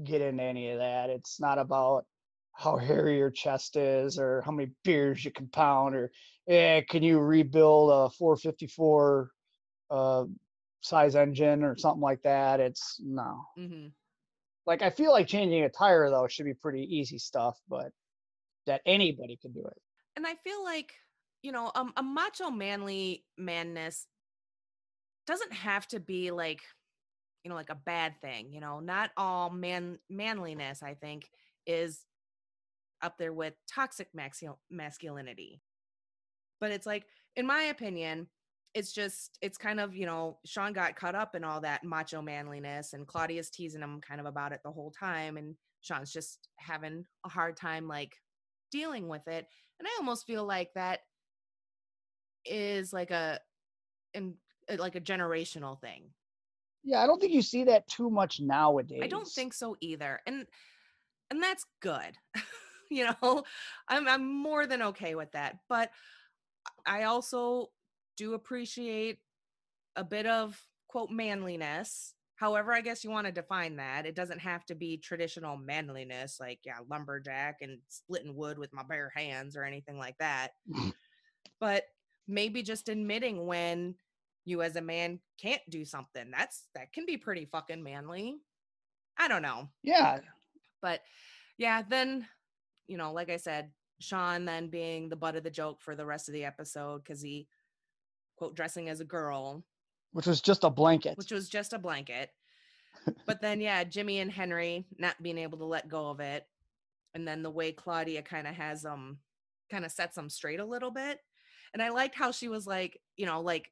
[0.04, 1.10] get into any of that.
[1.10, 2.06] It's not about
[2.54, 6.12] how hairy your chest is or how many beers you can pound or
[6.48, 9.32] yeah, can you rebuild a 454
[9.92, 10.26] uh,
[10.82, 12.60] size engine or something like that.
[12.60, 13.44] It's no.
[13.56, 13.88] hmm
[14.66, 17.92] Like I feel like changing a tire though should be pretty easy stuff, but
[18.66, 19.78] that anybody can do it.
[20.16, 20.94] And I feel like
[21.44, 24.08] you know um, a macho manly manness
[25.28, 26.62] doesn't have to be like
[27.44, 31.30] you know like a bad thing you know not all man manliness i think
[31.66, 32.06] is
[33.02, 35.62] up there with toxic maxi- masculinity
[36.62, 37.06] but it's like
[37.36, 38.28] in my opinion
[38.74, 42.22] it's just it's kind of you know sean got caught up in all that macho
[42.22, 46.48] manliness and claudia's teasing him kind of about it the whole time and sean's just
[46.58, 48.16] having a hard time like
[48.72, 49.46] dealing with it
[49.80, 51.00] and i almost feel like that
[52.46, 53.40] is like a
[54.14, 54.36] in
[54.72, 56.04] uh, like a generational thing
[56.84, 59.02] Yeah, I don't think you see that too much nowadays.
[59.04, 60.20] I don't think so either.
[60.26, 60.48] And
[61.30, 62.18] and that's good.
[62.90, 63.44] you know,
[63.88, 65.58] I'm I'm more than okay with that.
[65.70, 65.92] But
[66.86, 67.68] I also
[68.18, 69.20] do appreciate
[69.96, 72.14] a bit of quote manliness.
[72.36, 74.06] However, I guess you want to define that.
[74.06, 78.84] It doesn't have to be traditional manliness, like yeah, lumberjack and splitting wood with my
[78.84, 80.50] bare hands or anything like that.
[81.60, 81.84] but
[82.28, 83.96] maybe just admitting when
[84.46, 86.32] you as a man can't do something.
[86.32, 88.38] That's that can be pretty fucking manly.
[89.18, 89.70] I don't know.
[89.84, 90.20] Yeah.
[90.82, 91.02] But
[91.58, 92.26] yeah, then
[92.88, 93.70] you know, like I said,
[94.02, 97.22] Sean then being the butt of the joke for the rest of the episode because
[97.22, 97.48] he
[98.36, 99.64] quote dressing as a girl,
[100.12, 102.32] which was just a blanket, which was just a blanket.
[103.26, 106.46] but then yeah, Jimmy and Henry not being able to let go of it,
[107.14, 109.20] and then the way Claudia kind of has um
[109.70, 111.20] kind of sets them straight a little bit.
[111.74, 113.72] And I liked how she was like, you know, like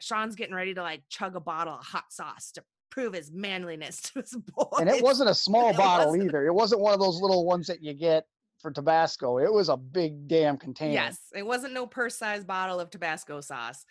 [0.00, 4.00] Sean's getting ready to like chug a bottle of hot sauce to prove his manliness
[4.12, 4.78] to his boy.
[4.80, 6.46] And it wasn't a small bottle either.
[6.46, 8.26] It wasn't one of those little ones that you get
[8.58, 9.38] for Tabasco.
[9.38, 10.92] It was a big damn container.
[10.92, 13.84] Yes, it wasn't no purse size bottle of Tabasco sauce.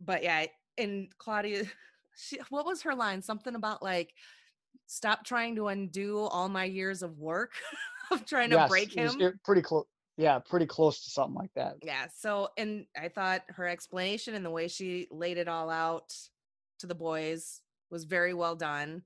[0.00, 0.46] But yeah,
[0.78, 1.64] and Claudia,
[2.16, 3.22] she, what was her line?
[3.22, 4.12] Something about like,
[4.86, 7.52] stop trying to undo all my years of work
[8.10, 9.40] of trying yes, to break him.
[9.44, 9.84] pretty close.
[10.18, 11.74] Yeah, pretty close to something like that.
[11.82, 12.06] Yeah.
[12.16, 16.14] So, and I thought her explanation and the way she laid it all out
[16.78, 17.60] to the boys
[17.90, 19.02] was very well done.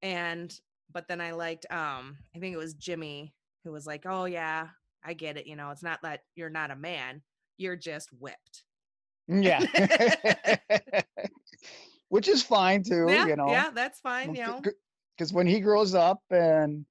[0.00, 0.54] And,
[0.92, 3.34] but then I liked, um, I think it was Jimmy
[3.64, 4.68] who was like, "Oh yeah,
[5.04, 5.46] I get it.
[5.46, 7.22] You know, it's not that you're not a man;
[7.56, 8.64] you're just whipped."
[9.30, 11.00] Mm, yeah,
[12.08, 13.06] which is fine too.
[13.08, 14.34] Yeah, you know, yeah, that's fine.
[14.34, 14.62] You know,
[15.16, 16.84] because when he grows up and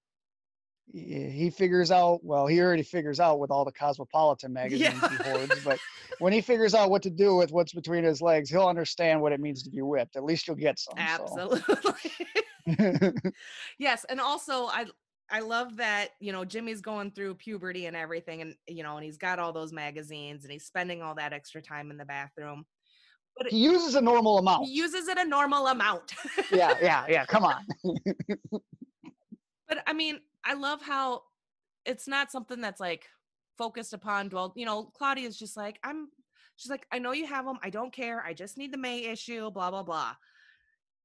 [0.93, 5.09] he figures out well he already figures out with all the cosmopolitan magazines yeah.
[5.09, 5.77] he hoards but
[6.19, 9.33] when he figures out what to do with what's between his legs he'll understand what
[9.33, 11.61] it means to be whipped at least you'll get some absolutely
[12.77, 13.31] so.
[13.79, 14.85] yes and also i
[15.29, 19.03] I love that, you know, Jimmy's going through puberty and everything and you know, and
[19.03, 22.65] he's got all those magazines and he's spending all that extra time in the bathroom.
[23.37, 24.65] But he uses a normal amount.
[24.65, 26.13] He uses it a normal amount.
[26.51, 27.63] yeah, yeah, yeah, come on.
[29.67, 31.23] but I mean, I love how
[31.85, 33.07] it's not something that's like
[33.57, 36.07] focused upon dwell, you know, Claudia's just like, I'm
[36.55, 37.57] she's like, I know you have them.
[37.63, 38.23] I don't care.
[38.25, 40.13] I just need the May issue, blah blah blah.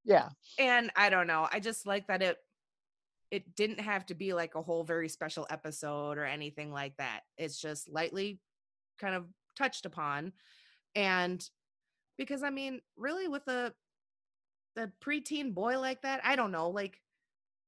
[0.04, 0.28] Yeah.
[0.58, 1.48] And I don't know.
[1.52, 2.38] I just like that it
[3.32, 7.20] it didn't have to be like a whole very special episode or anything like that.
[7.38, 8.38] It's just lightly
[9.00, 9.24] kind of
[9.56, 10.34] touched upon.
[10.94, 11.42] And
[12.18, 13.72] because I mean, really with a
[14.76, 17.00] the preteen boy like that, I don't know, like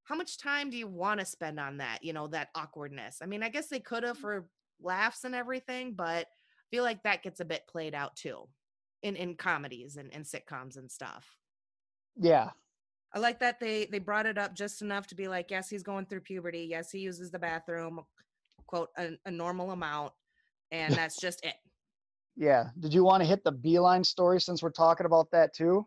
[0.04, 3.20] how much time do you want to spend on that, you know, that awkwardness?
[3.22, 4.20] I mean, I guess they could have mm.
[4.20, 4.46] for
[4.82, 8.48] laughs and everything, but I feel like that gets a bit played out too
[9.02, 11.26] in in comedies and, and sitcoms and stuff.
[12.20, 12.50] Yeah,
[13.14, 15.84] I like that they they brought it up just enough to be like, yes, he's
[15.84, 16.66] going through puberty.
[16.68, 18.00] Yes, he uses the bathroom,
[18.66, 20.12] quote, a, a normal amount,
[20.72, 21.54] and that's just it.
[22.36, 22.70] Yeah.
[22.80, 25.86] Did you want to hit the beeline story since we're talking about that too?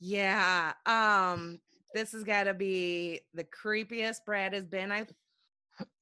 [0.00, 0.72] Yeah.
[0.86, 1.60] Um,
[1.92, 4.90] this has got to be the creepiest Brad has been.
[4.90, 5.06] I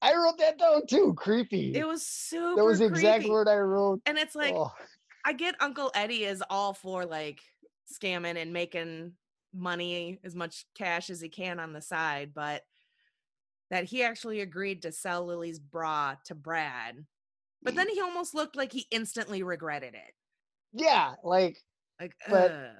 [0.01, 1.13] I wrote that down too.
[1.17, 1.75] Creepy.
[1.75, 2.55] It was super.
[2.55, 4.01] That was the exact word I wrote.
[4.05, 4.71] And it's like, oh.
[5.25, 7.39] I get Uncle Eddie is all for like
[7.91, 9.13] scamming and making
[9.53, 12.63] money, as much cash as he can on the side, but
[13.69, 17.05] that he actually agreed to sell Lily's bra to Brad.
[17.61, 20.13] But then he almost looked like he instantly regretted it.
[20.73, 21.57] Yeah, like
[21.99, 22.73] like but,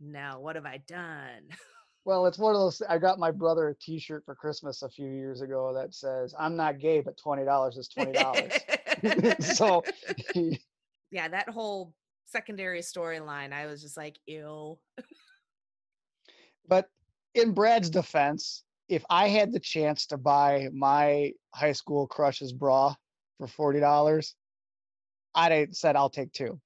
[0.00, 1.48] now what have I done?
[2.06, 5.06] Well, it's one of those I got my brother a t-shirt for Christmas a few
[5.06, 8.52] years ago that says I'm not gay, but twenty dollars is twenty dollars.
[9.56, 9.84] so
[11.10, 14.78] yeah, that whole secondary storyline, I was just like, ew.
[16.70, 16.86] But
[17.34, 22.94] in Brad's defense, if I had the chance to buy my high school crush's bra
[23.36, 24.34] for forty dollars,
[25.34, 26.58] I'd have said I'll take two.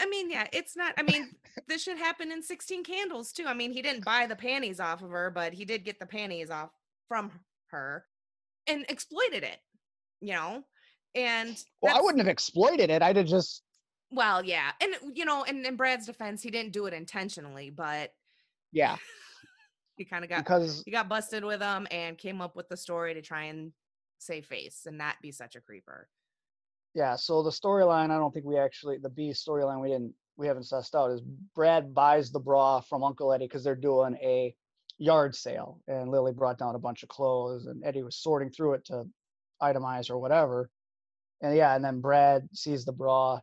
[0.00, 0.94] I mean, yeah, it's not.
[0.96, 1.34] I mean,
[1.68, 3.46] this should happen in 16 Candles too.
[3.46, 6.06] I mean, he didn't buy the panties off of her, but he did get the
[6.06, 6.70] panties off
[7.08, 7.32] from
[7.70, 8.04] her
[8.68, 9.58] and exploited it,
[10.20, 10.62] you know?
[11.14, 13.02] And well, I wouldn't have exploited it.
[13.02, 13.62] I'd have just.
[14.12, 14.70] Well, yeah.
[14.80, 18.12] And, you know, and in Brad's defense, he didn't do it intentionally, but.
[18.70, 18.96] Yeah.
[19.98, 22.76] He kind of got because he got busted with them and came up with the
[22.76, 23.72] story to try and
[24.18, 26.08] save face and not be such a creeper.
[26.94, 30.46] Yeah, so the storyline I don't think we actually the B storyline we didn't we
[30.46, 31.20] haven't sussed out is
[31.54, 34.54] Brad buys the bra from Uncle Eddie because they're doing a
[34.98, 38.74] yard sale and Lily brought down a bunch of clothes and Eddie was sorting through
[38.74, 39.04] it to
[39.60, 40.70] itemize or whatever.
[41.40, 43.40] And yeah, and then Brad sees the bra,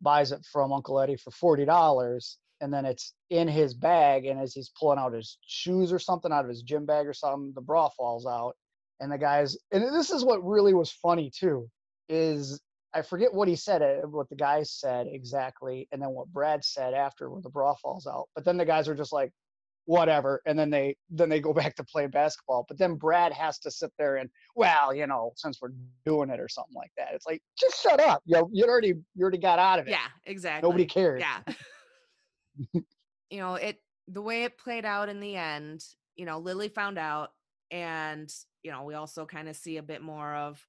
[0.00, 4.40] buys it from Uncle Eddie for forty dollars, and then it's in his bag and
[4.40, 7.52] as he's pulling out his shoes or something out of his gym bag or something
[7.54, 8.54] the bra falls out
[9.00, 11.68] and the guys and this is what really was funny too
[12.08, 12.60] is
[12.94, 16.64] I forget what he said, uh, what the guys said exactly, and then what Brad
[16.64, 18.28] said after when the bra falls out.
[18.34, 19.32] But then the guys are just like,
[19.86, 22.66] whatever, and then they then they go back to play basketball.
[22.68, 25.70] But then Brad has to sit there and, well, you know, since we're
[26.04, 27.14] doing it or something like that.
[27.14, 28.22] It's like, just shut up.
[28.26, 29.92] You know, you already you already got out of it.
[29.92, 30.68] Yeah, exactly.
[30.68, 31.20] Nobody cares.
[31.22, 31.40] Yeah.
[32.72, 35.84] you know, it the way it played out in the end,
[36.16, 37.32] you know, Lily found out
[37.70, 38.32] and
[38.62, 40.66] you know, we also kind of see a bit more of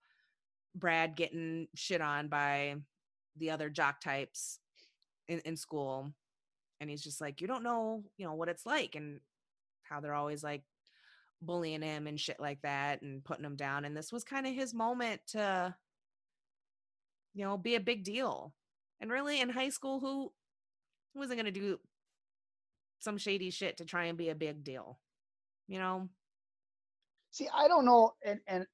[0.75, 2.75] Brad getting shit on by
[3.37, 4.59] the other jock types
[5.27, 6.11] in, in school.
[6.79, 9.19] And he's just like, you don't know, you know, what it's like and
[9.83, 10.63] how they're always like
[11.41, 13.85] bullying him and shit like that and putting him down.
[13.85, 15.75] And this was kind of his moment to,
[17.33, 18.53] you know, be a big deal.
[18.99, 20.31] And really in high school, who
[21.15, 21.79] wasn't going to do
[22.99, 24.99] some shady shit to try and be a big deal,
[25.67, 26.09] you know?
[27.31, 28.13] See, I don't know.
[28.25, 28.65] And, and,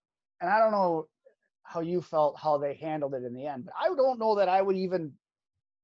[0.42, 1.08] and I don't know
[1.64, 3.66] how you felt how they handled it in the end.
[3.66, 5.14] But I don't know that I would even.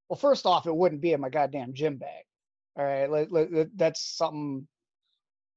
[0.10, 2.26] Well, first off, it wouldn't be in my goddamn gym bag.
[2.78, 4.68] All right, like, like, that's something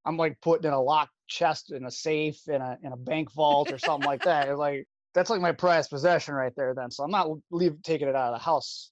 [0.04, 3.32] I'm like putting in a locked chest in a safe in a in a bank
[3.32, 4.48] vault or something like that.
[4.48, 6.74] It's like that's like my prized possession right there.
[6.74, 8.90] Then, so I'm not leave taking it out of the house.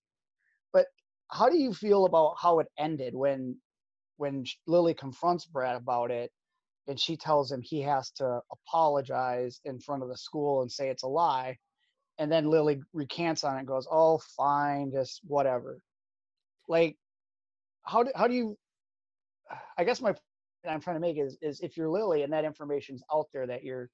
[1.31, 3.57] How do you feel about how it ended when
[4.19, 6.31] when Lily confronts Brad about it
[6.89, 10.89] and she tells him he has to apologize in front of the school and say
[10.89, 11.57] it's a lie
[12.19, 15.83] and then lily recants on it and goes oh fine just whatever.
[16.69, 16.97] Like
[17.85, 18.59] how do, how do you
[19.79, 20.15] i guess my
[20.69, 23.63] i'm trying to make is is if you're lily and that information's out there that
[23.63, 23.89] you're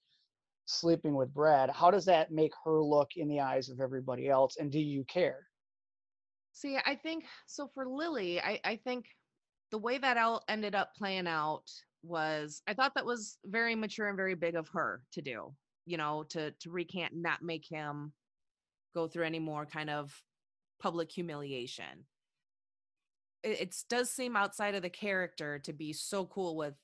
[0.65, 4.57] sleeping with brad how does that make her look in the eyes of everybody else
[4.59, 5.47] and do you care
[6.53, 9.07] see i think so for lily i i think
[9.71, 11.65] the way that all ended up playing out
[12.03, 15.55] was I thought that was very mature and very big of her to do,
[15.87, 18.13] you know, to to recant and not make him
[18.95, 20.13] go through any more kind of
[20.81, 22.07] public humiliation.
[23.43, 26.75] It, it does seem outside of the character to be so cool with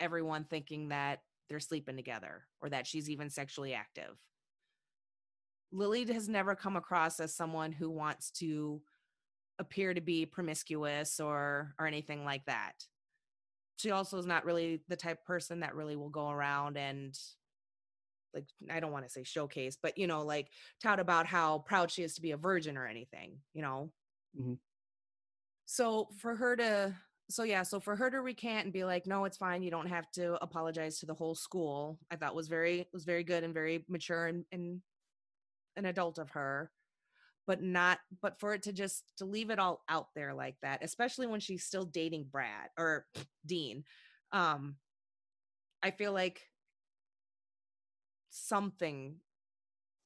[0.00, 4.16] everyone thinking that they're sleeping together or that she's even sexually active.
[5.72, 8.80] Lily has never come across as someone who wants to
[9.58, 12.74] appear to be promiscuous or or anything like that
[13.76, 17.18] she also is not really the type person that really will go around and
[18.34, 20.48] like I don't want to say showcase, but you know, like
[20.82, 23.92] tout about how proud she is to be a virgin or anything, you know.
[24.38, 24.54] Mm-hmm.
[25.66, 26.94] So for her to
[27.30, 29.86] so yeah, so for her to recant and be like, no, it's fine, you don't
[29.86, 33.54] have to apologize to the whole school, I thought was very was very good and
[33.54, 34.80] very mature and, and
[35.76, 36.70] an adult of her
[37.46, 40.82] but not but for it to just to leave it all out there like that
[40.82, 43.06] especially when she's still dating brad or
[43.46, 43.84] dean
[44.32, 44.76] um
[45.82, 46.40] i feel like
[48.30, 49.16] something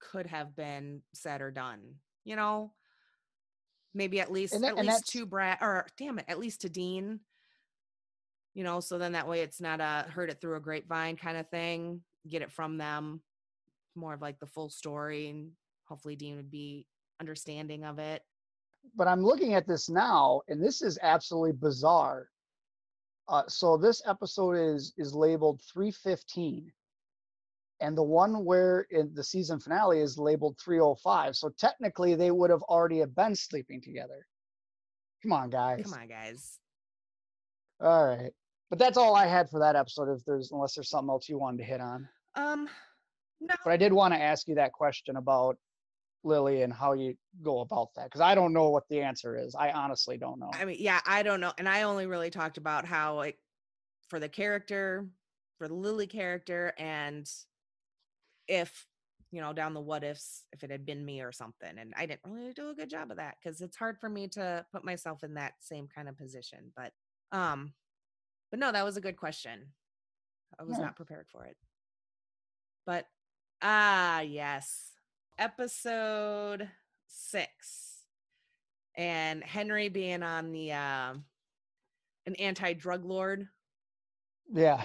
[0.01, 1.81] could have been said or done
[2.29, 2.73] you know?
[3.95, 7.21] Maybe at least that, at least to brad or damn it at least to dean
[8.55, 11.39] you know so then that way it's not a heard it through a grapevine kind
[11.39, 13.23] of thing get it from them
[13.97, 15.51] more of like the full story and
[15.87, 16.87] hopefully dean would be
[17.21, 18.23] understanding of it.
[18.97, 22.29] But I'm looking at this now, and this is absolutely bizarre.
[23.29, 26.73] Uh, so this episode is is labeled 315,
[27.81, 31.37] and the one where in the season finale is labeled 305.
[31.37, 34.27] So technically, they would have already have been sleeping together.
[35.23, 35.83] Come on, guys.
[35.85, 36.59] Come on, guys.
[37.81, 38.33] All right,
[38.71, 40.11] but that's all I had for that episode.
[40.11, 42.09] If there's unless there's something else you wanted to hit on.
[42.35, 42.69] Um,
[43.41, 43.55] no.
[43.65, 45.59] But I did want to ask you that question about
[46.25, 49.55] Lily and how you go about that because I don't know what the answer is.
[49.55, 50.51] I honestly don't know.
[50.53, 51.53] I mean, yeah, I don't know.
[51.59, 53.39] And I only really talked about how like
[54.09, 55.09] for the character,
[55.59, 57.29] for the Lily character, and
[58.49, 58.87] if
[59.31, 62.07] you know down the what ifs if it had been me or something and i
[62.07, 64.85] didn't really do a good job of that because it's hard for me to put
[64.85, 66.93] myself in that same kind of position but
[67.33, 67.73] um
[68.51, 69.67] but no that was a good question
[70.59, 70.85] i was yeah.
[70.85, 71.57] not prepared for it
[72.87, 73.07] but
[73.61, 74.93] ah yes
[75.39, 76.69] episode
[77.07, 78.03] six
[78.97, 81.15] and Henry being on the uh,
[82.27, 83.49] an anti-drug lord.
[84.53, 84.83] Yeah.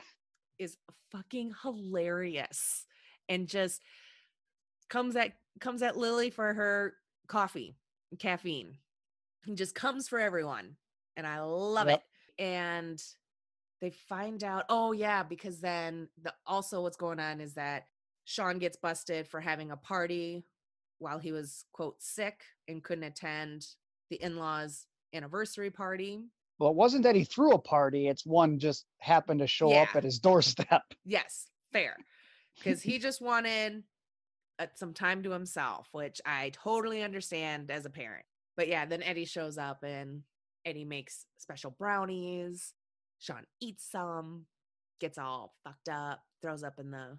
[0.60, 0.78] Is
[1.12, 2.86] fucking hilarious
[3.28, 3.82] and just
[4.90, 6.94] comes at comes at Lily for her
[7.28, 7.76] coffee,
[8.20, 8.78] caffeine.
[9.46, 10.76] He just comes for everyone.
[11.18, 12.04] And I love yep.
[12.38, 12.44] it.
[12.44, 13.04] And
[13.82, 17.88] they find out, oh yeah, because then the also what's going on is that
[18.26, 20.46] Sean gets busted for having a party
[21.00, 23.66] while he was, quote, sick and couldn't attend
[24.10, 26.22] the in laws' anniversary party.
[26.60, 29.84] Well, it wasn't that he threw a party, it's one just happened to show yeah.
[29.84, 30.84] up at his doorstep.
[31.06, 31.98] Yes, fair.
[32.56, 33.84] because he just wanted
[34.60, 38.26] uh, some time to himself, which I totally understand as a parent.
[38.56, 40.22] But yeah, then Eddie shows up and
[40.64, 42.74] Eddie makes special brownies.
[43.20, 44.46] Sean eats some,
[45.02, 47.18] gets all fucked up, throws up in the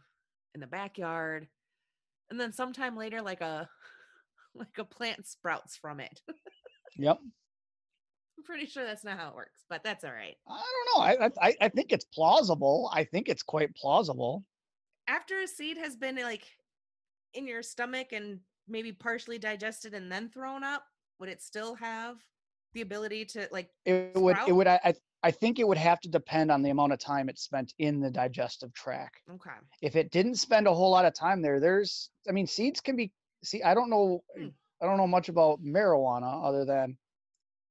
[0.55, 1.49] in the backyard,
[2.31, 3.69] and then sometime later, like a
[4.55, 6.21] like a plant sprouts from it.
[6.97, 7.19] Yep.
[8.39, 10.37] I'm pretty sure that's not how it works, but that's all right.
[10.49, 10.63] I
[10.95, 11.25] don't know.
[11.43, 12.89] I I I think it's plausible.
[12.93, 14.45] I think it's quite plausible.
[15.09, 16.45] After a seed has been like
[17.33, 18.39] in your stomach and
[18.69, 20.85] maybe partially digested and then thrown up,
[21.19, 22.19] would it still have
[22.75, 24.95] the ability to like It would it would I I-
[25.25, 27.99] I think it would have to depend on the amount of time it spent in
[27.99, 29.22] the digestive tract.
[29.31, 29.57] okay.
[29.81, 32.95] If it didn't spend a whole lot of time there, there's I mean seeds can
[32.95, 33.11] be
[33.43, 34.49] see I don't know Hmm.
[34.83, 36.99] I don't know much about marijuana other than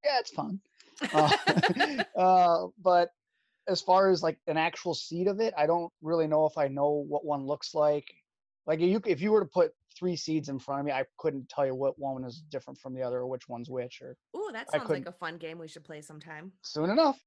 [0.04, 0.60] yeah, it's fun.
[1.12, 3.08] Uh, uh, but
[3.66, 6.68] as far as like an actual seed of it, I don't really know if I
[6.68, 8.06] know what one looks like.
[8.66, 11.48] Like you, if you were to put three seeds in front of me, I couldn't
[11.48, 14.00] tell you what one is different from the other or which one's which.
[14.02, 16.52] Or Ooh, that sounds like a fun game we should play sometime.
[16.62, 17.18] soon enough.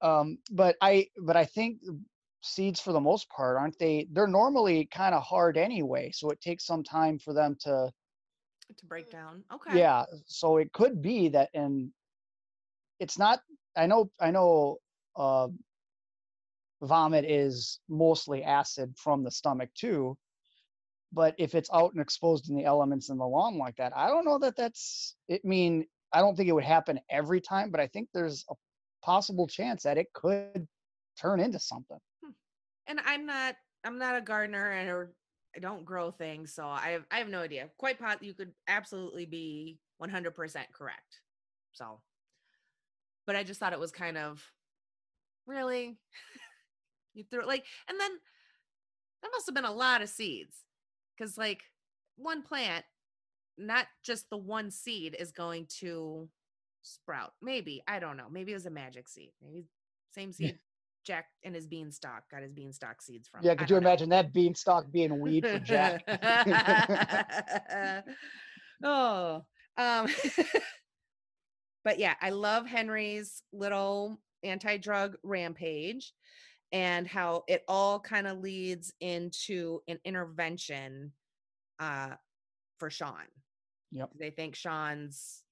[0.00, 1.80] Um, but I, but I think
[2.42, 4.06] seeds for the most part aren't they?
[4.12, 7.90] They're normally kind of hard anyway, so it takes some time for them to
[8.76, 9.44] To break down.
[9.52, 9.76] Okay.
[9.76, 11.90] yeah so it could be that and
[13.00, 13.40] it's not
[13.76, 14.78] i know i know
[15.16, 15.48] uh
[16.82, 20.16] vomit is mostly acid from the stomach too
[21.12, 24.08] but if it's out and exposed in the elements in the lawn like that i
[24.08, 27.80] don't know that that's it mean i don't think it would happen every time but
[27.80, 28.54] i think there's a
[29.08, 30.68] possible chance that it could
[31.18, 32.32] turn into something hmm.
[32.86, 35.08] And I'm not I'm not a gardener and
[35.56, 37.70] I don't grow things, so I have I have no idea.
[37.78, 40.34] Quite pot you could absolutely be 100%
[40.72, 41.20] correct.
[41.72, 42.00] So
[43.26, 44.42] but I just thought it was kind of
[45.46, 45.98] really
[47.14, 48.10] you threw it like and then
[49.22, 50.64] that must have been a lot of seeds
[51.18, 51.62] cuz like
[52.16, 52.84] one plant
[53.56, 56.28] not just the one seed is going to
[56.88, 57.32] sprout.
[57.42, 58.28] Maybe, I don't know.
[58.30, 59.30] Maybe it was a magic seed.
[59.42, 59.66] Maybe
[60.14, 60.48] same Yeah.
[60.48, 60.58] seed
[61.06, 63.40] Jack and his beanstalk got his beanstalk seeds from.
[63.42, 63.80] yeah could you know.
[63.80, 66.02] imagine that beanstalk being weed for jack
[68.84, 69.42] oh,
[69.76, 70.06] um,
[71.84, 76.12] but yeah, I love Henry's little anti-drug rampage
[76.72, 81.12] and how it all kind of leads into an intervention
[81.80, 82.10] uh
[82.78, 83.24] for Sean.
[83.92, 84.10] Yep.
[84.18, 85.42] They think Sean's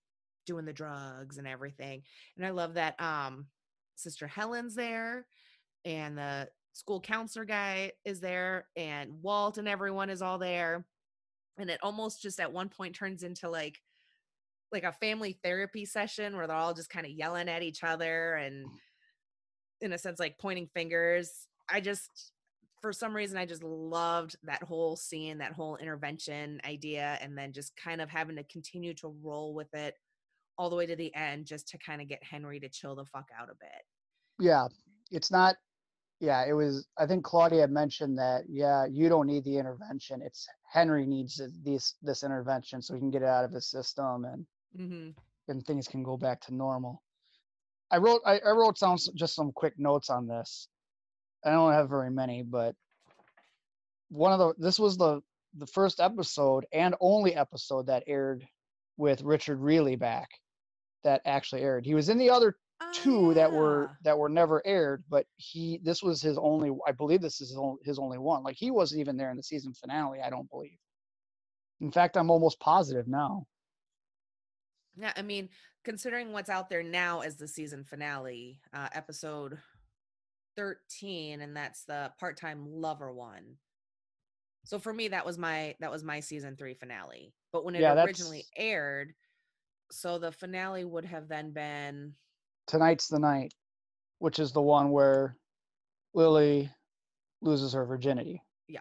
[0.46, 2.02] doing the drugs and everything.
[2.36, 3.46] And I love that um
[3.96, 5.26] Sister Helen's there
[5.84, 10.84] and the school counselor guy is there and Walt and everyone is all there.
[11.58, 13.80] And it almost just at one point turns into like
[14.72, 18.34] like a family therapy session where they're all just kind of yelling at each other
[18.34, 18.66] and
[19.80, 21.46] in a sense like pointing fingers.
[21.70, 22.32] I just
[22.82, 27.52] for some reason I just loved that whole scene, that whole intervention idea and then
[27.52, 29.94] just kind of having to continue to roll with it
[30.58, 33.04] all the way to the end just to kind of get Henry to chill the
[33.04, 33.84] fuck out a bit.
[34.46, 34.66] yeah
[35.10, 35.54] it's not
[36.20, 40.48] yeah it was i think claudia mentioned that yeah you don't need the intervention it's
[40.72, 44.24] henry needs th- this this intervention so he can get it out of his system
[44.24, 44.46] and
[44.78, 45.10] Mm-hmm.
[45.48, 47.02] and things can go back to normal
[47.90, 50.68] i wrote i, I wrote down s- just some quick notes on this
[51.44, 52.74] i don't have very many but
[54.10, 55.20] one of the this was the
[55.58, 58.46] the first episode and only episode that aired
[58.98, 60.28] with richard Riehle back
[61.06, 61.86] that actually aired.
[61.86, 62.56] He was in the other
[62.92, 67.20] two that were that were never aired but he this was his only i believe
[67.20, 68.42] this is his only, his only one.
[68.44, 70.78] Like he wasn't even there in the season finale i don't believe.
[71.80, 73.46] In fact i'm almost positive now.
[74.96, 75.50] Yeah, I mean,
[75.84, 79.58] considering what's out there now as the season finale, uh, episode
[80.56, 83.56] 13, and that's the part-time lover one.
[84.64, 87.34] So for me, that was my that was my season three finale.
[87.52, 89.14] But when it Yeah, originally aired,
[89.90, 92.12] so the finale would have then been
[92.66, 93.54] tonight's the night
[94.18, 95.36] which is the one where
[96.14, 96.70] lily
[97.42, 98.80] loses her virginity Yeah.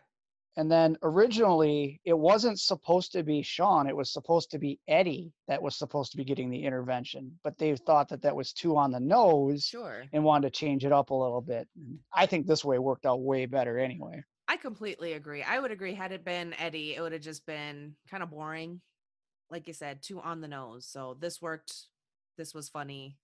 [0.57, 5.33] and then originally it wasn't supposed to be sean it was supposed to be eddie
[5.47, 8.75] that was supposed to be getting the intervention but they thought that that was too
[8.77, 10.05] on the nose sure.
[10.13, 11.67] and wanted to change it up a little bit
[12.13, 15.41] i think this way worked out way better anyway I completely agree.
[15.41, 18.79] I would agree had it been Eddie, it would have just been kind of boring.
[19.49, 20.87] Like you said, too on the nose.
[20.87, 21.87] So this worked.
[22.37, 23.17] This was funny.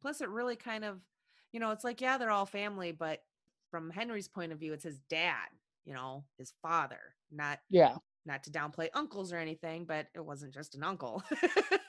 [0.00, 1.00] Plus, it really kind of,
[1.52, 3.22] you know, it's like, yeah, they're all family, but
[3.70, 5.48] from Henry's point of view, it's his dad,
[5.84, 10.52] you know, his father, not yeah not to downplay uncles or anything, but it wasn't
[10.52, 11.22] just an uncle.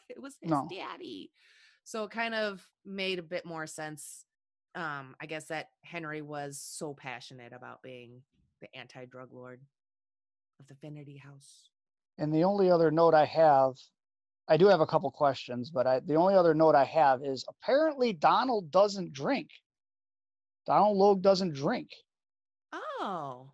[0.09, 0.67] it was his No.
[0.69, 1.31] daddy.
[1.83, 4.25] So it kind of made a bit more sense.
[4.75, 8.21] Um, I guess that Henry was so passionate about being
[8.61, 9.61] the anti-drug lord
[10.59, 11.69] of the Finnerty House.
[12.17, 13.73] And the only other note I have,
[14.47, 17.45] I do have a couple questions, but I the only other note I have is
[17.47, 19.49] apparently Donal doesn't drink.
[20.65, 21.89] Donal Logue doesn't drink.
[22.73, 23.51] Oh.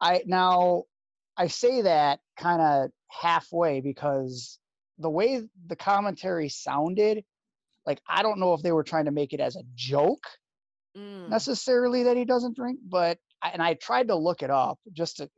[0.00, 0.84] I now
[1.36, 4.58] I say that kind of halfway because
[4.98, 7.24] the way the commentary sounded,
[7.86, 10.26] like I don't know if they were trying to make it as a joke
[10.96, 11.28] Mm.
[11.28, 15.28] necessarily that he doesn't drink, but and I tried to look it up just to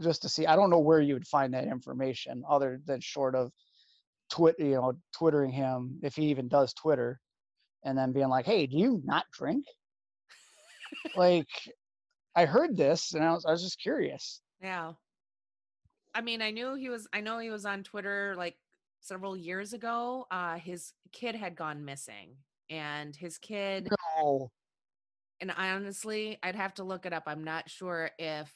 [0.00, 0.46] just to see.
[0.46, 3.52] I don't know where you would find that information other than short of
[4.30, 7.20] twit, you know, twittering him if he even does Twitter,
[7.84, 9.64] and then being like, "Hey, do you not drink?"
[11.16, 11.48] like,
[12.34, 14.42] I heard this and I was I was just curious.
[14.60, 14.94] Yeah.
[16.14, 18.56] I mean, I knew he was I know he was on Twitter like
[19.00, 20.26] several years ago.
[20.30, 22.38] Uh his kid had gone missing
[22.70, 24.50] and his kid No,
[25.40, 27.24] and I honestly I'd have to look it up.
[27.26, 28.52] I'm not sure if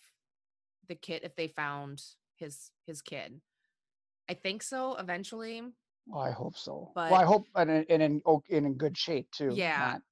[0.91, 2.03] the kid if they found
[2.37, 3.41] his his kid.
[4.29, 5.63] I think so eventually.
[6.13, 6.93] oh, I hope so.
[6.95, 9.53] But- well, I hope and in, and in and in good shape too.
[9.55, 10.03] Yeah, not-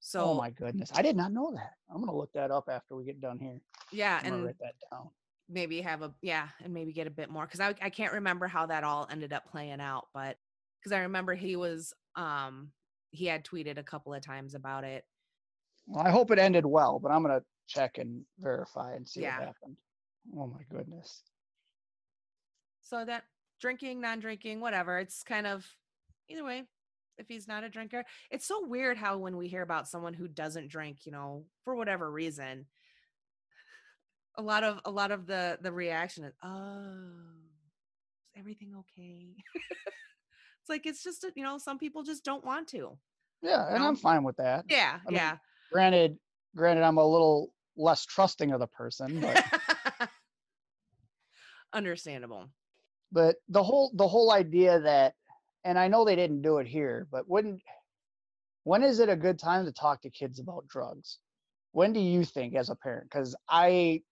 [0.00, 1.72] So oh my goodness, I did not know that.
[1.90, 3.60] I'm gonna look that up after we get done here.
[3.90, 5.08] yeah, I'm and write that down.
[5.48, 8.46] maybe have a yeah and maybe get a bit more because I, I can't remember
[8.46, 10.36] how that all ended up playing out but
[10.78, 12.70] because i remember he was um
[13.12, 15.06] he had tweeted a couple of times about it
[15.86, 19.38] Well, I hope it ended well, but I'm gonna check and verify and see Yeah.
[19.38, 19.76] what happened.
[20.36, 21.22] Oh my goodness.
[22.82, 23.24] so that
[23.60, 25.66] drinking non-drinking whatever it's kind of
[26.28, 26.64] either way
[27.18, 30.26] if he's not a drinker it's so weird how when we hear about someone who
[30.28, 32.64] doesn't drink you know for whatever reason
[34.36, 36.86] a lot of a lot of the the reaction is oh
[38.22, 42.96] is everything okay it's like it's just you know some people just don't want to
[43.42, 43.88] Yeah, and know?
[43.88, 44.64] I'm fine with that.
[44.68, 45.36] yeah I mean, yeah
[45.72, 46.18] Granted,
[46.56, 49.42] granted, I'm a little less trusting of the person, but
[51.72, 52.50] understandable
[53.12, 55.14] but the whole the whole idea that,
[55.64, 57.58] and I know they didn't do it here, but when
[58.64, 61.18] when is it a good time to talk to kids about drugs?
[61.72, 63.04] When do you think, as a parent?
[63.10, 64.02] Because I,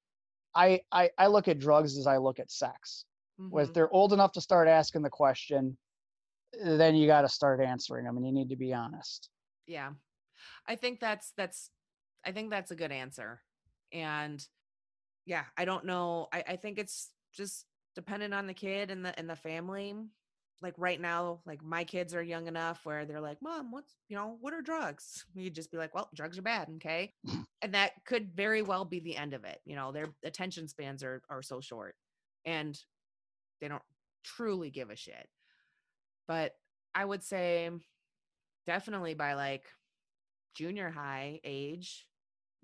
[0.54, 3.04] I, I, I look at drugs as I look at sex.
[3.52, 3.74] If Mhm.
[3.74, 5.76] they're old enough to start asking the question,
[6.62, 9.28] then you got to start answering them, and you need to be honest.
[9.66, 9.90] yeah
[10.66, 11.70] i think that's that's
[12.24, 13.42] i think that's a good answer
[13.96, 14.46] and
[15.24, 16.28] yeah i don't know.
[16.32, 19.94] I, I think it's just dependent on the kid and the and the family.
[20.62, 24.16] Like right now like my kids are young enough where they're like mom what's you
[24.16, 25.24] know what are drugs?
[25.34, 27.14] You'd just be like well drugs are bad okay?
[27.62, 29.60] And that could very well be the end of it.
[29.64, 31.96] You know their attention spans are are so short
[32.44, 32.78] and
[33.60, 33.82] they don't
[34.24, 35.28] truly give a shit.
[36.28, 36.52] But
[36.94, 37.70] i would say
[38.66, 39.64] definitely by like
[40.54, 42.06] junior high age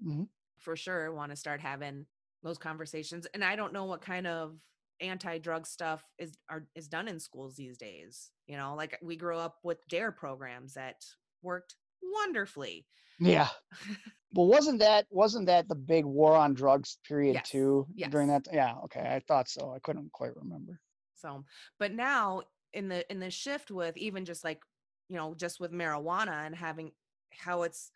[0.05, 0.29] Mhm.
[0.63, 2.07] For sure want to start having
[2.43, 4.57] those conversations and i don't know what kind of
[5.01, 9.37] anti-drug stuff is are is done in schools these days you know like we grew
[9.37, 10.97] up with dare programs that
[11.43, 12.87] worked wonderfully
[13.19, 13.49] Yeah.
[14.35, 18.47] Well, wasn't that wasn't that the big war on drugs period Yes, too during that?
[18.51, 18.77] Yeah.
[18.85, 19.75] Okay, I thought so.
[19.77, 20.81] I couldn't quite remember.
[21.17, 21.45] So,
[21.79, 24.63] but now in the in the shift with even just like,
[25.11, 26.93] you know, just with marijuana and having
[27.31, 27.93] how it's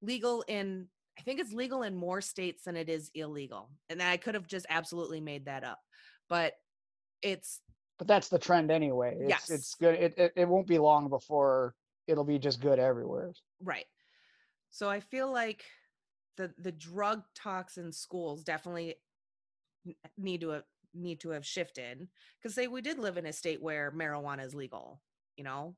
[0.00, 0.86] legal in
[1.20, 3.70] I think it's legal in more states than it is illegal.
[3.90, 5.78] And I could have just absolutely made that up.
[6.30, 6.54] But
[7.20, 7.60] it's
[7.98, 9.16] But that's the trend anyway.
[9.20, 9.50] It's Yes.
[9.50, 9.94] it's good.
[9.96, 11.74] It, it it won't be long before
[12.06, 13.32] it'll be just good everywhere.
[13.62, 13.84] right.
[14.70, 15.64] So I feel like
[16.36, 18.94] the the drug talks in schools definitely
[20.16, 20.64] need to have,
[20.94, 24.54] need to have shifted because say we did live in a state where marijuana is
[24.54, 25.02] legal,
[25.36, 25.76] you know,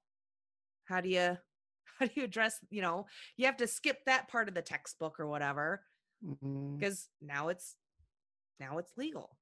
[0.84, 1.36] how do you
[1.98, 3.06] how do you address you know
[3.36, 5.82] you have to skip that part of the textbook or whatever
[6.78, 7.76] because now it's
[8.60, 9.36] now it's legal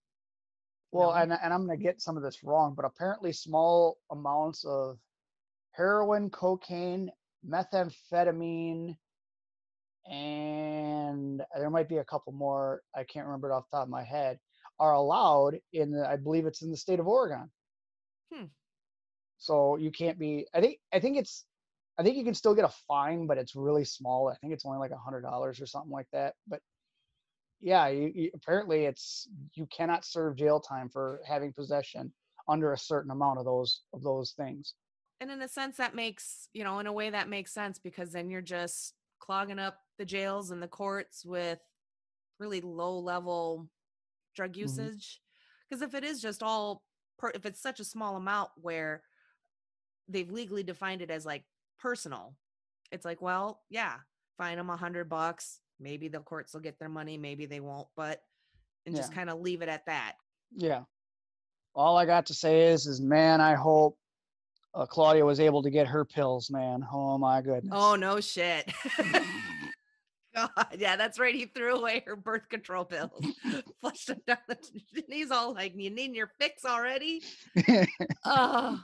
[0.92, 1.16] Well, No.
[1.16, 4.98] and and I'm gonna get some of this wrong, but apparently small amounts of
[5.72, 7.10] heroin, cocaine,
[7.46, 8.96] methamphetamine,
[10.10, 12.82] and there might be a couple more.
[12.94, 14.38] I can't remember it off the top of my head.
[14.78, 17.50] Are allowed in the, I believe it's in the state of Oregon.
[18.32, 18.46] Hmm.
[19.38, 20.46] So you can't be.
[20.54, 21.44] I think I think it's.
[22.00, 24.28] I think you can still get a fine, but it's really small.
[24.30, 26.34] I think it's only like a hundred dollars or something like that.
[26.48, 26.62] But
[27.60, 32.12] yeah, you, you, apparently it's you cannot serve jail time for having possession
[32.48, 34.74] under a certain amount of those of those things.
[35.20, 38.12] and in a sense that makes you know in a way that makes sense because
[38.12, 41.60] then you're just clogging up the jails and the courts with
[42.38, 43.68] really low level
[44.34, 44.90] drug Mhm.
[44.90, 45.20] usage
[45.68, 46.84] because if it is just all
[47.18, 49.04] per, if it's such a small amount where
[50.08, 51.44] they've legally defined it as like
[51.80, 52.36] personal
[52.92, 53.94] it's like well yeah
[54.36, 57.88] fine them a hundred bucks maybe the courts will get their money, maybe they won't,
[57.96, 58.22] but
[58.86, 60.14] and just kind of leave it at that.
[60.54, 60.82] Yeah.
[61.74, 63.96] All I got to say is, is man, I hope
[64.74, 66.86] uh, Claudia was able to get her pills, man.
[66.92, 67.72] Oh my goodness.
[67.74, 68.70] Oh no shit.
[70.34, 71.34] God, yeah, that's right.
[71.34, 73.26] He threw away her birth control pills,
[73.80, 74.56] flushed them down the.
[75.08, 77.22] He's all like, "You need your fix already."
[78.24, 78.80] Oh,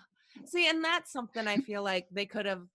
[0.47, 2.67] see, and that's something I feel like they could have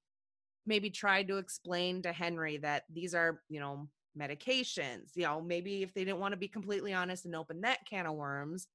[0.65, 3.88] maybe tried to explain to Henry that these are, you know,
[4.19, 5.15] medications.
[5.15, 8.05] You know, maybe if they didn't want to be completely honest and open that can
[8.05, 8.67] of worms,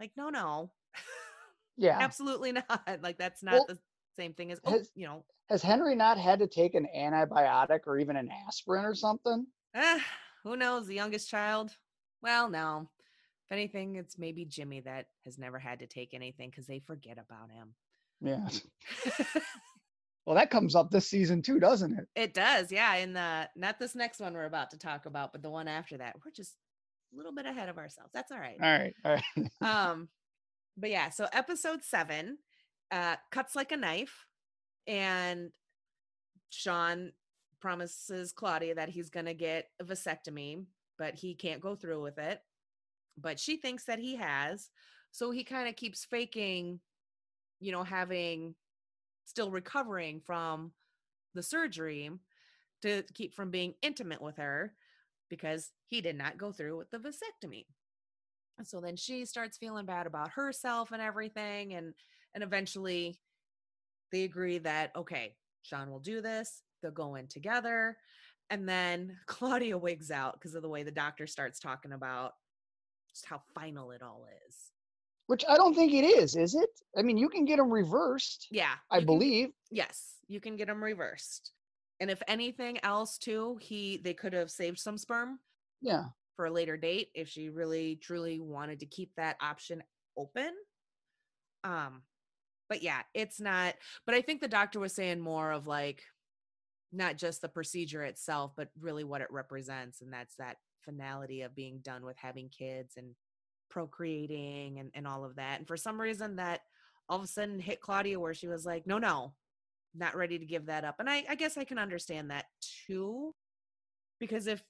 [0.00, 0.72] like, no, no,
[1.76, 1.98] yeah.
[2.00, 2.66] absolutely not.
[3.02, 3.78] Like, that's not Well, the
[4.16, 7.80] same thing as, oh, has- you know, Has Henry not had to take an antibiotic
[7.86, 9.46] or even an aspirin or something?
[9.74, 9.98] eh,
[10.44, 10.86] who knows?
[10.86, 11.70] The youngest child?
[12.22, 12.88] Well, no.
[13.46, 17.18] If anything, it's maybe Jimmy that has never had to take anything because they forget
[17.18, 17.74] about him.
[18.20, 18.48] Yeah.
[20.26, 22.08] Well, that comes up this season too, doesn't it?
[22.14, 22.94] It does, yeah.
[22.96, 25.98] In the not this next one we're about to talk about, but the one after
[25.98, 26.56] that, we're just
[27.12, 28.10] a little bit ahead of ourselves.
[28.14, 28.56] That's all right.
[28.62, 28.94] All right.
[29.04, 29.50] All right.
[29.60, 30.08] Um,
[30.76, 32.38] but yeah, so episode seven,
[32.90, 34.26] uh, cuts like a knife,
[34.86, 35.50] and
[36.50, 37.12] Sean
[37.60, 40.64] promises Claudia that he's gonna get a vasectomy,
[40.98, 42.40] but he can't go through with it.
[43.18, 44.70] But she thinks that he has,
[45.10, 46.80] so he kind of keeps faking,
[47.60, 48.54] you know, having
[49.24, 50.72] still recovering from
[51.34, 52.10] the surgery
[52.82, 54.74] to keep from being intimate with her
[55.30, 57.64] because he did not go through with the vasectomy.
[58.58, 61.94] And so then she starts feeling bad about herself and everything and
[62.34, 63.18] and eventually
[64.10, 66.62] they agree that okay, Sean will do this.
[66.82, 67.96] They'll go in together.
[68.50, 72.32] And then Claudia wigs out because of the way the doctor starts talking about
[73.10, 74.71] just how final it all is.
[75.28, 76.68] Which I don't think it is, is it?
[76.96, 78.74] I mean, you can get them reversed, Yeah.
[78.90, 79.52] I you can- believe.
[79.70, 81.52] Yes, you can get them reversed.
[82.00, 85.38] And if anything else too, he they could have saved some sperm
[85.80, 86.06] Yeah.
[86.36, 89.82] for a later date if she really truly wanted to keep that option
[90.16, 90.54] open.
[91.64, 92.02] Um
[92.68, 93.76] but yeah, it's not
[94.06, 96.02] but I think the doctor was saying more of like
[96.90, 101.54] not just the procedure itself, but really what it represents and that's that finality of
[101.54, 103.14] being done with having kids and
[103.72, 105.58] procreating and, and all of that.
[105.58, 106.60] And for some reason that
[107.08, 109.32] all of a sudden hit Claudia where she was like, no, no,
[109.94, 110.96] not ready to give that up.
[110.98, 112.44] And I, I guess I can understand that
[112.86, 113.34] too.
[114.20, 114.62] Because if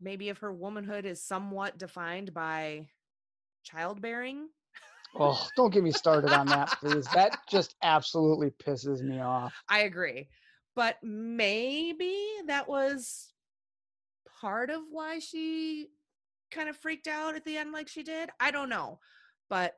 [0.00, 2.88] maybe if her womanhood is somewhat defined by
[3.64, 4.48] childbearing,
[5.18, 7.06] Oh, don't get me started on that, please.
[7.14, 9.54] That just absolutely pisses me off.
[9.68, 10.28] I agree.
[10.76, 12.14] But maybe
[12.46, 13.32] that was
[14.40, 15.88] part of why she
[16.50, 18.30] kind of freaked out at the end like she did.
[18.40, 18.98] I don't know.
[19.48, 19.74] But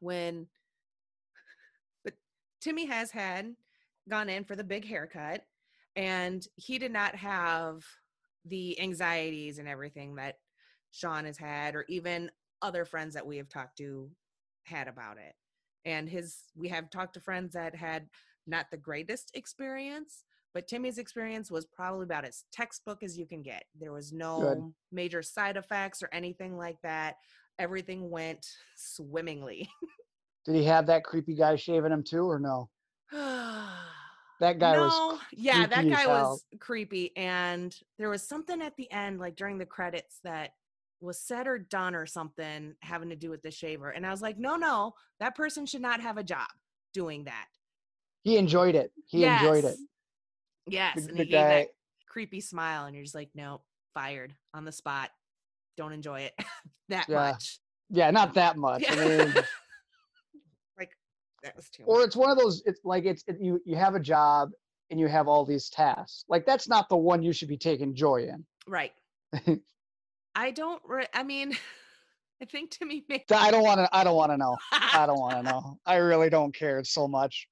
[0.00, 0.46] when
[2.04, 2.14] but
[2.60, 3.54] Timmy has had
[4.08, 5.44] gone in for the big haircut
[5.96, 7.84] and he did not have
[8.44, 10.38] the anxieties and everything that
[10.92, 12.30] Sean has had or even
[12.62, 14.10] other friends that we have talked to
[14.64, 15.34] had about it.
[15.84, 18.08] And his we have talked to friends that had
[18.46, 20.24] not the greatest experience,
[20.54, 23.64] but Timmy's experience was probably about as textbook as you can get.
[23.78, 27.16] There was no major side effects or anything like that.
[27.58, 28.46] Everything went
[28.76, 29.68] swimmingly.
[30.46, 32.68] Did he have that creepy guy shaving him too, or no?
[34.40, 37.14] That guy was no, yeah, that guy was creepy.
[37.14, 40.52] And there was something at the end, like during the credits, that
[41.02, 43.90] was said or done or something having to do with the shaver.
[43.90, 46.48] And I was like, no, no, that person should not have a job
[46.94, 47.48] doing that.
[48.22, 48.92] he enjoyed it.
[49.06, 49.76] He enjoyed it.
[50.72, 50.94] Yes.
[51.02, 51.68] The, and the he gave that
[52.08, 53.60] creepy smile, and you're just like, no,
[53.94, 55.10] fired on the spot.
[55.76, 56.34] Don't enjoy it
[56.88, 57.14] that Yeah.
[57.32, 57.58] much.
[57.90, 58.84] yeah, not that much.
[58.88, 59.34] I mean,
[60.78, 60.90] like
[61.42, 61.84] that was too.
[61.86, 62.06] or much.
[62.08, 62.62] it's one of those.
[62.66, 64.50] It's like it's it, you you have a job
[64.90, 66.24] and you have all these tasks.
[66.28, 68.44] Like that's not the one you should be taking joy in.
[68.66, 68.92] Right.
[70.34, 70.82] I don't.
[70.86, 71.56] Re- I mean,
[72.42, 73.22] I think Timmy made.
[73.32, 73.88] I don't want to.
[73.96, 74.56] I don't want to know.
[74.72, 75.78] I don't want to know.
[75.86, 77.48] I really don't care so much.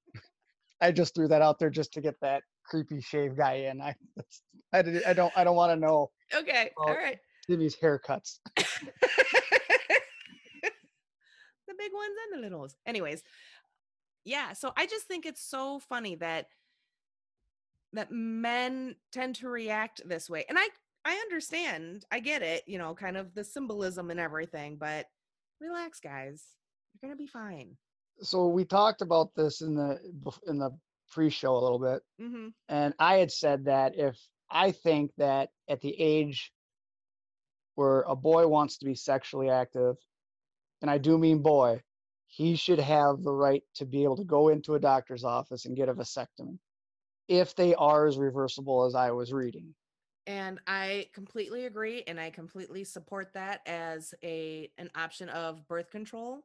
[0.80, 3.80] I just threw that out there just to get that creepy shave guy in.
[3.80, 3.94] I
[4.72, 6.70] I, I don't I don't want to know okay.
[6.76, 7.18] All right.
[7.46, 8.40] Timmy's haircuts.
[8.56, 8.64] the
[11.78, 12.76] big ones and the little ones.
[12.86, 13.22] Anyways,
[14.24, 14.52] yeah.
[14.52, 16.46] So I just think it's so funny that
[17.94, 20.68] that men tend to react this way, and I
[21.04, 22.04] I understand.
[22.12, 22.64] I get it.
[22.66, 25.06] You know, kind of the symbolism and everything, but
[25.60, 26.44] relax, guys.
[27.00, 27.76] You're gonna be fine.
[28.20, 29.98] So we talked about this in the
[30.46, 30.70] in the
[31.10, 34.18] pre-show a little bit, hmm and I had said that if
[34.50, 36.52] I think that at the age
[37.74, 39.96] where a boy wants to be sexually active,
[40.82, 41.82] and I do mean boy,
[42.26, 45.76] he should have the right to be able to go into a doctor's office and
[45.76, 46.58] get a vasectomy
[47.28, 49.74] if they are as reversible as I was reading.
[50.26, 55.90] And I completely agree and I completely support that as a an option of birth
[55.90, 56.44] control.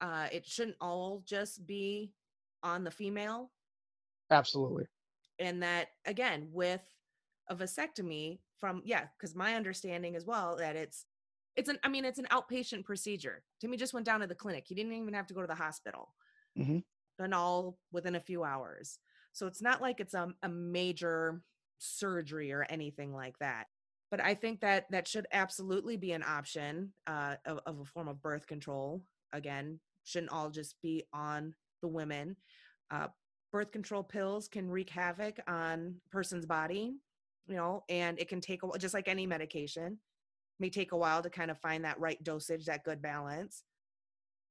[0.00, 2.12] Uh, it shouldn't all just be
[2.62, 3.50] on the female
[4.30, 4.84] Absolutely.
[5.38, 6.82] and that again with
[7.48, 11.06] a vasectomy from yeah because my understanding as well that it's
[11.56, 13.42] it's an i mean it's an outpatient procedure.
[13.60, 14.64] Timmy just went down to the clinic.
[14.66, 16.14] He didn't even have to go to the hospital.
[16.58, 16.84] Mhm.
[17.18, 18.98] done all within a few hours.
[19.32, 21.42] So it's not like it's a, a major
[21.78, 23.66] surgery or anything like that.
[24.10, 28.08] But i think that that should absolutely be an option uh, of, of a form
[28.08, 29.02] of birth control.
[29.32, 32.36] Again shouldn't all just be on the women.
[32.90, 33.08] Uh,
[33.52, 36.94] birth control pills can wreak havoc on a person's body
[37.48, 39.98] you know and it can take a while just like any medication
[40.60, 43.64] may take a while to kind of find that right dosage that good balance.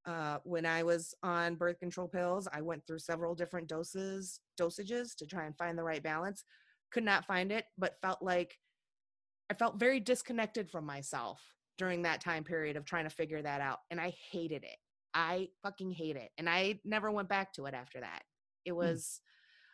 [0.06, 5.14] Uh, when i was on birth control pills i went through several different doses dosages
[5.16, 6.44] to try and find the right balance.
[6.92, 8.58] Could not find it but felt like
[9.50, 11.42] i felt very disconnected from myself
[11.78, 14.78] during that time period of trying to figure that out and i hated it.
[15.14, 18.24] I fucking hate it and i never went back to it after that
[18.70, 19.22] it was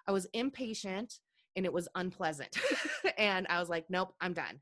[0.07, 1.19] i was impatient
[1.55, 2.57] and it was unpleasant
[3.17, 4.59] and i was like nope i'm done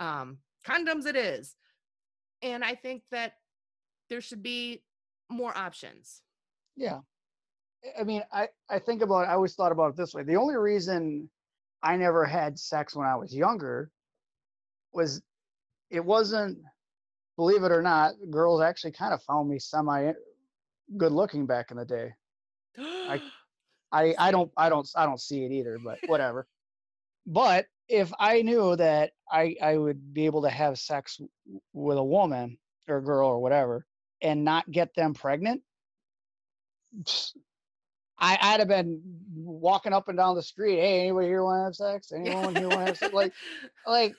[0.00, 1.54] um condoms it is
[2.42, 3.34] and i think that
[4.08, 4.82] there should be
[5.30, 6.22] more options
[6.76, 7.00] Yeah.
[7.84, 10.22] I- I mean, I, I think about I always thought about it this way.
[10.22, 11.28] The only reason
[11.82, 13.90] I never had sex when I was younger
[14.92, 15.20] was
[15.90, 16.58] it wasn't
[17.36, 20.12] believe it or not, girls actually kind of found me semi
[20.96, 22.08] good looking back in the day.
[22.78, 23.20] I
[23.94, 26.46] I I don't I don't I don't see it either, but whatever.
[27.26, 31.20] but if I knew that I I would be able to have sex
[31.72, 32.58] with a woman
[32.88, 33.86] or a girl or whatever
[34.20, 35.62] and not get them pregnant,
[38.18, 39.00] I, I'd have been
[39.34, 40.76] walking up and down the street.
[40.76, 42.12] Hey, anybody here want to have sex?
[42.12, 43.12] Anyone here want to have sex?
[43.12, 43.32] Like,
[43.86, 44.14] like,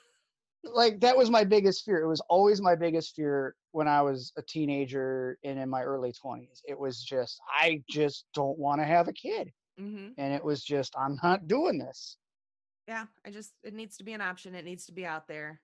[0.63, 2.01] like that was my biggest fear.
[2.01, 6.11] It was always my biggest fear when I was a teenager and in my early
[6.11, 6.61] twenties.
[6.67, 10.63] It was just, I just don't want to have a kid, hmm and it was
[10.63, 12.17] just, I'm not doing this.
[12.87, 15.59] yeah i just it needs to be an option it needs to be out there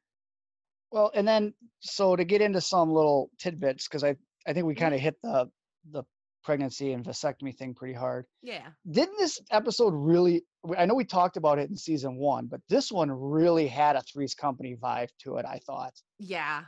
[0.91, 4.15] Well, and then so to get into some little tidbits, because I
[4.47, 5.49] I think we kind of hit the
[5.91, 6.03] the
[6.43, 8.25] pregnancy and vasectomy thing pretty hard.
[8.41, 10.43] yeah Didn't this episode really?
[10.77, 14.01] I know we talked about it in season one, but this one really had a
[14.01, 15.45] Three's Company vibe to it.
[15.45, 16.63] I thought yeah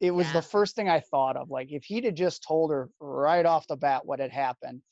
[0.00, 0.32] it was Yeah.
[0.34, 1.48] the first thing I thought of.
[1.50, 4.82] Like if he'd have just told her right off the bat what had happened,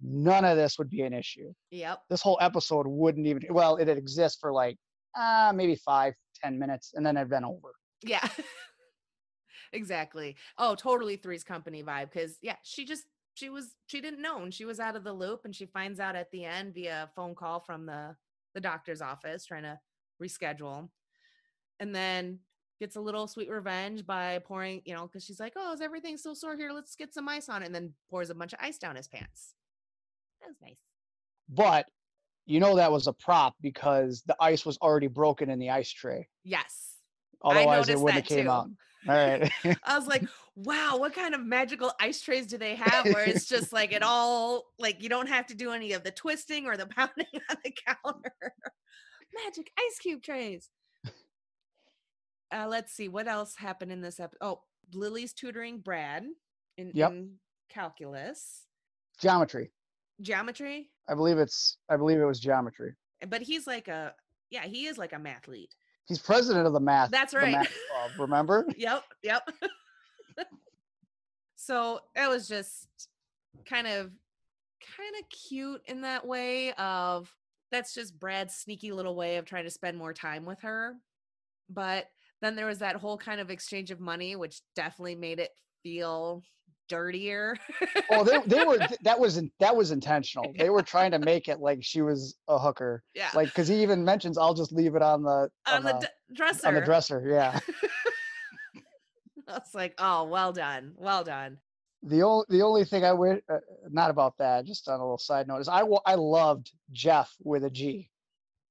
[0.00, 1.52] none of this would be an issue.
[1.70, 3.42] yep This whole episode wouldn't even.
[3.50, 4.76] Well, it'd exist for like
[5.18, 7.72] uh, maybe five, ten minutes, and then it'd been over.
[8.02, 8.26] yeah
[9.72, 13.04] exactly oh totally three's company vibe because yeah she just
[13.34, 15.98] she was she didn't know and she was out of the loop and she finds
[15.98, 18.14] out at the end via phone call from the
[18.54, 19.78] the doctor's office trying to
[20.22, 20.88] reschedule
[21.80, 22.38] and then
[22.78, 26.16] gets a little sweet revenge by pouring you know because she's like oh is everything
[26.16, 28.58] still sore here let's get some ice on it and then pours a bunch of
[28.62, 29.54] ice down his pants
[30.46, 30.78] that was nice
[31.48, 31.86] But
[32.46, 35.90] you know that was a prop because the ice was already broken in the ice
[35.90, 36.28] tray.
[36.44, 36.92] yes
[37.44, 38.50] Otherwise, it wouldn't have came too.
[38.50, 38.68] out.
[39.08, 39.52] All right.
[39.84, 40.24] I was like,
[40.56, 44.02] wow, what kind of magical ice trays do they have where it's just like it
[44.02, 47.56] all like you don't have to do any of the twisting or the pounding on
[47.62, 48.32] the counter.
[49.44, 50.70] Magic ice cube trays.
[52.52, 54.38] Uh, let's see what else happened in this episode.
[54.40, 54.60] Oh,
[54.94, 56.24] Lily's tutoring Brad
[56.78, 57.10] in, Yep.
[57.10, 57.30] in
[57.68, 58.62] calculus,
[59.20, 59.70] geometry.
[60.20, 61.78] Geometry, I believe it's.
[61.88, 62.94] I believe it was geometry.
[63.28, 64.14] but he's like a
[64.50, 65.70] yeah, he is like a mathlete.
[66.06, 67.10] He's president of the math.
[67.10, 67.52] That's right.
[67.52, 68.66] math club, remember?
[68.76, 69.48] yep, yep.
[71.56, 73.08] so it was just
[73.68, 74.12] kind of
[74.96, 77.34] kind of cute in that way of
[77.72, 80.94] that's just Brad's sneaky little way of trying to spend more time with her.
[81.68, 82.06] But
[82.40, 85.50] then there was that whole kind of exchange of money, which definitely made it
[85.82, 86.42] feel
[86.88, 87.56] dirtier.
[88.10, 88.78] Oh, they they were.
[89.02, 90.52] That was in, that was intentional.
[90.58, 93.02] They were trying to make it like she was a hooker.
[93.14, 93.30] yeah.
[93.34, 96.68] Like because he even mentions, "I'll just leave it on the on the d- dresser.
[96.68, 97.58] on the dresser." Yeah.
[99.46, 100.92] That's like, oh, well done.
[100.96, 101.58] Well done.
[102.02, 103.58] The only the only thing I wish uh,
[103.90, 107.64] not about that, just on a little side note, is I I loved Jeff with
[107.64, 108.10] a G,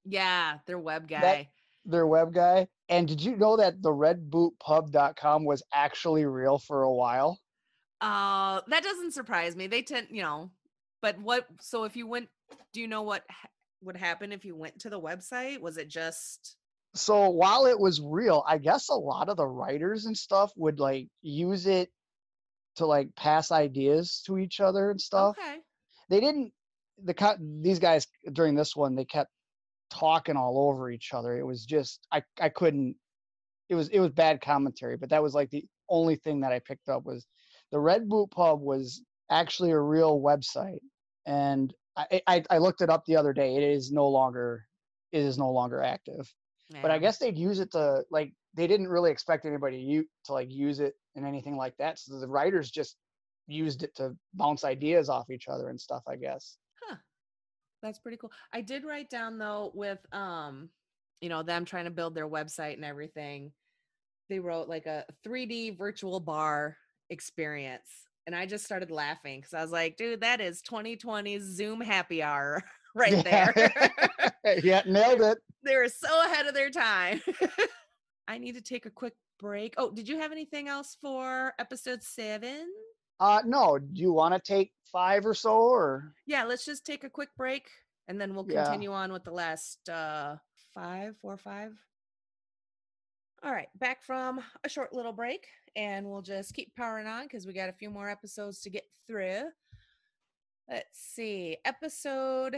[0.06, 1.22] Yeah, their web guy.
[1.22, 1.46] That-
[1.88, 2.68] their web guy.
[2.90, 7.40] And did you know that the redbootpub.com was actually real for a while?
[8.02, 9.68] Uh, that doesn't surprise me.
[9.68, 10.52] They tend, you know,
[11.02, 11.48] but what?
[11.62, 12.30] So if you went,
[12.74, 13.50] do you know what ha-
[13.82, 15.62] would happen if you went to the website?
[15.62, 16.58] Was it just
[16.94, 20.80] So while it was real, I guess a lot of the writers and stuff would
[20.80, 21.90] like use it
[22.78, 25.38] to like pass ideas to each other and stuff.
[25.40, 25.58] okay?
[26.10, 26.52] They didn't
[27.04, 29.30] the co- these guys during this one they kept
[29.90, 31.38] talking all over each other.
[31.38, 32.96] It was just I I couldn't.
[33.70, 36.60] It was it was bad commentary, but that was like the only thing that I
[36.60, 37.26] picked up was
[37.76, 40.80] the Red Boot Pub was actually a real website,
[41.26, 43.58] and I I, I looked it up the other day.
[43.58, 44.66] It is no longer
[45.12, 46.34] it is no longer active.
[46.82, 50.10] But I guess they'd use it to like they didn't really expect anybody to, u-
[50.24, 52.00] to like use it and anything like that.
[52.00, 52.96] So the writers just
[53.46, 56.04] used it to bounce ideas off each other and stuff.
[56.08, 56.56] I guess.
[56.82, 56.96] Huh.
[57.84, 58.32] That's pretty cool.
[58.54, 60.70] I did write down though with um,
[61.20, 63.52] you know, them trying to build their website and everything.
[64.30, 66.78] They wrote like a 3D virtual bar
[67.10, 67.90] experience.
[68.28, 72.24] And I just started laughing because I was like, dude, that is 2020 Zoom happy
[72.24, 72.64] hour
[72.96, 73.52] right Yeah.
[73.54, 74.34] there.
[74.64, 75.38] yeah, nailed it.
[75.64, 77.22] they were so ahead of their time.
[78.28, 79.76] I need to take a quick break.
[79.78, 82.68] Oh, did you have anything else for episode seven?
[83.20, 87.04] Uh, no, do you want to take five or so, or Yeah, let's just take
[87.04, 87.68] a quick break
[88.08, 88.64] and then we'll Yeah.
[88.64, 90.38] continue on with the last uh
[90.74, 91.72] five, four, five.
[93.44, 97.46] All right, back from a short little break, and we'll just keep powering on because
[97.46, 99.44] we got a few more episodes to get through.
[100.70, 102.58] Let's see, episode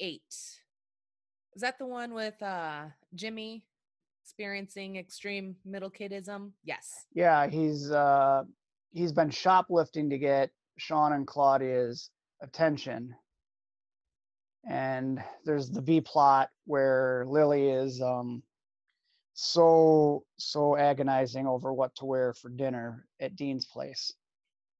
[0.00, 0.22] eight.
[1.54, 2.84] Is that the one with uh
[3.14, 3.64] Jimmy
[4.22, 6.52] experiencing extreme middle kidism?
[6.64, 7.06] Yes.
[7.14, 8.44] yeah, he's uh
[8.92, 12.10] he's been shoplifting to get Sean and Claudia's
[12.42, 13.14] attention.
[14.68, 18.42] And there's the B plot where Lily is um
[19.34, 24.12] so so agonizing over what to wear for dinner at Dean's place.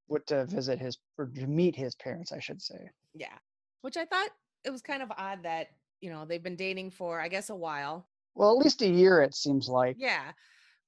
[0.06, 2.90] What to visit his or to meet his parents, I should say.
[3.14, 3.38] Yeah.
[3.80, 4.30] Which I thought
[4.64, 5.68] it was kind of odd that,
[6.00, 8.08] you know, they've been dating for, I guess, a while.
[8.34, 9.96] Well, at least a year it seems like.
[9.98, 10.32] Yeah.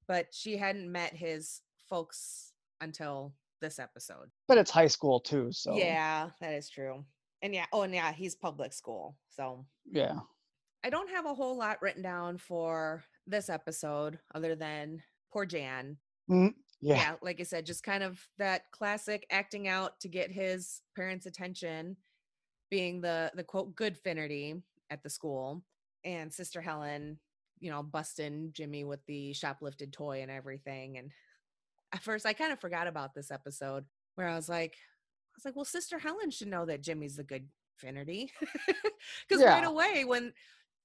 [0.06, 4.30] But she hadn't met his folks until this episode.
[4.46, 7.04] But it's high school too, so Yeah, that is true.
[7.40, 9.16] And yeah, oh, and yeah, he's public school.
[9.30, 10.18] So yeah.
[10.84, 15.02] I don't have a whole lot written down for this episode other than
[15.32, 15.96] poor Jan.
[16.30, 16.96] Mm, yeah.
[16.96, 17.14] yeah.
[17.22, 21.96] like I said, just kind of that classic acting out to get his parents' attention,
[22.70, 25.62] being the the quote good Finnerty at the school,
[26.04, 27.18] and Sister Helen,
[27.60, 30.98] you know, busting Jimmy with the shoplifted toy and everything.
[30.98, 31.10] And
[31.92, 33.84] at first, I kind of forgot about this episode
[34.16, 37.24] where I was like, I was like, well, Sister Helen should know that Jimmy's the
[37.24, 38.30] good Finnerty,
[39.28, 40.32] because right away when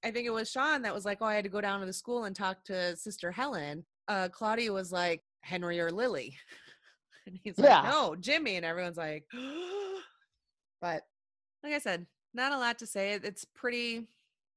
[0.04, 1.86] I think it was Sean that was like, oh, I had to go down to
[1.86, 3.86] the school and talk to Sister Helen.
[4.08, 6.36] Uh, Claudia was like, Henry or Lily.
[7.28, 7.82] and he's Yeah.
[7.82, 8.56] like, no, Jimmy.
[8.56, 9.26] And everyone's like,
[10.82, 11.04] but
[11.64, 13.12] like I said, not a lot to say.
[13.24, 14.08] It's pretty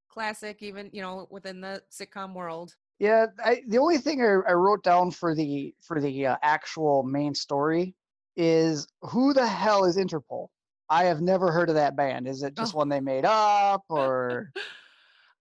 [0.08, 2.74] classic, even, you know, within the sitcom world.
[2.98, 7.02] Yeah, I, the only thing I, I wrote down for the for the uh, actual
[7.02, 7.96] main story
[8.36, 10.48] is who the hell is Interpol?
[10.88, 12.28] I have never heard of that band.
[12.28, 12.78] Is it just Oh.
[12.78, 14.52] one they made up or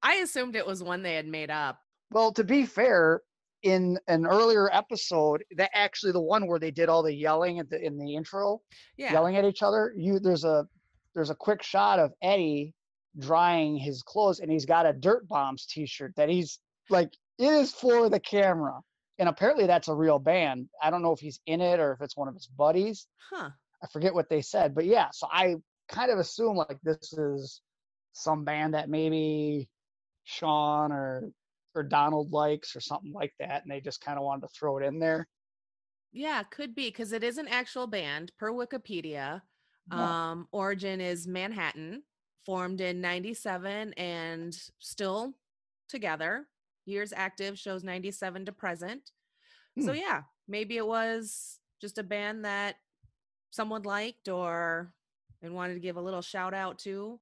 [0.04, 1.80] I assumed it was one they had made up.
[2.12, 3.22] well, to be fair,
[3.64, 7.70] in an earlier episode, that actually the one where they did all the yelling at
[7.70, 8.62] the in the intro,
[8.98, 9.14] Yeah.
[9.14, 10.66] yelling at each other, you there's a
[11.14, 12.74] there's a quick shot of Eddie
[13.20, 16.60] drying his clothes and he's got a Dirtbombs t-shirt that he's
[16.90, 18.80] like it is for the camera.
[19.20, 20.68] And apparently that's a real band.
[20.82, 23.08] I don't know if he's in it or if it's one of his buddies.
[23.32, 23.50] Huh.
[23.84, 25.56] I forget what they said, but yeah, so I
[25.90, 27.62] kind of assume like this is
[28.14, 29.70] some band that maybe
[30.32, 31.32] Sean or
[31.76, 34.78] or Donal likes or something like that, and they just kind of wanted to throw
[34.78, 35.28] it in there.
[36.12, 39.44] Yeah, could be because it is an actual band per Wikipedia.
[39.90, 42.04] Um, origin is Manhattan,
[42.46, 45.34] formed in 97 and still
[45.90, 46.48] together.
[46.86, 49.12] Years active shows 97 to present.
[49.80, 49.98] So Hmm.
[50.00, 52.78] yeah, maybe it was just a band that
[53.52, 54.94] someone liked or
[55.42, 57.20] and wanted to give a little shout out to.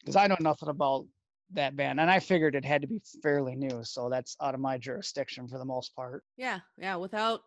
[0.00, 1.06] because I know nothing about
[1.50, 4.60] that band, and I figured it had to be fairly new, so that's out of
[4.60, 6.24] my jurisdiction for the most part.
[6.36, 7.42] Yeah, yeah, without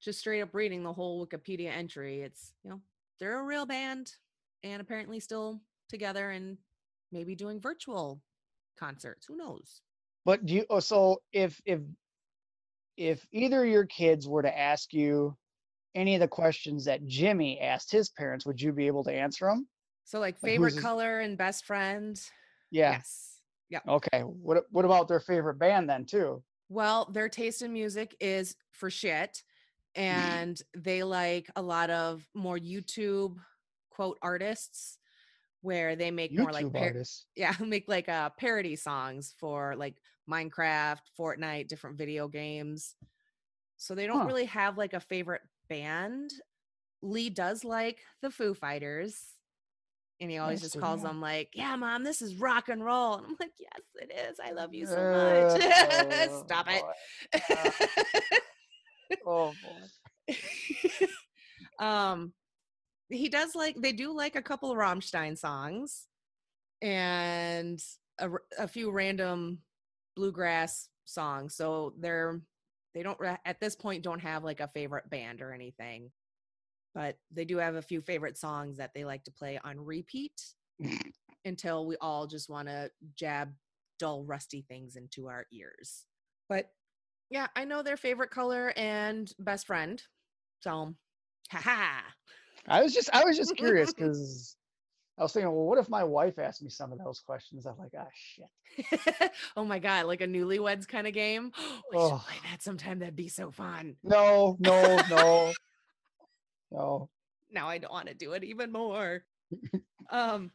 [0.00, 2.82] just straight up reading the whole Wikipedia entry, it's, you know,
[3.18, 4.16] they're a real band
[4.62, 6.58] and apparently still together and
[7.12, 8.22] maybe doing virtual
[8.76, 9.26] concerts.
[9.26, 9.82] Who knows?
[10.24, 10.66] But do you?
[10.68, 11.80] Oh, so if if
[12.96, 15.36] if either of your kids were to ask you
[15.94, 19.46] any of the questions that Jimmy asked his parents, would you be able to answer
[19.46, 19.68] them?
[20.04, 22.20] So like Like, favorite color and best friend.
[22.70, 22.92] Yeah.
[22.92, 23.33] Yes.
[23.74, 23.92] Yeah.
[23.92, 24.20] Okay.
[24.20, 26.42] What what about their favorite band then too?
[26.68, 29.42] Well, their taste in music is for shit.
[29.96, 33.36] And they like a lot of more YouTube
[33.90, 34.98] quote artists
[35.62, 37.26] where they make more like par- artists.
[37.36, 39.96] yeah, make like uh parody songs for like
[40.30, 42.94] Minecraft, Fortnite, different video games.
[43.76, 44.26] So they don't Huh.
[44.26, 46.32] really have like a favorite band.
[47.02, 49.33] Lee does like the Foo Fighters.
[50.20, 53.14] And he always Nice just calls them like, "Yeah, mom, this is rock and roll."
[53.14, 54.38] And I'm like, "Yes, it is.
[54.38, 55.60] I love you so much."
[56.30, 56.80] oh, Stop boy.
[57.32, 58.42] it.
[59.26, 60.34] Oh boy.
[61.84, 62.32] um
[63.10, 66.06] he does like they do like a couple of Rammstein songs
[66.80, 67.82] and
[68.18, 69.58] a, a few random
[70.16, 71.54] bluegrass songs.
[71.54, 72.40] So they're
[72.94, 76.10] they don't at this point don't have like a favorite band or anything.
[76.94, 80.40] But they do have a few favorite songs that they like to play on repeat
[81.44, 83.52] until we all just want to jab
[83.98, 86.06] dull rusty things into our ears.
[86.48, 86.70] But
[87.30, 90.00] yeah, I know their favorite color and best friend.
[90.60, 90.94] So,
[91.50, 92.00] haha.
[92.68, 94.56] I was just I was just curious because
[95.18, 97.66] I was thinking, well, what if my wife asked me some of those questions?
[97.66, 99.30] I'm like, ah, shit.
[99.56, 101.52] oh my god, like a newlyweds kind of game.
[101.92, 102.24] we should Oh.
[102.26, 103.00] play that sometime.
[103.00, 103.96] That'd be so fun.
[104.02, 105.52] No, no, no,
[106.74, 107.08] no.
[107.50, 109.24] Now I don't want to do it even more.
[110.10, 110.50] um,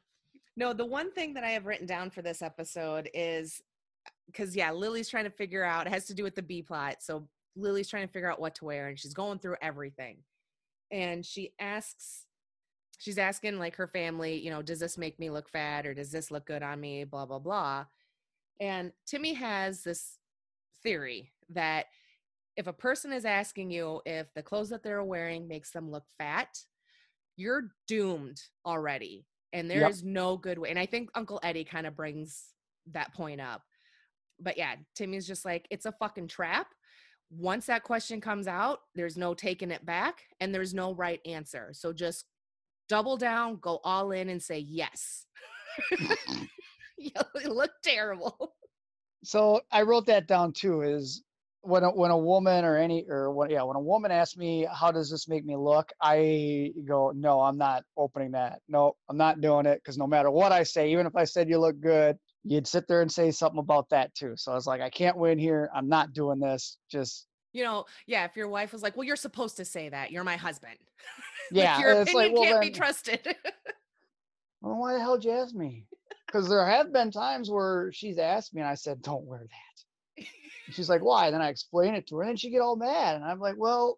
[0.55, 3.61] no, the one thing that I have written down for this episode is
[4.27, 5.87] because yeah, Lily's trying to figure out.
[5.87, 6.97] It has to do with the B plot.
[6.99, 10.17] So Lily's trying to figure out what to wear, and she's going through everything.
[10.91, 12.25] And she asks,
[12.97, 16.11] she's asking like her family, you know, does this make me look fat or does
[16.11, 17.03] this look good on me?
[17.03, 17.85] Blah blah blah.
[18.59, 20.17] And Timmy has this
[20.83, 21.85] theory that
[22.59, 26.03] if a person is asking you if the clothes that they're wearing makes them look
[26.17, 26.59] fat,
[27.37, 29.25] you're doomed already.
[29.53, 30.11] And there is Yep.
[30.13, 30.69] no good way.
[30.69, 32.47] And I think Uncle Eddie kind of brings
[32.91, 33.63] that point up.
[34.41, 36.67] But yeah, Timmy's just like, it's a fucking trap.
[37.31, 41.69] Once that question comes out, there's no taking it back and there's no right answer.
[41.71, 42.25] So just
[42.89, 45.25] double down, go all in and say yes.
[46.97, 47.11] you
[47.45, 48.55] look terrible.
[49.23, 50.81] So I wrote that down too.
[50.81, 51.23] Is
[51.61, 54.67] when a, when a woman or any or when yeah when a woman asks me
[54.73, 58.61] how does this make me look, I go no, I'm not opening that.
[58.67, 61.49] No, I'm not doing it because no matter what I say, even if I said
[61.49, 64.33] you look good, you'd sit there and say something about that too.
[64.37, 65.69] So I was like, I can't win here.
[65.75, 66.77] I'm not doing this.
[66.89, 70.11] Just You know, yeah, if your wife was like, well, you're supposed to say that.
[70.11, 70.77] You're my husband.
[71.51, 73.19] yeah, like, your it's opinion like well can't then, be trusted.
[74.61, 75.85] well, why the hell did you ask me?
[76.25, 79.83] Because there have been times where she's asked me and I said, don't wear that.
[80.69, 81.31] And she's like, why?
[81.31, 83.15] Then I explain it to her and then she get all mad.
[83.15, 83.97] And I'm like, well,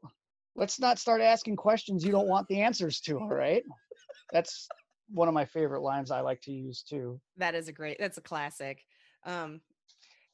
[0.56, 3.20] let's not start asking questions you don't want the answers to.
[3.20, 3.62] All right.
[4.32, 4.70] That's
[5.10, 7.20] one of my favorite lines I like to use too.
[7.36, 8.86] that is a great that's a classic.
[9.26, 9.60] Um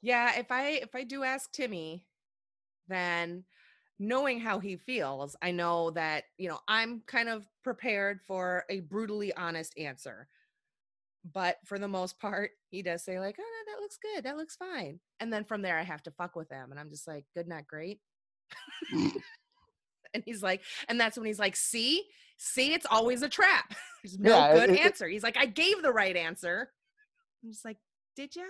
[0.03, 2.05] yeah, if I if I do ask Timmy,
[2.87, 3.43] then
[3.97, 8.81] knowing how he feels, I know that, you know, I'm kind of prepared for a
[8.81, 10.27] brutally honest answer.
[11.33, 14.23] But for the most part, he does say like, "Oh, no, that looks good.
[14.25, 16.89] That looks fine." And then from there I have to fuck with him and I'm
[16.89, 17.99] just like, "Good, not great."
[20.13, 22.03] and he's like, and that's when he's like, "See?
[22.37, 23.73] See, it's always a trap.
[24.03, 26.71] There's no Yeah, good it- it- answer." He's like, "I gave the right answer."
[27.43, 27.77] I'm just like,
[28.15, 28.47] "Did you?"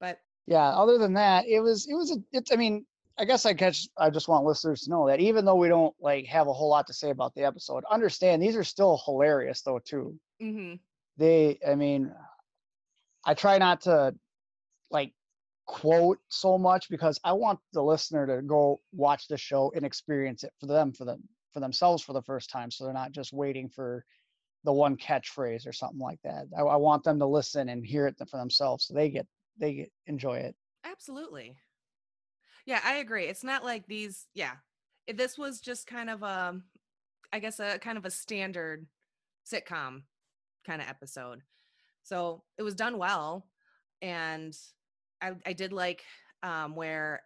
[0.00, 0.68] But Yeah.
[0.70, 2.86] Other than that, it was, it was, a, it's, I mean,
[3.18, 5.94] I guess I catch, I just want listeners to know that even though we don't
[6.00, 9.60] like have a whole lot to say about the episode, understand these are still hilarious
[9.62, 10.18] though too.
[10.42, 10.80] mhm.
[11.18, 12.10] they i mean
[13.26, 14.14] i try not to
[14.90, 15.12] like
[15.66, 20.44] quote so much because i want the listener to go watch the show and experience
[20.44, 21.22] it for them for them
[21.52, 24.04] for themselves for the first time so they're not just waiting for
[24.64, 28.06] the one catchphrase or something like that i, I want them to listen and hear
[28.06, 29.26] it for themselves so they get
[29.58, 31.56] they get enjoy it Absolutely.
[32.66, 33.24] Yeah, I agree.
[33.24, 34.52] It's not like these, yeah.
[35.12, 36.60] This was just kind of a
[37.32, 38.86] I guess a kind of a standard
[39.50, 40.02] sitcom
[40.66, 41.42] kind of episode.
[42.02, 43.46] So, it was done well
[44.02, 44.56] and
[45.22, 46.02] I I did like
[46.42, 47.22] um where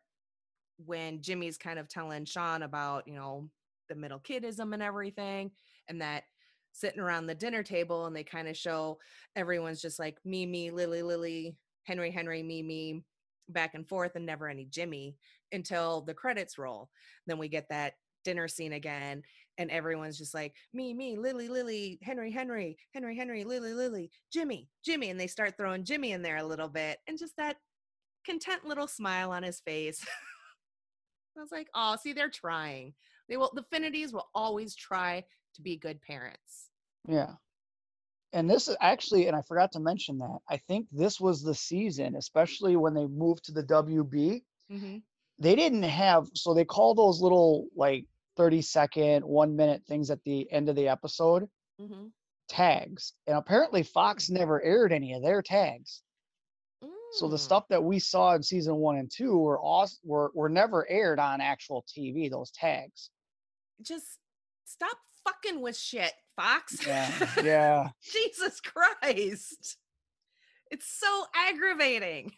[0.85, 3.49] when Jimmy's kind of telling Sean about, you know,
[3.89, 5.51] the middle kidism and everything
[5.89, 6.25] and that
[6.73, 8.99] sitting around the dinner table and they kind of show
[9.37, 13.05] everyone's just like me me Lily Lily Henry Henry me me
[13.49, 15.17] back and forth and never any Jimmy
[15.53, 16.91] until the credits roll.
[17.27, 17.95] Then we get that
[18.25, 19.23] dinner scene again
[19.59, 24.69] and everyone's just like me me Lily Lily Henry Henry Henry Henry Lily Lily Jimmy
[24.85, 27.57] Jimmy and they start throwing Jimmy in there a little bit and just that
[28.27, 30.01] content little smile on his face.
[31.37, 32.95] I was like, "Oh, see they're trying.
[33.29, 35.25] They will the Finnertys will always try
[35.55, 36.71] to be good parents."
[37.07, 37.33] yeah
[38.33, 41.55] and this is actually and i forgot to mention that i think this was the
[41.55, 44.41] season especially when they moved to the wb
[44.73, 45.03] Mhm.
[45.39, 48.07] they didn't have so they call those little like
[48.37, 51.49] 30 second one minute things at the end of the episode
[51.81, 52.11] Mhm.
[52.49, 56.03] tags and apparently fox never aired any of their tags
[57.13, 57.41] so the Mm.
[57.41, 61.19] stuff that we saw in season one and two were awesome were, were never aired
[61.19, 63.11] on actual tv those tags
[63.83, 64.19] just
[64.65, 66.87] stop fucking with shit, Fox.
[66.87, 67.11] Yeah,
[67.43, 67.89] yeah.
[68.03, 69.79] Jesus Christ.
[70.71, 72.33] It's so aggravating.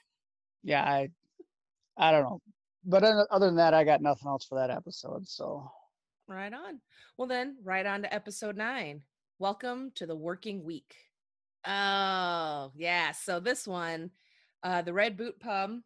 [0.62, 1.10] Yeah, I
[1.96, 2.40] I don't know.
[2.84, 5.26] But other than that, I got nothing else for that episode.
[5.26, 5.68] So
[6.28, 6.80] Right on.
[7.16, 9.02] Well, then, right on to episode nine.
[9.38, 10.92] Welcome to the working week.
[11.64, 13.12] Oh, yeah.
[13.12, 14.10] So, this one,
[14.64, 15.78] uh, the Red Boot Pub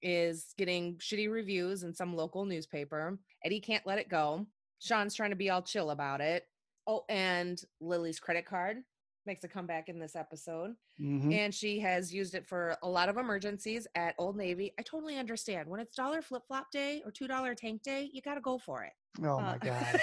[0.00, 3.18] is getting shitty reviews in some local newspaper.
[3.44, 4.46] Eddie can't let it go.
[4.78, 6.46] Sean's trying to be all chill about it.
[6.86, 8.78] Oh, and Lily's credit card
[9.26, 10.74] makes a comeback in this episode.
[11.00, 11.32] mhm.
[11.32, 14.72] And she has used it for a lot of emergencies at Old Navy.
[14.78, 15.68] I totally understand.
[15.68, 18.82] When it's dollar flip flop day or $2 tank day, you got to go for
[18.84, 18.92] it.
[19.20, 20.00] oh my Uh, god.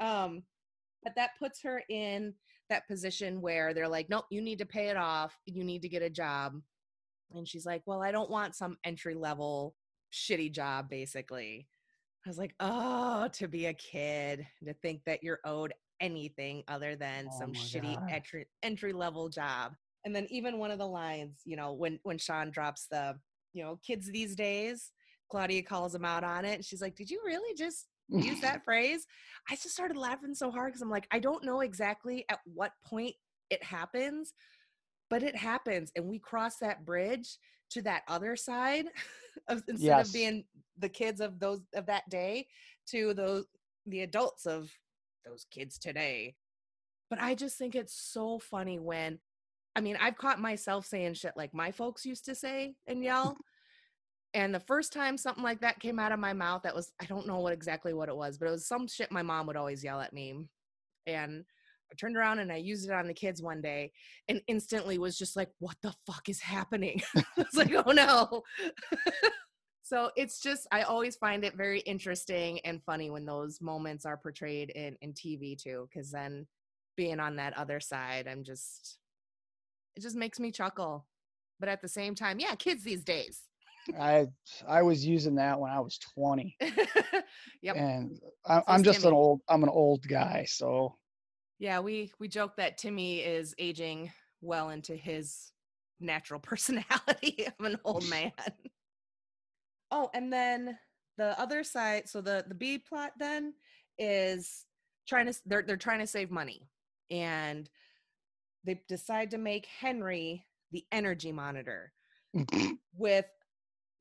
[0.00, 0.42] um,
[1.02, 2.34] but that puts her in
[2.68, 5.36] that position where they're like, nope, you need to pay it off.
[5.46, 6.54] You need to get a job.
[7.32, 9.74] And she's like, well, I don't want some entry level
[10.12, 11.68] shitty job, basically.
[12.26, 16.96] I was like, oh, to be a kid, to think that you're owed anything other
[16.96, 18.08] than Oh some shitty God.
[18.08, 19.74] entry entry level job.
[20.04, 23.18] And then even one of the lines, you know, when when Sean drops the,
[23.52, 24.92] you know, kids these days,
[25.30, 26.54] Claudia calls him out on it.
[26.54, 29.06] And she's like, Did you really just use that phrase?
[29.48, 32.72] I just started laughing so hard because I'm like, I don't know exactly at what
[32.84, 33.14] point
[33.50, 34.32] it happens,
[35.10, 35.92] but it happens.
[35.96, 37.36] And we cross that bridge
[37.70, 38.86] to that other side
[39.48, 40.08] of instead Yes.
[40.08, 40.44] of being
[40.78, 42.46] the kids of those of that day
[42.88, 43.44] to those
[43.86, 44.70] the adults of
[45.24, 46.34] those kids today.
[47.08, 49.18] But I just think it's so funny when
[49.76, 53.36] I mean, I've caught myself saying shit like my folks used to say and yell.
[54.32, 57.06] And the first time something like that came out of my mouth, that was I
[57.06, 59.56] don't know what exactly what it was, but it was some shit my mom would
[59.56, 60.46] always yell at me.
[61.04, 61.44] And
[61.90, 63.90] I turned around and I used it on the kids one day
[64.28, 67.02] and instantly was just like, what the fuck is happening?
[67.16, 68.42] I was like, oh no.
[69.90, 74.16] so it's just I always find it very interesting and funny when those moments are
[74.16, 76.46] portrayed in, in TV too, because then
[76.96, 78.98] being on that other side, I'm just
[79.96, 81.08] it just makes me chuckle.
[81.58, 83.40] But at the same time, yeah, kids these days.
[83.98, 84.28] I
[84.68, 86.56] I was using that when I was 20,
[87.60, 87.74] yep.
[87.74, 90.44] and I, is just an old I'm an old guy.
[90.46, 90.94] So
[91.58, 95.50] Yeah, we we joke that Timmy is aging well into his
[95.98, 98.30] natural personality of an old man.
[99.90, 100.78] Oh, and then
[101.18, 103.54] the other side, so the the B plot then
[103.98, 104.64] is
[105.06, 106.68] trying to they're they're trying to save money
[107.10, 107.68] and
[108.64, 111.92] they decide to make Henry the energy monitor
[112.96, 113.26] with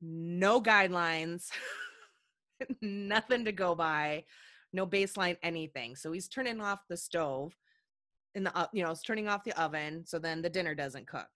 [0.02, 1.48] no guidelines,
[2.82, 4.24] nothing to go by,
[4.74, 5.96] no baseline anything.
[5.96, 7.54] So he's turning off the stove
[8.36, 11.30] in the you know, it's turning off the oven so then the dinner doesn't cook.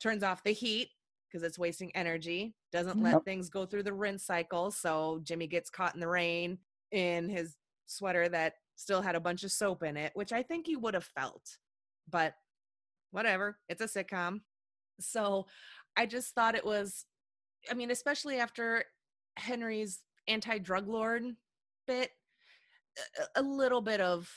[0.00, 0.90] Turns off the heat
[1.28, 2.54] because it's wasting energy.
[2.72, 3.24] Doesn't let Yep.
[3.24, 4.70] things go through the rinse cycle.
[4.70, 6.58] So Jimmy gets caught in the rain
[6.92, 10.66] in his sweater that still had a bunch of soap in it, which I think
[10.66, 11.58] he would have felt.
[12.08, 12.34] But
[13.10, 14.40] whatever, it's a sitcom.
[15.00, 15.46] So
[15.96, 17.04] I just thought it was,
[17.70, 18.84] I mean, especially after
[19.36, 21.24] Henry's anti drug lord
[21.86, 22.10] bit,
[23.36, 24.28] a, a little bit of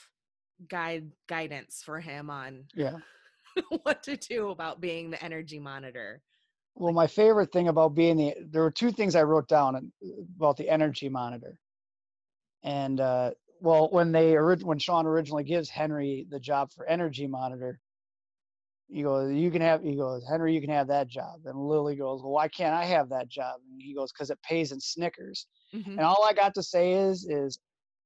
[0.68, 2.96] guide guidance for him on yeah.
[3.82, 6.22] what to do about being the energy monitor.
[6.80, 9.92] Well, my favorite thing about being the there were two things I wrote down
[10.36, 11.60] about the energy monitor.
[12.62, 17.80] And uh, well, when they when Sean originally gives Henry the job for energy monitor,
[18.88, 21.96] he goes, "You can have." He goes, "Henry, you can have that job." And Lily
[21.96, 24.80] goes, "Well, why can't I have that job?" And he goes, "Because it pays in
[24.80, 25.86] Snickers." Mhm.
[25.86, 27.58] And all I got to say is, is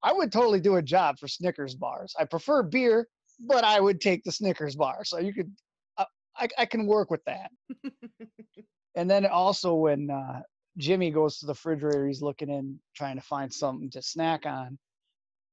[0.02, 2.12] I would totally do a job for Snickers bars.
[2.18, 5.05] I prefer beer, but I would take the Snickers bar.
[5.05, 5.56] So you could,
[5.96, 6.06] I,
[6.36, 7.52] I, I can work with that.
[8.95, 10.43] And then also when uh,
[10.79, 14.79] Jimmy goes to the refrigerator, he's looking in, trying to find something to snack on.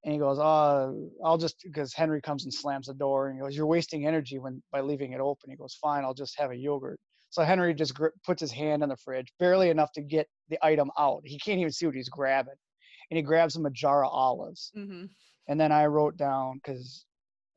[0.03, 3.41] And he goes, "Oh, I'll just," because Henry comes and slams the door, and he
[3.41, 6.51] goes, "You're wasting energy when by leaving it open." He goes, "Fine, I'll just have
[6.51, 6.99] a yogurt."
[7.29, 10.59] So Henry just gri puts his hand in the fridge, barely enough to get the
[10.65, 11.21] item out.
[11.25, 12.55] He can't even see what he's grabbing,
[13.11, 14.73] and he grabs him a jar of olives.
[14.75, 15.09] Mhm.
[15.47, 17.05] And then I wrote down because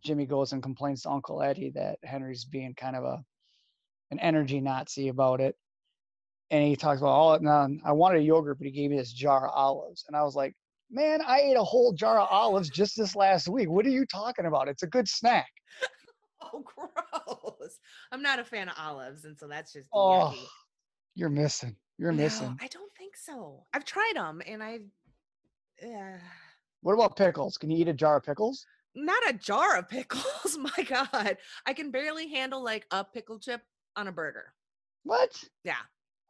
[0.04, 3.24] Jimmy goes and complains to Uncle Eddie that Henry's being kind of a
[4.10, 5.56] an energy Nazi about it.
[6.54, 8.96] And he talks about all now um, I wanted a yogurt, but he gave me
[8.96, 10.04] this jar of olives.
[10.06, 10.54] And I was like,
[10.88, 13.68] Man, I ate a whole jar of olives just this last week.
[13.68, 14.68] What are you talking about?
[14.68, 15.48] It's a good snack.
[16.52, 17.78] Oh, gross.
[18.12, 20.44] I'm not a fan of olives, and so that's just Oh, yucky.
[21.14, 21.74] you're missing.
[21.98, 22.56] You're No, missing.
[22.60, 23.64] I don't think so.
[23.72, 24.80] I've tried them, and I,
[25.82, 26.18] yeah,
[26.82, 27.56] What about pickles?
[27.56, 28.66] Can you eat a jar of pickles?
[28.94, 30.56] not a jar of pickles.
[30.60, 33.62] My God, I can barely handle like a pickle chip
[33.96, 34.52] on a burger.
[35.04, 35.42] What?
[35.64, 35.74] Yeah.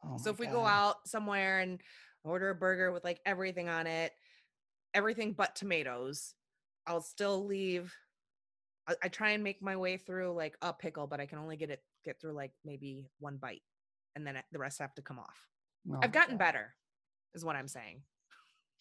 [0.07, 1.81] Oh so if we go out somewhere and
[2.23, 4.13] order a burger with like everything on it,
[4.93, 6.33] everything but tomatoes,
[6.87, 7.93] I'll still leave.
[8.87, 11.57] I, I try and make my way through like a pickle, but I can only
[11.57, 13.63] get it get through like maybe one bite,
[14.15, 15.47] and then the rest have to come off.
[15.91, 16.45] Oh I've gotten God.
[16.45, 16.75] better,
[17.33, 18.01] is what I'm saying.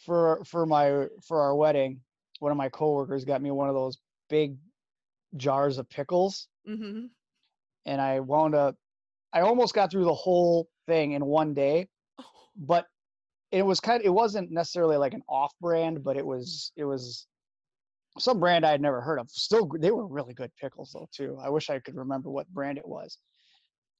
[0.04, 2.00] For for my for our wedding,
[2.40, 3.98] one of my coworkers got me one of those
[4.28, 4.56] big
[5.36, 7.06] jars of pickles, hmm
[7.86, 8.76] and I wound up.
[9.32, 11.88] I almost got through the whole thing in one day,
[12.20, 12.24] oh.
[12.56, 12.86] but
[13.50, 16.84] it was kind of it wasn't necessarily like an off brand but it was it
[16.84, 17.28] was
[18.18, 19.30] some brand i had never heard of.
[19.30, 21.38] Still they were really good pickles though too.
[21.42, 23.18] I wish i could remember what brand it was.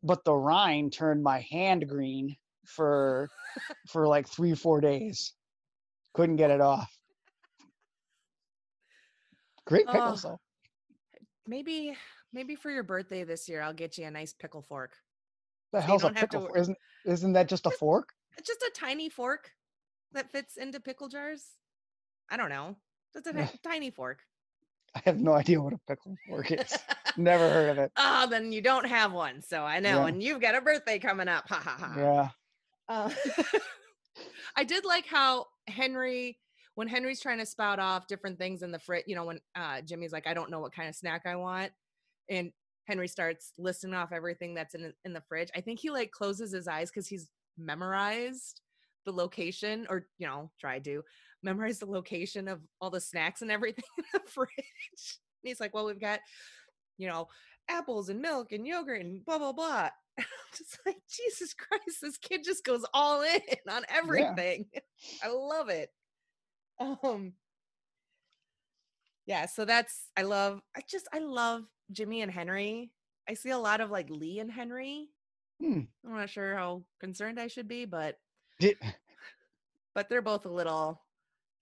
[0.03, 2.37] But the rind turned my hand green
[2.67, 3.29] for
[3.89, 5.35] for like three four days.
[6.15, 6.93] Couldn't get it off.
[9.67, 10.29] Great pickles Oh.
[10.31, 10.41] though.
[11.47, 11.97] Maybe
[12.33, 14.93] maybe for your birthday this year, I'll get you a nice pickle fork.
[15.75, 18.71] The hell's a to pickle wor- isn't isn't that just a fork It's just a
[18.75, 19.51] tiny fork
[20.13, 21.45] that fits into pickle jars.
[22.31, 22.77] I don't know.
[23.13, 24.21] Just a tiny fork.
[24.95, 26.79] i have no idea what a pickle fork is
[27.17, 29.43] never heard of it oh, then you don't have one.
[29.43, 30.01] So I know.
[30.03, 30.07] Yeah.
[30.07, 31.49] And you've got a birthday coming up.
[31.49, 31.95] Ha ha ha.
[31.97, 32.29] yeah
[32.89, 33.11] Uh,
[34.57, 36.39] I did like how Henry,
[36.77, 39.81] when Henry's trying to spout off different things in the fridge, you know, when uh,
[39.81, 41.73] Jimmy's like, I don't know what kind of snack I want.
[42.29, 42.53] And
[42.85, 45.51] Henry starts listing off everything that's in, in the fridge.
[45.57, 48.61] I think he like closes his eyes because he's memorized
[49.07, 51.03] the location or, you know, tried to
[51.43, 54.49] memorize the location of all the snacks and everything in the fridge.
[54.59, 56.21] And he's like, well, we've got,
[56.99, 57.29] you know,
[57.69, 59.89] apples and milk and yogurt and blah, blah, blah.
[60.19, 60.25] I'm
[60.57, 63.41] just like, Jesus Christ, this kid just goes all in
[63.71, 64.67] on everything.
[65.23, 65.91] I love it.
[66.81, 67.35] Um
[69.27, 72.91] yeah, so that's I love I just I love Jimmy and Henry.
[73.29, 75.09] I see a lot of like Lee and Henry.
[75.61, 75.81] Hmm.
[76.07, 78.19] I'm not sure how concerned I should be, but
[78.61, 78.77] Did,
[79.95, 81.01] but they're both a little,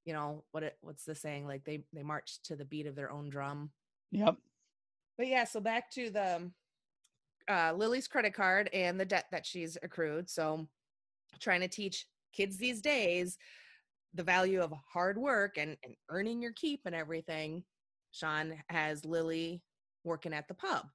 [0.04, 1.46] you know, what it what's the saying?
[1.46, 3.70] Like they they march to the beat of their own drum.
[4.10, 4.36] yep
[5.18, 6.50] But yeah, so back to the
[7.48, 10.30] uh, Lily's credit card and the debt that she's accrued.
[10.30, 10.66] So
[11.40, 13.38] trying to teach kids these days
[14.14, 17.64] the value of hard work and, and earning your keep and everything.
[18.12, 19.62] Sean has Lily
[20.04, 20.86] working at the pub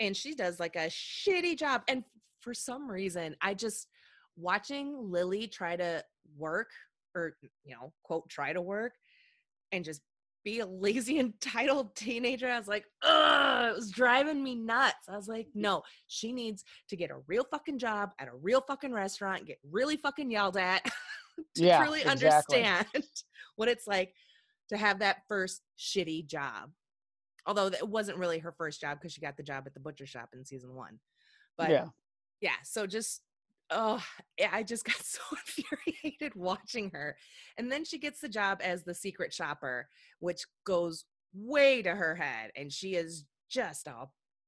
[0.00, 1.82] and she does like a shitty job.
[1.88, 2.04] And
[2.40, 3.88] for some reason, I just
[4.36, 6.04] watching Lily try to
[6.36, 6.70] work
[7.14, 8.92] or, you know, quote, try to work
[9.72, 10.02] and just
[10.44, 12.48] be a lazy, entitled teenager.
[12.48, 15.08] I was like, ugh, it was driving me nuts.
[15.08, 18.60] I was like, no, she needs to get a real fucking job at a real
[18.60, 20.84] fucking restaurant, get really fucking yelled at
[21.56, 22.62] to Yeah, truly exactly.
[22.64, 22.86] understand
[23.56, 24.12] what it's like
[24.68, 26.70] to have that first shitty job.
[27.46, 30.06] Although it wasn't really her first job because she got the job at the butcher
[30.06, 30.98] shop in season one.
[31.56, 31.86] But yeah
[32.40, 33.22] yeah so just
[33.70, 34.02] oh
[34.38, 37.16] yeah, i just got so infuriated watching her
[37.58, 39.88] and then she gets the job as the secret shopper
[40.20, 41.04] which goes
[41.34, 44.06] way to her head and she is just a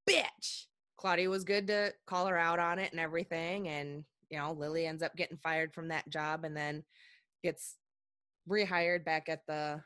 [0.08, 0.66] bitch
[0.96, 4.86] claudia was good to call her out on it and everything and you know lily
[4.86, 6.82] ends up getting fired from that job and then
[7.42, 7.76] gets
[8.48, 9.80] rehired back at the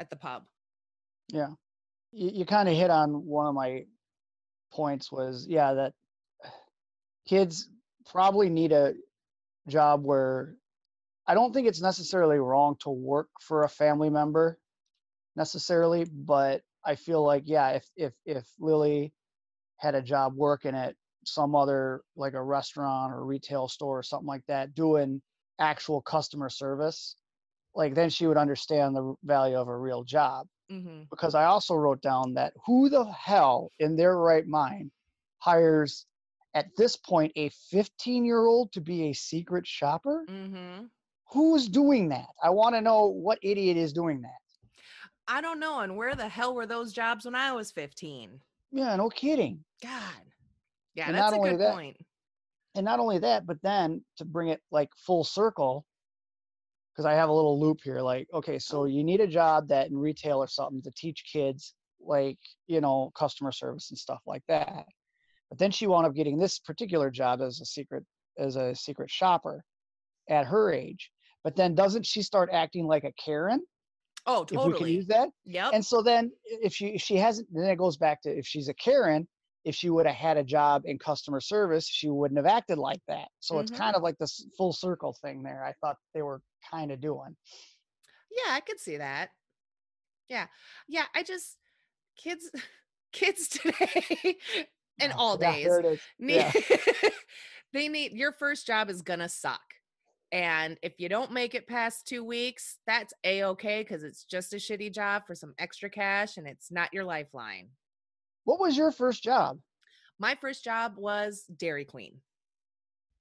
[0.00, 0.42] at the pub
[1.32, 1.50] Yeah.
[2.12, 3.84] You, you kind of hit on one of my
[4.72, 5.92] points was, yeah, that
[7.28, 7.68] kids
[8.10, 8.94] probably need a
[9.68, 10.56] job where
[11.26, 14.58] I don't think it's necessarily wrong to work for a family member
[15.36, 19.12] necessarily, but I feel like, yeah, if, if, if Lily
[19.76, 24.26] had a job working at some other, like a restaurant or retail store or something
[24.26, 25.20] like that, doing
[25.58, 27.14] actual customer service,
[27.74, 31.02] like then she would understand the value of a real job mm-hmm.
[31.10, 34.90] because I also wrote down that who the hell in their right mind
[35.38, 36.06] hires
[36.54, 40.24] at this point a 15 year old to be a secret shopper?
[40.28, 40.84] Mm-hmm.
[41.32, 42.26] Who's doing that?
[42.42, 44.40] I want to know what idiot is doing that.
[45.28, 48.40] i don't know and where the hell were those jobs when i was 15
[48.72, 49.64] Yeah, no kidding.
[49.82, 50.22] God.
[50.94, 51.96] Yeah, And that's a good that- point.
[52.76, 55.84] And not only that, but then to bring it like full circle,
[57.00, 58.02] because I have a little loop here.
[58.02, 61.72] Like, okay, so you need a job that in retail or something to teach kids,
[61.98, 64.84] like, you know, customer service and stuff like that.
[65.48, 68.04] But then she wound up getting this particular job as a secret
[68.38, 69.64] as a secret shopper
[70.28, 71.10] at her age.
[71.42, 73.62] But then doesn't she start acting like a Karen?
[74.26, 74.72] Oh, totally.
[74.72, 75.30] If we can use that.
[75.46, 75.70] Yep.
[75.72, 78.68] And so then if she if she hasn't then it goes back to if she's
[78.68, 79.26] a Karen,
[79.64, 83.00] if she would have had a job in customer service, she wouldn't have acted like
[83.08, 83.28] that.
[83.40, 83.76] So it's Mhm.
[83.76, 85.64] kind of like this full circle thing there.
[85.64, 87.36] I thought they were kind of doing.
[88.30, 89.30] yeah, I could see that.
[90.28, 90.46] Yeah.
[90.88, 91.56] Yeah, I just
[92.16, 92.50] kids
[93.12, 94.36] kids today
[95.00, 96.00] and oh, Yeah, all days is.
[96.18, 96.52] need Yeah.
[97.72, 99.60] they need your first job is gonna suck.
[100.32, 104.52] And if you don't make it past two weeks, that's a okay because it's just
[104.52, 107.70] a shitty job for some extra cash and it's not your lifeline.
[108.44, 109.58] What was your first job?
[110.20, 112.20] My first job was Dairy Queen.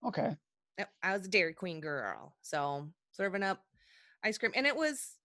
[0.06, 0.36] Okay.
[1.02, 2.36] I was a Dairy Queen girl.
[2.42, 2.90] So
[3.20, 3.62] serving up
[4.24, 4.54] ice cream.
[4.56, 5.18] And it was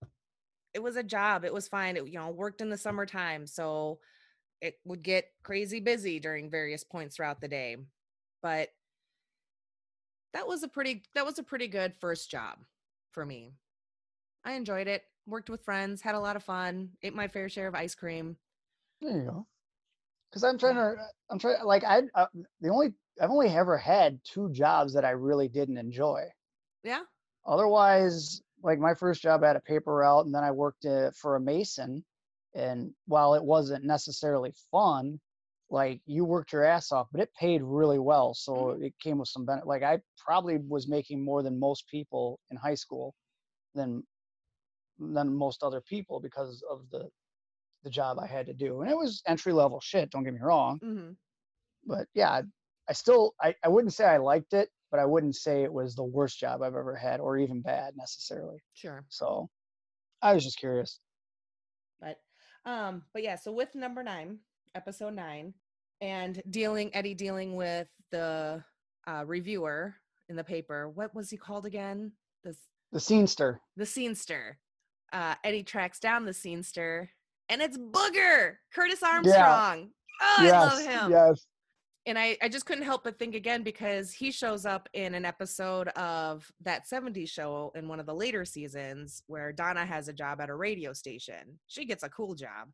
[0.74, 1.44] it was a job.
[1.44, 1.96] It was fine.
[1.96, 3.46] It, you know, worked in the summertime.
[3.46, 4.00] So
[4.60, 7.76] it would get crazy busy during various points throughout the day.
[8.42, 8.70] But
[10.32, 12.58] that was a pretty that was a pretty good first job
[13.12, 13.52] for me.
[14.44, 15.04] I enjoyed it.
[15.26, 18.36] Worked with friends, had a lot of fun, ate my fair share of ice cream.
[19.00, 19.46] There you go.
[20.28, 20.96] Because I'm trying to,
[21.30, 22.26] I'm trying like I uh,
[22.60, 22.92] the only
[23.22, 26.24] I've only ever had two jobs that I really didn't enjoy.
[26.82, 27.02] Yeah.
[27.46, 31.10] Otherwise, like my first job I had a paper route, and then I worked uh,
[31.12, 32.04] for a mason.
[32.54, 35.20] And while it wasn't necessarily fun,
[35.70, 38.32] like you worked your ass off, but it paid really well.
[38.34, 38.84] So Mhm.
[38.86, 39.66] it came with some benefit.
[39.66, 43.14] Like I probably was making more than most people in high school
[43.74, 44.06] than
[44.98, 47.10] than most other people because of the
[47.82, 48.80] the job I had to do.
[48.80, 50.78] And it was entry level shit, don't get me wrong.
[50.78, 51.12] hmm
[51.84, 52.42] But yeah, I,
[52.88, 55.96] I still I, I wouldn't say I liked it, but I wouldn't say it was
[55.96, 58.58] the worst job I've ever had or even bad necessarily.
[58.74, 59.04] Sure.
[59.08, 59.50] So
[60.22, 61.00] I was just curious.
[62.00, 62.18] But
[62.64, 64.38] um, but yeah, so with number nine,
[64.76, 65.52] episode nine,
[66.00, 68.62] and dealing Eddie dealing with the
[69.08, 69.96] uh reviewer
[70.28, 70.88] in the paper.
[70.88, 72.12] What was he called again?
[72.44, 72.58] This
[72.92, 73.58] The scenester.
[73.76, 74.58] the scenester.
[75.12, 77.08] Uh Eddie tracks down the scenester
[77.48, 79.90] and it's Booger, Curtis Armstrong.
[80.22, 81.10] Oh, I love him.
[81.10, 81.46] Yes.
[82.06, 85.24] And I, I just couldn't help but think again because he shows up in an
[85.24, 90.12] episode of that 70s show in one of the later seasons where Donna has a
[90.12, 91.58] job at a radio station.
[91.66, 92.68] She gets a cool job.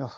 [0.00, 0.12] Ugh.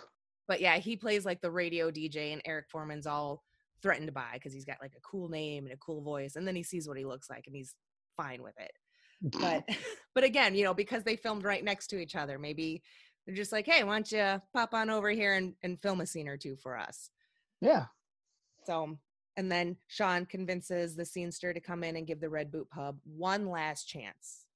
[0.47, 3.43] But yeah, he plays like the radio DJ, and Eric Forman's all
[3.82, 6.36] threatened by because he's got like a cool name and a cool voice.
[6.36, 7.74] And then he sees what he looks like and he's
[8.16, 8.73] fine with it.
[9.23, 9.64] But
[10.14, 12.82] but again, you know, because they filmed right next to each other, maybe
[13.27, 16.06] they're just like, hey, why don't you pop on over here and, and film a
[16.06, 17.10] scene or two for us?
[17.60, 17.86] yeah.
[18.66, 18.98] So,
[19.36, 22.98] and then Sean convinces the scenester to come in and give the Red Boot Pub
[23.05, 24.47] one last chance.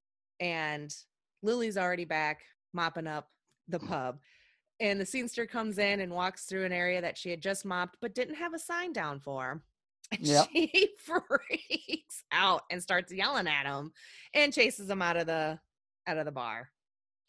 [0.40, 0.94] And
[1.42, 2.40] Lily's already back
[2.72, 3.28] mopping up
[3.68, 4.18] the pub.
[4.80, 7.98] And the scenester comes in and walks through an area that she had just mopped
[8.00, 9.62] but didn't have a sign down for.
[10.10, 10.48] And Yep.
[10.52, 13.92] she freaks out and starts yelling at him
[14.34, 15.58] and chases him out of the
[16.06, 16.70] out of the bar.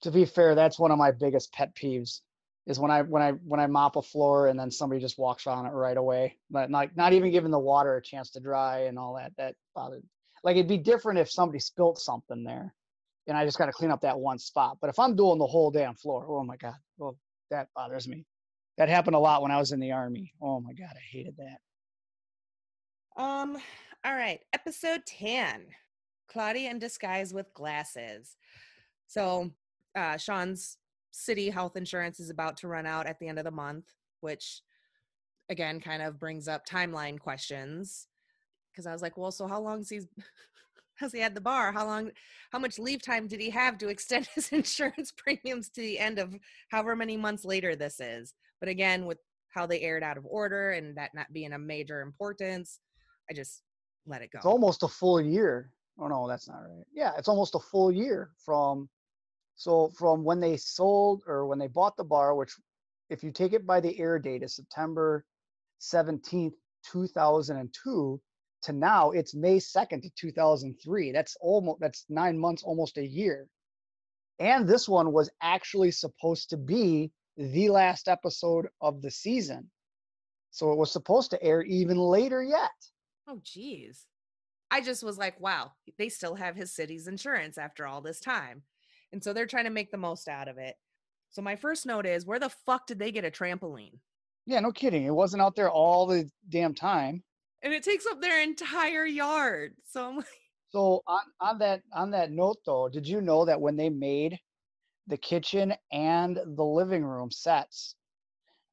[0.03, 2.21] To be fair, that's one of my biggest pet peeves
[2.67, 5.47] is when I when I when I mop a floor and then somebody just walks
[5.47, 6.37] on it right away.
[6.49, 9.33] But not not even giving the water a chance to dry and all that.
[9.37, 10.03] That bothered.
[10.43, 12.73] Like it'd be different if somebody spilt something there
[13.27, 14.77] and I just got to clean up that one spot.
[14.81, 17.17] But if I'm doing the whole damn floor, oh my god, well
[17.49, 18.25] that bothers me.
[18.77, 20.33] That happened a lot when I was in the army.
[20.41, 23.21] Oh my god, I hated that.
[23.21, 23.57] Um,
[24.03, 25.65] all right, episode 10.
[26.29, 28.37] Claudia in disguise with glasses.
[29.07, 29.51] So
[29.95, 30.77] uh Sean's
[31.11, 33.85] city health insurance is about to run out at the end of the month,
[34.21, 34.61] which
[35.49, 38.07] again kind of brings up timeline questions.
[38.71, 40.01] Because I was like, well, so how long has he
[40.95, 41.71] has he had the bar?
[41.71, 42.11] How long
[42.51, 46.19] how much leave time did he have to extend his insurance premiums to the end
[46.19, 46.33] of
[46.69, 48.33] however many months later this is?
[48.59, 49.17] But again, with
[49.49, 52.79] how they aired out of order and that not being a major importance,
[53.29, 53.63] I just
[54.05, 54.37] let it go.
[54.37, 55.71] It's almost a full year.
[55.99, 56.85] Oh no, that's not right.
[56.93, 58.89] Yeah, it's almost a full year from
[59.61, 62.55] so from when they sold or when they bought the bar, which
[63.11, 65.23] if you take it by the air date is September
[65.79, 66.53] 17th,
[66.91, 68.19] 2002
[68.63, 71.11] to now it's May 2nd to 2003.
[71.11, 73.47] That's almost that's 9 months almost a year.
[74.39, 79.69] And this one was actually supposed to be the last episode of the season.
[80.49, 82.71] So it was supposed to air even later yet.
[83.27, 84.07] Oh, geez.
[84.71, 88.63] I just was like, wow, they still have his city's insurance after all this time.
[89.13, 90.75] And so they're trying to make the most out of it.
[91.29, 93.99] So my first note is where the fuck did they get a trampoline?
[94.45, 95.05] Yeah, no kidding.
[95.05, 97.23] It wasn't out there all the damn time.
[97.63, 99.75] And it takes up their entire yard.
[99.87, 100.25] So I'm like,
[100.71, 104.39] So on, on that on that note though, did you know that when they made
[105.07, 107.95] the kitchen and the living room sets,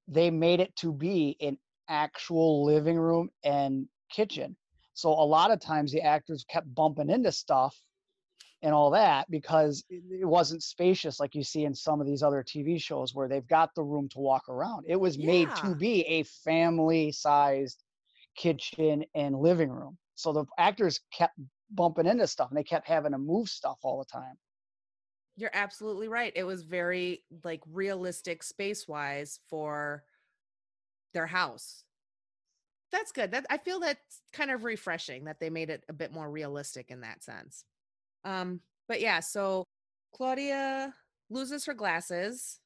[0.06, 1.58] they made it to be an
[1.88, 4.56] actual living room and kitchen.
[4.94, 7.76] So a lot of times the actors kept bumping into stuff
[8.62, 12.42] and all that because it wasn't spacious like you see in some of these other
[12.42, 14.84] TV shows where they've got the room to walk around.
[14.88, 17.84] It was made to be a family sized
[18.36, 19.96] kitchen and living room.
[20.14, 21.38] So the actors kept
[21.70, 24.36] bumping into stuff and they kept having to move stuff all the time.
[25.36, 26.32] you're absolutely right.
[26.34, 30.04] It was very like realistic space wise for
[31.14, 31.84] their house.
[32.90, 33.30] that's good.
[33.30, 36.90] That I feel that's kind of refreshing that they made it a bit more realistic
[36.90, 37.64] in that sense.
[38.28, 39.64] Um, but yeah, so
[40.14, 40.92] Claudia
[41.30, 42.60] loses her glasses,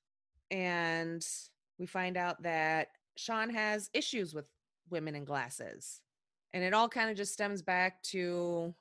[0.51, 1.25] and
[1.79, 4.47] we find out that Sean has issues with
[4.91, 6.01] women in glasses.
[6.53, 8.75] And it all kind of just stems back to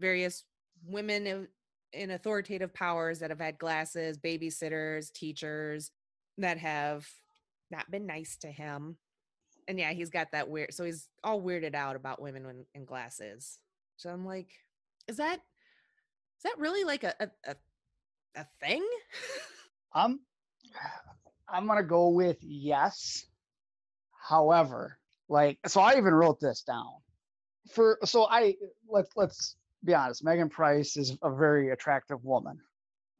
[0.00, 0.44] various
[0.84, 1.48] women
[1.92, 5.92] in, authoritative powers that have had glasses, babysitters, teachers
[6.36, 7.08] that have
[7.70, 8.98] not been nice to him.
[9.66, 10.74] And yeah, he's got that weird.
[10.74, 13.58] So he's all weirded out about women in glasses.
[13.96, 14.50] So I'm like,
[15.08, 15.40] is that
[16.38, 17.56] is that really like a a,
[18.36, 18.86] a, thing?
[19.94, 20.20] I'm
[21.48, 23.26] I'm gonna go with yes.
[24.28, 24.98] However,
[25.28, 26.92] like so I even wrote this down.
[27.72, 28.56] For so I
[28.88, 32.58] let's let's be honest, Megyn Price is a very attractive woman.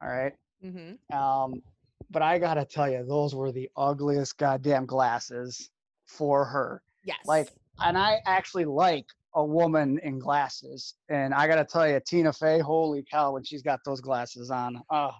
[0.01, 0.33] All right.
[0.63, 1.17] Mm-hmm.
[1.17, 1.61] Um,
[2.09, 5.69] but I gotta tell you, those were the ugliest goddamn glasses
[6.05, 6.81] for her.
[7.03, 7.19] Yes.
[7.25, 7.49] Like,
[7.79, 9.05] and I actually like
[9.37, 10.95] a woman in glasses.
[11.09, 14.81] And I gotta tell you, Tina Fey, holy cow, when she's got those glasses on,
[14.89, 15.11] oh,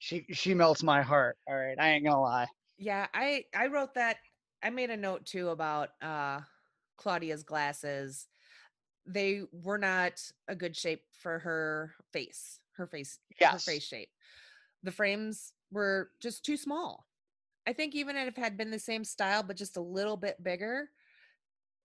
[0.00, 1.38] she she melts my heart.
[1.46, 2.48] All right, I ain't gonna lie.
[2.76, 4.16] Yeah, I I wrote that.
[4.62, 6.40] I made a note too about uh
[6.96, 8.26] Claudia's glasses.
[9.06, 12.58] They were not a good shape for her face.
[12.72, 13.64] Her face, her Yes.
[13.64, 14.10] face shape.
[14.82, 17.06] The frames were just too small.
[17.66, 20.42] I think even if it had been the same style but just a little bit
[20.42, 20.90] bigger,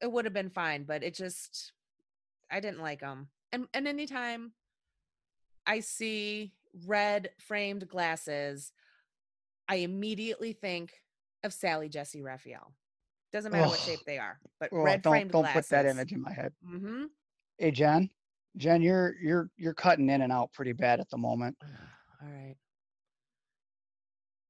[0.01, 0.83] it would have been fine.
[0.83, 1.71] But it just,
[2.51, 3.29] I didn't like them.
[3.51, 4.51] And and anytime
[5.65, 6.53] I see
[6.85, 8.73] red framed glasses,
[9.67, 10.93] I immediately think
[11.43, 12.73] of Sally Jessy Raphael.
[13.31, 15.67] Doesn't matter what shape they are, but Oh, red don't framed don't glasses.
[15.67, 16.53] put that image in my head.
[16.65, 17.05] Mm-hmm.
[17.57, 18.09] Hey Jen,
[18.57, 21.57] Jen, you're you're you're cutting in and out pretty bad at the moment.
[22.21, 22.55] All right.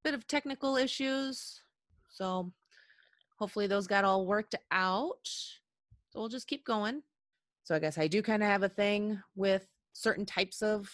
[0.04, 1.62] Bit of technical issues.
[2.10, 2.52] So
[3.38, 5.28] hopefully those got all worked out.
[6.10, 7.02] So we'll just keep going.
[7.64, 10.90] So I guess I do kind of have a thing with certain types of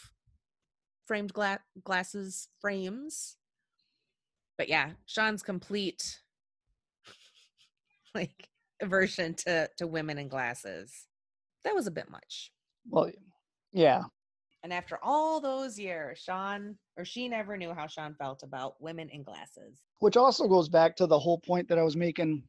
[1.06, 3.38] framed gla- glasses frames.
[4.58, 6.22] But yeah, Sean's complete
[8.16, 8.48] like
[8.82, 11.08] aversion to to women in glasses.
[11.64, 12.52] That was a bit much.
[12.90, 13.12] Well,
[13.72, 14.04] yeah,
[14.64, 19.10] And after all those years, Sean or she never knew how Sean felt about women
[19.10, 19.80] in glasses.
[20.00, 22.44] which also goes back to the whole point that I was making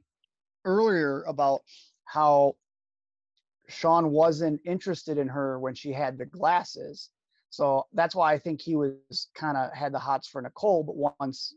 [0.65, 1.63] earlier about
[2.05, 2.57] how
[3.69, 7.11] Sean wasn't interested in her when she had the glasses.
[7.51, 10.83] So that's why I think he was kind of had the hots for Nicole.
[10.83, 11.55] But once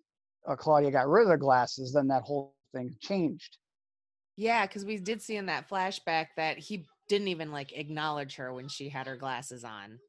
[0.47, 3.57] uh, Claudia got rid of the glasses, then that whole thing changed.
[4.37, 8.53] Yeah, because we did see in that flashback that he didn't even like acknowledge her
[8.53, 9.99] when she had her glasses on.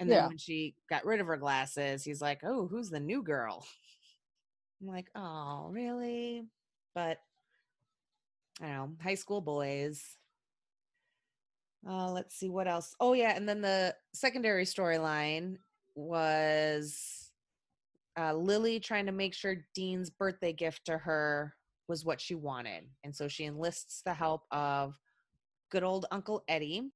[0.00, 0.28] And then Yeah.
[0.28, 3.66] when she got rid of her glasses, he's like, Oh, who's the new girl?
[4.80, 6.46] I'm like, Oh, really?
[6.94, 7.18] But
[8.60, 10.02] I don't know, high school boys.
[11.88, 12.94] Uh, let's see what else.
[13.00, 13.36] Oh, yeah.
[13.36, 15.56] And then the secondary storyline
[15.94, 17.30] was
[18.18, 21.54] uh, Lily trying to make sure Dean's birthday gift to her
[21.88, 22.84] was what she wanted.
[23.02, 24.98] And so she enlists the help of
[25.70, 26.90] good old Uncle Eddie.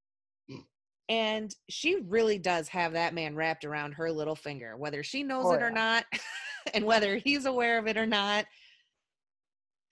[1.08, 5.46] And she really does have that man wrapped around her little finger, whether she knows
[5.46, 5.74] Oh, it or yeah.
[5.74, 6.04] not,
[6.74, 8.44] and whether he's aware of it or not.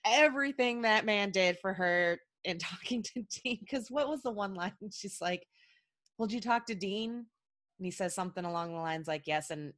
[0.05, 3.59] Everything that man did for her in talking to Dean.
[3.61, 4.73] Because what was the one line?
[4.93, 5.47] She's like,
[6.19, 7.11] Well, did you talk to Dean?
[7.79, 9.73] And he says something along the lines like, Yes, and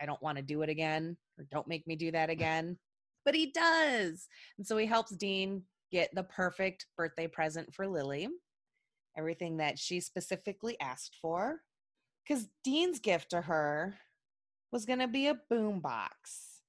[0.00, 2.78] I don't want to do it again, or don't make me do that again.
[3.24, 4.26] But he does.
[4.58, 8.28] And so he helps Dean get the perfect birthday present for Lily.
[9.16, 11.60] Everything that she specifically asked for.
[12.26, 13.96] Because Dean's gift to her
[14.70, 16.60] was going to be a boom box.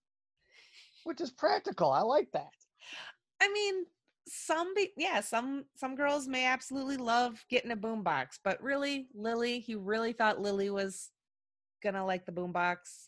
[1.03, 1.91] which is practical.
[1.91, 2.49] I like that.
[3.41, 3.86] I mean,
[4.28, 9.60] some be- yeah, some some girls may absolutely love getting a boombox, but really, Lily,
[9.60, 11.10] he really thought Lily was
[11.84, 13.07] gonna like the boombox.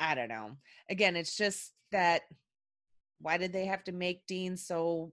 [0.00, 0.56] I don't know.
[0.88, 2.22] Again, it's just that
[3.20, 5.12] why did they have to make Dean so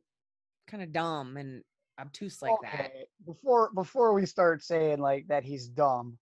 [0.68, 1.64] kind of dumb and
[2.00, 2.74] obtuse like that?
[2.74, 6.18] okay, before before we start saying like that he's dumb,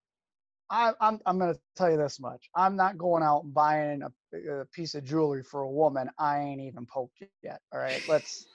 [0.70, 4.02] I, am I'm I'm gonna tell you this much: I'm not going out and buying
[4.02, 7.62] a, a piece of jewelry for a woman I ain't even poked yet.
[7.74, 8.46] All right, let's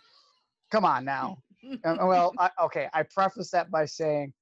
[0.70, 1.38] come on now.
[1.84, 4.32] And, well, I, okay, I preface that by saying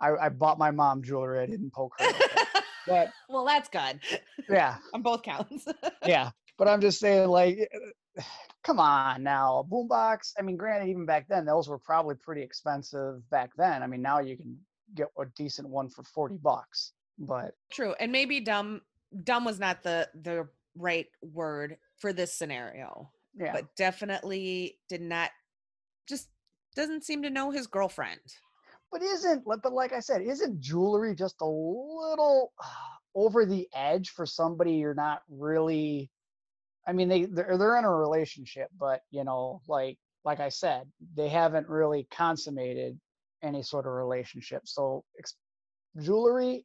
[0.00, 1.40] I, I bought my mom jewelry.
[1.40, 2.06] I didn't poke her.
[2.86, 3.98] But well, that's good
[4.48, 5.66] yeah, on both counts.
[6.06, 6.30] yeah.
[6.58, 7.70] But I'm just saying, like,
[8.64, 10.32] come on now, a boombox.
[10.38, 13.82] I mean, granted, even back then, those were probably pretty expensive back then.
[13.82, 14.58] I mean, now you can
[14.94, 16.92] get a decent one for forty bucks.
[17.18, 18.82] But True, and maybe dumb
[19.24, 23.10] dumb was not the the right word for this scenario.
[23.38, 25.30] yeah, but definitely did not
[26.08, 26.28] just
[26.74, 28.20] doesn't seem to know his girlfriend.
[28.92, 32.52] But isn't but like I said, isn't jewelry just a little
[33.14, 36.10] over the edge for somebody you're not really
[36.86, 40.88] I mean they they're, they're in a relationship, but you know, like like I said,
[41.14, 42.98] they haven't really consummated
[43.42, 44.62] any sort of relationship.
[44.64, 45.36] So ex-
[46.00, 46.64] jewelry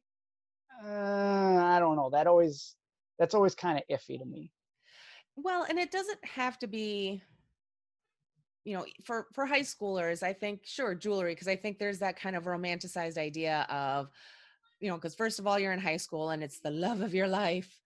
[0.84, 2.10] uh, I don't know.
[2.10, 2.74] That always
[3.18, 4.50] that's always kind of iffy to me.
[5.36, 7.22] Well, and it doesn't have to be
[8.64, 12.16] you know for for high schoolers i think sure jewelry because i think there's that
[12.16, 14.08] kind of romanticized idea of
[14.78, 17.12] you know because first of all you're in high school and it's the love of
[17.12, 17.81] your life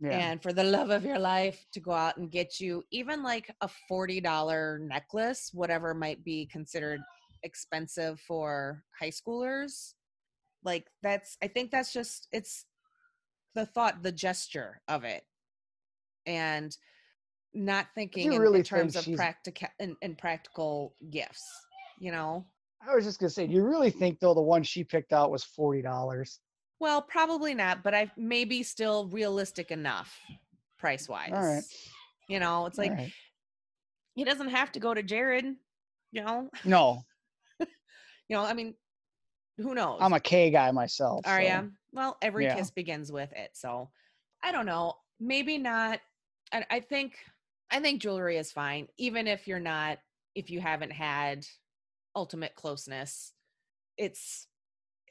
[0.00, 0.10] yeah.
[0.10, 3.54] and for the love of your life to go out and get you even like
[3.60, 7.00] a $40 necklace whatever might be considered
[7.42, 9.94] expensive for high schoolers
[10.64, 12.66] like that's i think that's just it's
[13.58, 15.24] the thought the gesture of it.
[16.26, 16.76] And
[17.54, 21.44] not thinking in, really in terms of practical and, and practical gifts
[22.00, 22.46] you know?
[22.86, 25.30] I was just gonna say do you really think though the one she picked out
[25.30, 26.38] was $40
[26.80, 30.18] well probably not but i maybe still realistic enough
[30.78, 31.62] price wise all right
[32.28, 33.12] you know it's like right.
[34.14, 35.44] he doesn't have to go to jared
[36.12, 37.02] you know no
[37.60, 37.66] you
[38.30, 38.74] know i mean
[39.56, 41.48] who knows i'm a Kay guy myself are so.
[41.48, 42.54] you well every yeah.
[42.56, 43.90] kiss begins with it so
[44.42, 46.00] i don't know maybe not
[46.52, 47.18] I, I think
[47.70, 49.98] I think jewelry is fine, even if you're not,
[50.34, 51.46] if you haven't had
[52.16, 53.32] ultimate closeness.
[53.96, 54.46] It's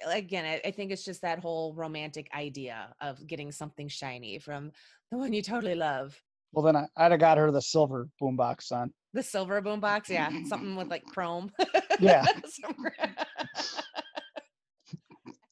[0.05, 4.71] again, I, I, think it's just that whole romantic idea of getting something shiny from
[5.11, 6.21] the one you totally love.
[6.53, 8.91] Well, then I, would have got her the silver boombox son.
[9.13, 11.51] The silver boombox, yeah, something with like chrome.
[11.99, 12.25] Yeah.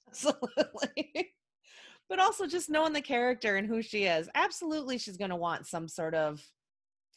[0.08, 1.34] Absolutely.
[2.10, 4.30] but also just knowing the character and who she is.
[4.36, 6.42] Absolutely, she's going to want some sort of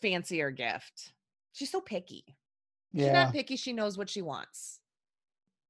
[0.01, 1.13] fancier gift.
[1.53, 2.25] She's so picky.
[2.93, 3.05] Yeah.
[3.05, 3.57] She's not picky.
[3.57, 4.81] She knows what she wants.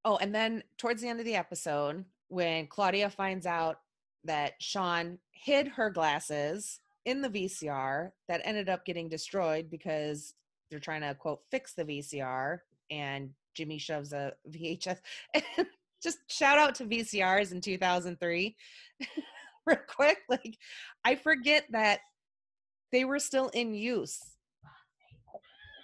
[0.09, 3.81] Oh, and then towards the end of the episode, when Claudia finds out
[4.25, 10.33] that Sean hid her glasses in the VCR that ended up getting destroyed because
[10.71, 12.61] they're trying to quote fix the VCR
[12.91, 14.97] and Jimmy shoves a VHS.
[16.03, 18.57] Just shout out to VCRs in 2003
[19.67, 20.21] real quick.
[20.31, 20.57] Like
[21.05, 22.01] I forget that
[22.93, 24.23] they were still in use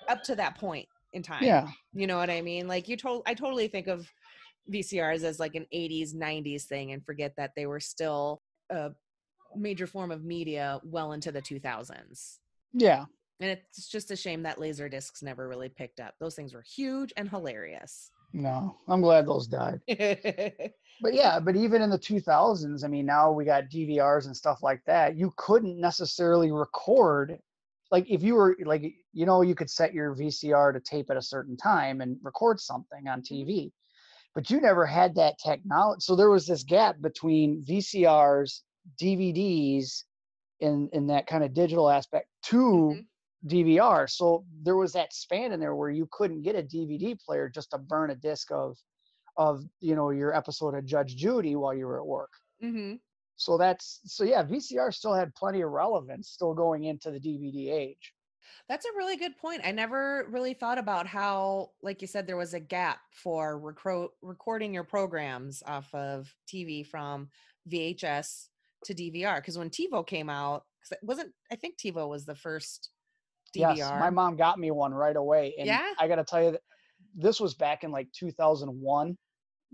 [0.08, 1.42] up to that point in time.
[1.42, 1.68] Yeah.
[1.92, 2.68] You know what I mean?
[2.68, 4.06] Like you told I totally think of
[4.70, 8.90] VCRs as like an 80s 90s thing and forget that they were still a
[9.56, 12.38] major form of media well into the 2000s.
[12.72, 13.04] Yeah.
[13.40, 16.14] And it's just a shame that laser discs never really picked up.
[16.20, 18.10] Those things were huge and hilarious.
[18.32, 19.80] No, I'm glad those died.
[19.88, 24.62] but yeah, but even in the 2000s, I mean, now we got DVRs and stuff
[24.62, 25.16] like that.
[25.16, 27.38] You couldn't necessarily record,
[27.94, 31.16] like if you were like, you know, you could set your VCR to tape at
[31.16, 33.48] a certain time and record something on mm-hmm.
[33.48, 33.70] TV,
[34.34, 36.00] but you never had that technology.
[36.00, 38.62] So there was this gap between VCRs,
[39.00, 40.02] DVDs,
[40.58, 43.48] in in that kind of digital aspect to mm-hmm.
[43.48, 44.10] DVR.
[44.10, 47.70] So there was that span in there where you couldn't get a DVD player just
[47.70, 48.76] to burn a disc of
[49.36, 52.32] of you know your episode of Judge Judy while you were at work.
[52.60, 52.94] Mm-hmm.
[53.36, 57.72] So that's so yeah, VCR still had plenty of relevance still going into the DVD
[57.72, 58.14] age.
[58.68, 59.60] That's a really good point.
[59.64, 64.08] I never really thought about how, like you said, there was a gap for recro-
[64.22, 67.28] recording your programs off of TV from
[67.70, 68.48] VHS
[68.86, 69.36] to DVR.
[69.36, 72.88] Because when TiVo came out, because it wasn't, I think TiVo was the first
[73.54, 73.76] DVR.
[73.76, 75.54] Yes, my mom got me one right away.
[75.58, 75.92] And yeah.
[75.98, 76.62] I got to tell you that
[77.14, 79.18] this was back in like 2001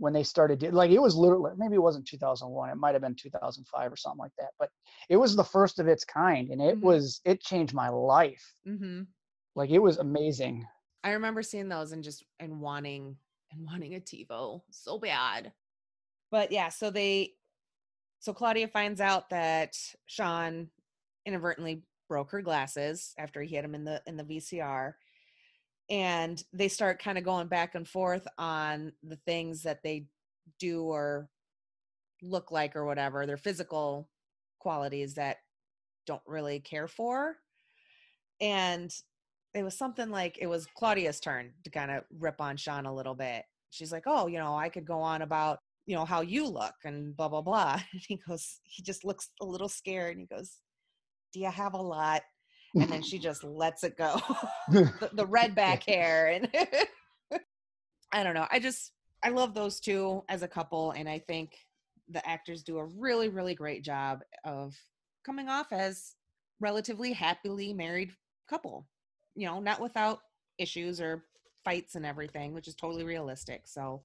[0.01, 3.15] when they started like it was literally maybe it wasn't 2001 it might have been
[3.15, 4.71] 2005 or something like that but
[5.09, 6.87] it was the first of its kind and it mm-hmm.
[6.87, 9.03] was it changed my life mm-hmm.
[9.55, 10.67] like it was amazing
[11.05, 13.15] i remember seeing those and just and wanting
[13.53, 15.53] and wanting a tivo so bad
[16.31, 17.33] but yeah so they
[18.21, 20.69] so claudia finds out that sean
[21.27, 24.95] inadvertently broke her glasses after he hit him in the in the VCR
[25.91, 30.07] and they start kind of going back and forth on the things that they
[30.59, 31.29] do or
[32.23, 34.09] look like or whatever their physical
[34.59, 35.39] qualities that
[36.07, 37.37] don't really care for
[38.41, 38.95] and
[39.55, 42.95] it was something like it was Claudia's turn to kind of rip on Sean a
[42.95, 43.45] little bit.
[43.71, 46.75] She's like, "Oh, you know, I could go on about, you know, how you look
[46.85, 50.35] and blah blah blah." And he goes, he just looks a little scared and he
[50.35, 50.59] goes,
[51.33, 52.23] do you have a lot?
[52.75, 54.21] And then she just lets it go.
[54.69, 56.29] the, the red back hair.
[56.29, 56.49] And
[58.13, 58.47] I don't know.
[58.51, 58.93] I just,
[59.23, 60.93] I love those two as a couple.
[60.93, 61.57] And I think
[62.09, 64.75] the actors do a really, really great job of
[65.25, 66.15] coming off as
[66.61, 68.13] relatively happily married
[68.49, 68.87] couple,
[69.37, 70.19] you know, not without
[70.59, 71.25] issues or
[71.65, 73.63] fights and everything, which is totally realistic.
[73.67, 74.03] So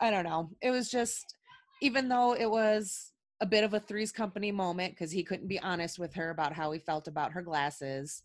[0.00, 0.50] I don't know.
[0.60, 1.34] It was just,
[1.80, 3.09] even though it was
[3.40, 6.52] a bit of a Three's Company moment because he couldn't be honest with her about
[6.52, 8.22] how he felt about her glasses,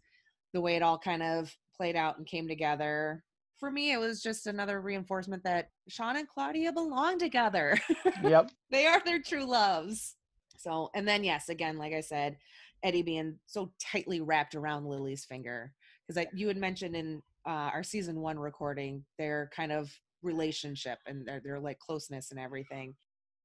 [0.54, 3.24] the way it all kind of played out and came together.
[3.58, 7.80] For me, it was just another reinforcement that Sean and Claudia belong together.
[8.22, 8.52] Yep.
[8.72, 10.16] they are their true loves.
[10.58, 12.38] So, and then, yes, again, like I said,
[12.84, 15.72] Eddie being so tightly wrapped around Lily's finger.
[16.08, 21.26] Because you had mentioned in uh, our season one recording their kind of relationship and
[21.26, 22.96] their, their like closeness and everything.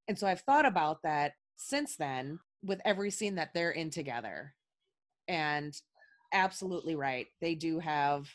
[0.07, 4.53] And so I've thought about that since then with every scene that they're in together.
[5.27, 5.79] And
[6.33, 7.27] absolutely right.
[7.39, 8.29] They do have,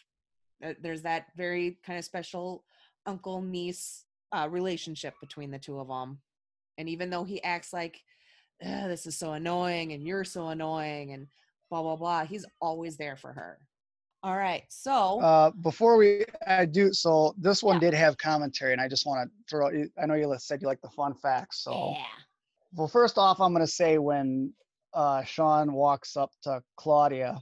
[0.65, 2.65] uh, there's that very kind of special
[3.05, 6.19] uncle niece uh, relationship between the two of them.
[6.79, 8.03] And even though he acts like,
[8.61, 11.27] this is so annoying and you're so annoying and
[11.71, 13.59] blah, blah, blah, he's always there for her.
[14.23, 14.65] All right.
[14.69, 17.91] So Uh, before we, I do, so this one Yeah.
[17.91, 19.69] did have commentary and I just want to throw,
[20.01, 21.63] I know you said you like the fun facts.
[21.65, 22.05] So, yeah.
[22.75, 24.53] Well, first off, I'm going to say when
[24.95, 27.41] uh, Sean walks up to Claudia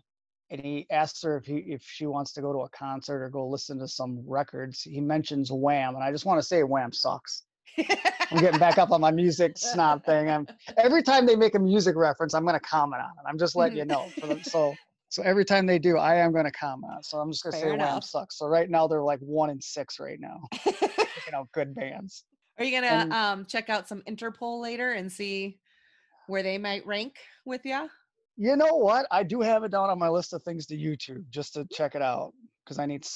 [0.50, 3.28] and he asks her if he, if she wants to go to a concert or
[3.30, 5.94] go listen to some records, he mentions Wham.
[5.94, 7.44] And I just want to say Wham sucks.
[7.78, 10.28] I'm getting back up on my music snob thing.
[10.30, 10.46] I'm
[10.76, 13.28] every time they make a music reference, I'm going to comment on it.
[13.28, 14.08] I'm just letting you know.
[14.20, 14.74] For the, so
[15.08, 16.92] so every time they do, I am going to comment.
[16.92, 17.04] on it.
[17.04, 18.38] So I'm just going to say Wham sucks.
[18.38, 20.40] So right now they're like one and six right now.
[21.26, 22.24] You know, good bands.
[22.58, 25.58] Are you gonna And- um check out some Interpol later and see
[26.26, 27.88] where they might rank with you?
[28.36, 29.06] You know what?
[29.10, 31.94] I do have it down on my list of things to YouTube just to check
[31.94, 32.32] it out
[32.64, 33.06] because I need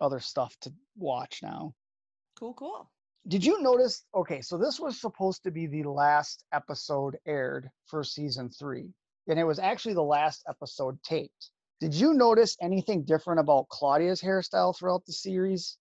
[0.00, 1.74] other stuff to watch now.
[2.38, 2.90] Cool, cool.
[3.28, 4.04] Did you notice?
[4.14, 8.92] Okay, so this was supposed to be the last episode aired for season three,
[9.28, 11.50] and it was actually the last episode taped.
[11.80, 15.76] Did you notice anything different about Claudia's hairstyle throughout the series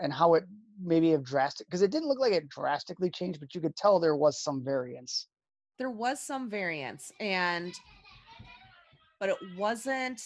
[0.00, 0.44] and how it
[0.82, 1.66] maybe have drastic?
[1.66, 4.64] Because it didn't look like it drastically changed, but you could tell there was some
[4.64, 5.26] variance.
[5.78, 7.74] There was some variance and
[9.18, 10.22] but it wasn't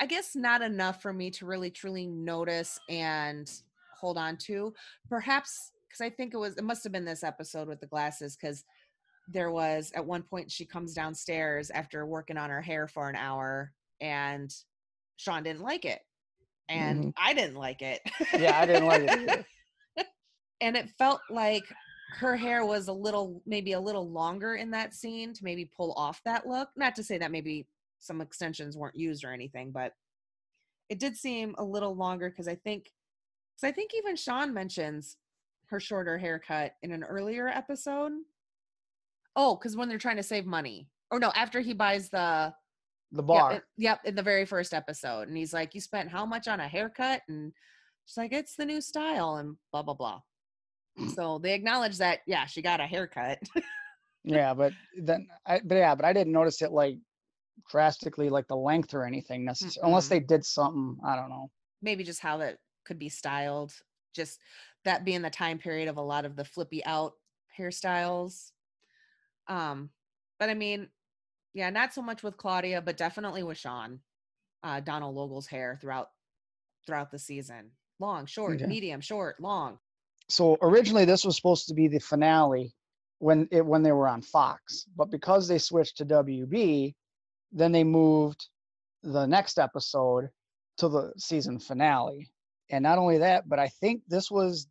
[0.00, 3.50] I guess not enough for me to really truly notice and
[3.98, 4.74] hold on to.
[5.08, 8.36] Perhaps because I think it was it must have been this episode with the glasses
[8.36, 8.64] because
[9.28, 13.16] there was at one point she comes downstairs after working on her hair for an
[13.16, 14.54] hour and
[15.16, 16.00] Sean didn't like it.
[16.68, 17.10] And mm-hmm.
[17.16, 18.00] I didn't like it.
[18.38, 19.44] Yeah, I didn't like it either.
[20.60, 21.64] and it felt like
[22.14, 25.92] her hair was a little maybe a little longer in that scene to maybe pull
[25.94, 27.66] off that look not to say that maybe
[27.98, 29.92] some extensions weren't used or anything but
[30.88, 32.90] it did seem a little longer because i think
[33.54, 35.16] because i think even sean mentions
[35.66, 38.12] her shorter haircut in an earlier episode
[39.34, 42.52] oh because when they're trying to save money or no after he buys the
[43.12, 43.52] The Yep, bar.
[43.52, 45.28] it- Yep, in the very first episode.
[45.28, 47.22] And he's like, You spent how much on a haircut?
[47.28, 47.52] And
[48.06, 50.20] she's like, It's the new style and blah, blah, blah.
[51.14, 53.38] So they acknowledge that, yeah, she got a haircut.
[54.24, 56.98] yeah, but then I but yeah, but I didn't notice it like
[57.70, 60.10] drastically like the length or anything necessarily unless Mm-mm.
[60.10, 61.50] they did something, I don't know.
[61.82, 63.72] Maybe just how that could be styled.
[64.14, 64.40] Just
[64.84, 67.14] that being the time period of a lot of the flippy out
[67.58, 68.52] hairstyles.
[69.48, 69.90] Um,
[70.38, 70.88] but I mean,
[71.54, 74.00] yeah, not so much with Claudia, but definitely with Sean.
[74.62, 76.08] Uh Donal Logue's hair throughout
[76.86, 77.70] throughout the season.
[78.00, 78.66] Long, short, Okay.
[78.66, 79.78] medium, short, long.
[80.28, 82.74] so originally this was supposed to be the finale
[83.18, 86.94] when it when they were on Fox, but because they switched to WB,
[87.52, 88.48] then they moved
[89.02, 90.28] the next episode
[90.78, 92.30] to the season finale.
[92.70, 94.66] And not only that, but I think this was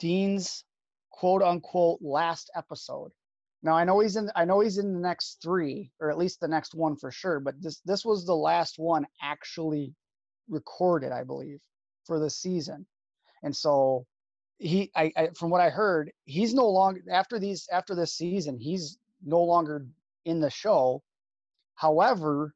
[0.00, 0.64] Dean's
[1.10, 3.12] quote unquote last episode.
[3.66, 6.38] Now I know he's in I know he's in the next 3 or at least
[6.38, 9.92] the next one for sure, but this this was the last one actually
[10.48, 11.58] recorded, I believe,
[12.04, 12.86] for the season.
[13.42, 14.06] And so
[14.58, 18.56] he I, I from what I heard, he's no longer after these after this season,
[18.60, 19.84] he's no longer
[20.24, 21.02] in the show.
[21.74, 22.54] However,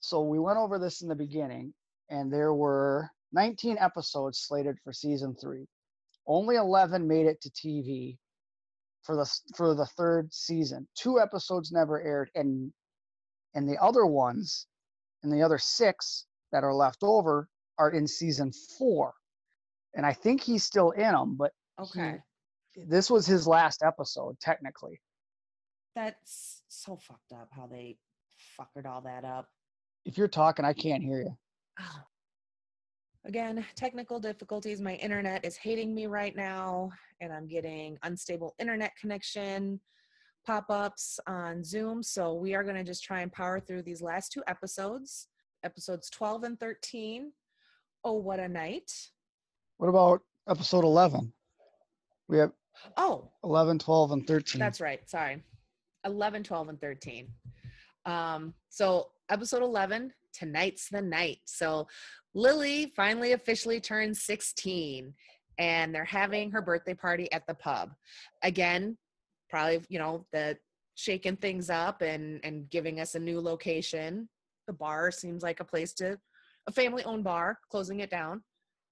[0.00, 1.72] so we went over this in the beginning,
[2.10, 5.68] and there were 19 episodes slated for season three.
[6.26, 8.18] Only 11 made it to TV
[9.02, 10.86] for the for the third season.
[10.94, 12.72] Two episodes never aired, and
[13.54, 14.66] and the other ones,
[15.22, 17.48] and the other six that are left over
[17.78, 19.14] are in season four.
[19.94, 22.22] And I think he's still in them, but he- Okay.
[22.76, 25.00] this was his last episode technically.
[25.94, 27.98] That's so fucked up how they
[28.58, 29.48] fuckered all that up.
[30.04, 31.36] If you're talking, I can't hear you.
[31.80, 32.02] Oh.
[33.24, 34.80] Again, technical difficulties.
[34.80, 36.90] My internet is hating me right now,
[37.20, 39.80] and I'm getting unstable internet connection
[40.46, 42.02] pop ups on Zoom.
[42.02, 45.28] So, we are going to just try and power through these last two episodes,
[45.64, 47.32] episodes 12 and 13.
[48.04, 48.90] Oh, what a night.
[49.76, 51.32] What about episode 11?
[52.28, 52.52] We have
[52.96, 54.58] Oh, 11, 12, and 13.
[54.58, 55.08] That's right.
[55.08, 55.42] Sorry.
[56.04, 57.28] 11, 12, and 13.
[58.06, 61.38] Um, so episode 11, tonight's the night.
[61.44, 61.86] So
[62.34, 65.14] Lily finally officially turned 16
[65.58, 67.90] and they're having her birthday party at the pub.
[68.42, 68.96] Again,
[69.50, 70.56] probably, you know, the
[70.94, 74.28] shaking things up and and giving us a new location.
[74.66, 76.18] The bar seems like a place to
[76.66, 78.42] a family owned bar, closing it down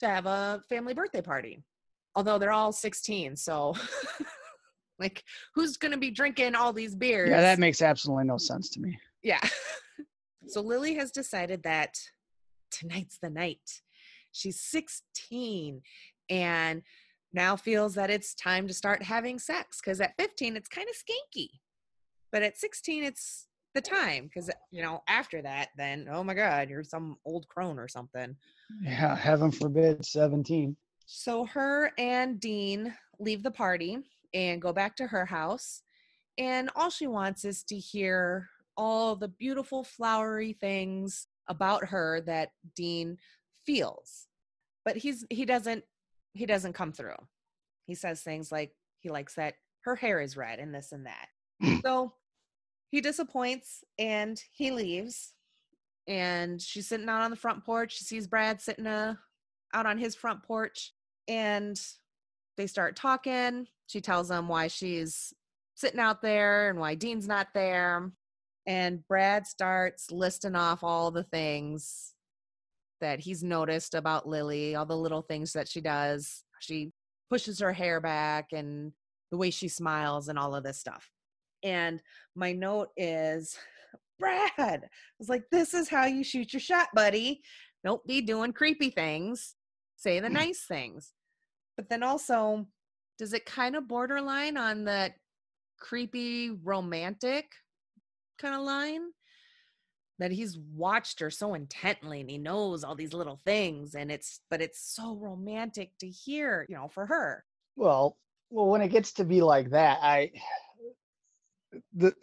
[0.01, 1.63] to have a family birthday party
[2.17, 3.75] although they're all 16 so
[4.99, 5.23] like
[5.55, 8.81] who's going to be drinking all these beers yeah, that makes absolutely no sense to
[8.81, 8.99] me.
[9.23, 9.41] yeah
[10.47, 11.97] so lily has decided that
[12.71, 13.83] tonight's the night
[14.33, 15.81] she's 16
[16.29, 16.83] and
[17.33, 20.97] now feels that it's time to start having sex because at 15 it's kind of
[20.97, 21.49] skanky
[22.33, 26.71] but at 16 it's the time because you know after that then oh my god
[26.71, 28.35] you're some old crone or something
[28.83, 30.77] Yeah, heaven forbid 17.
[31.07, 33.99] So her and Dean leave the party
[34.35, 35.83] and go back to her house.
[36.39, 42.51] And all she wants is to hear all the beautiful flowery things about her that
[42.75, 43.19] Dean
[43.65, 44.27] feels.
[44.85, 45.85] But he's he doesn't
[46.35, 47.17] he doesn't come through.
[47.87, 51.29] He says things like he likes that her hair is red and this and that.
[51.85, 52.13] so
[52.91, 55.33] he disappoints and he leaves.
[56.09, 57.97] And she's sitting out on the front porch.
[57.97, 59.15] She sees Brad sitting uh,
[59.75, 60.93] out on his front porch
[61.27, 61.81] and
[62.57, 63.67] they start talking.
[63.87, 65.33] She tells him why she's
[65.75, 68.13] sitting out there and why Dean's not there.
[68.67, 72.15] And Brad starts listing off all the things
[73.01, 76.45] that he's noticed about Lily, all the little things that she does.
[76.61, 76.93] She
[77.31, 78.93] pushes her hair back and
[79.31, 81.11] the way she smiles and all of this stuff.
[81.63, 82.03] And
[82.35, 83.57] my note is
[84.19, 84.51] Brad.
[84.59, 84.81] I
[85.19, 87.43] was like, this is how you shoot your shot, buddy.
[87.85, 89.55] Don't be doing creepy things.
[89.97, 91.13] Say the nice things.
[91.77, 92.67] But then also,
[93.19, 95.15] does it kind of borderline on that
[95.79, 97.47] creepy romantic
[98.37, 99.11] kind of line?
[100.19, 104.41] That he's watched her so intently and he knows all these little things and it's
[104.51, 107.45] but it's so romantic to hear, you know, for her.
[107.77, 108.17] Well,
[108.51, 110.31] well, when it gets to be like that, I
[111.95, 112.15] the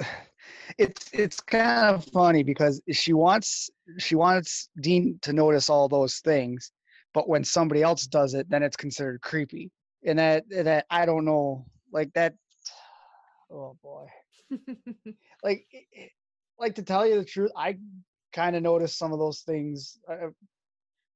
[0.78, 6.20] it's it's kind of funny because she wants she wants Dean to notice all those
[6.20, 6.72] things,
[7.14, 9.72] but when somebody else does it, then it's considered creepy.
[10.06, 12.34] And that that I don't know, like that.
[13.52, 14.08] Oh boy,
[15.44, 15.66] like
[16.60, 17.78] like to tell you the truth, I
[18.32, 20.30] kind of noticed some of those things uh,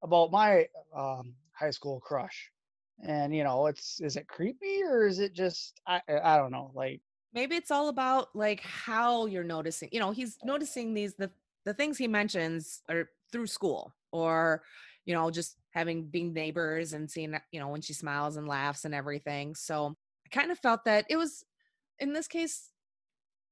[0.04, 2.52] about my um, high school crush.
[3.04, 6.72] And you know, it's is it creepy or is it just I I don't know,
[6.74, 7.02] like
[7.34, 11.30] maybe it's all about like how you're noticing you know he's noticing these the
[11.66, 14.64] the things he mentions are through school or
[15.06, 18.86] you know just having being neighbors and seeing you know when she smiles and laughs
[18.86, 19.96] and everything so
[20.26, 21.46] i kind of felt that it was
[22.00, 22.70] in this case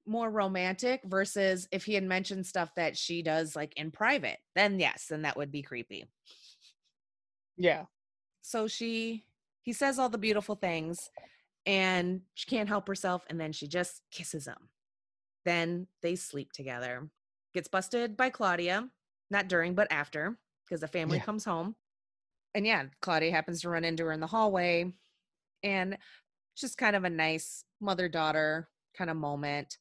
[0.07, 4.79] more romantic versus if he had mentioned stuff that she does like in private then
[4.79, 6.05] yes then that would be creepy.
[7.57, 7.85] Yeah.
[8.41, 9.25] so she
[9.61, 11.09] he says all the beautiful things
[11.65, 14.69] and she can't help herself and then she just kisses him.
[15.43, 17.09] Then they sleep together.
[17.53, 18.89] Gets busted by claudia
[19.31, 21.23] not during but after because the family Yeah.
[21.23, 21.75] comes home.
[22.53, 24.93] And yeah claudia happens to run into her in the hallway
[25.63, 25.97] and
[26.55, 29.77] just kind of a nice mother daughter kind of moment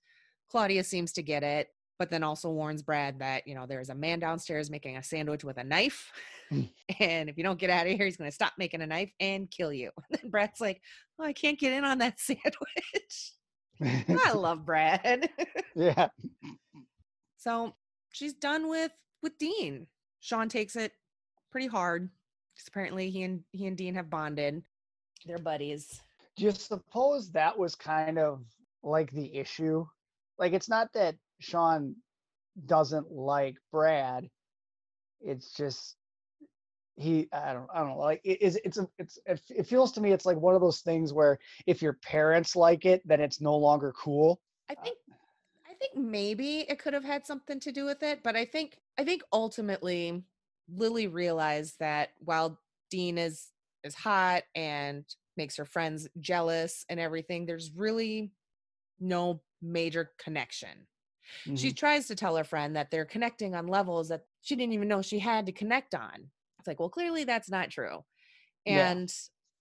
[0.50, 1.68] claudia seems to get it
[1.98, 5.44] but then also warns brad that you know there's a man downstairs making a sandwich
[5.44, 6.10] with a knife
[6.52, 6.70] Mm.
[7.00, 9.10] and if you don't get out of here he's going to stop making a knife
[9.20, 10.80] and kill you and then brad's like
[11.18, 13.32] oh i can't get in on that sandwich
[13.82, 15.28] i love brad
[15.74, 16.08] yeah.
[17.36, 17.74] so
[18.12, 18.92] she's done with
[19.22, 19.86] with dean
[20.20, 20.92] sean takes it
[21.50, 22.08] pretty hard
[22.54, 24.62] because apparently he and he and dean have bonded
[25.26, 26.00] they're buddies
[26.36, 28.42] Do you suppose that was kind of
[28.82, 29.86] like the issue?
[30.38, 31.96] Like it's not that Sean
[32.66, 34.28] doesn't like Brad.
[35.20, 35.96] It's just
[36.96, 39.90] he I don't I don't know like it is it's a it's it, it feels
[39.92, 43.20] to me it's like one of those things where if your parents like it then
[43.20, 44.40] it's no longer cool.
[44.70, 44.98] I uh, think
[45.68, 48.78] I think maybe it could have had something to do with it, but I think
[48.98, 50.22] I think ultimately
[50.68, 53.48] Lily realized that while Dean is
[53.82, 55.04] is hot and
[55.36, 58.30] makes her friends jealous and everything, there's really
[59.00, 60.86] no major connection.
[61.54, 61.76] She Mhm.
[61.76, 65.02] tries to tell her friend that they're connecting on levels that she didn't even know
[65.02, 66.30] she had to connect on.
[66.58, 68.04] It's like, well, clearly that's not true.
[68.66, 68.90] Yeah.
[68.90, 69.12] And,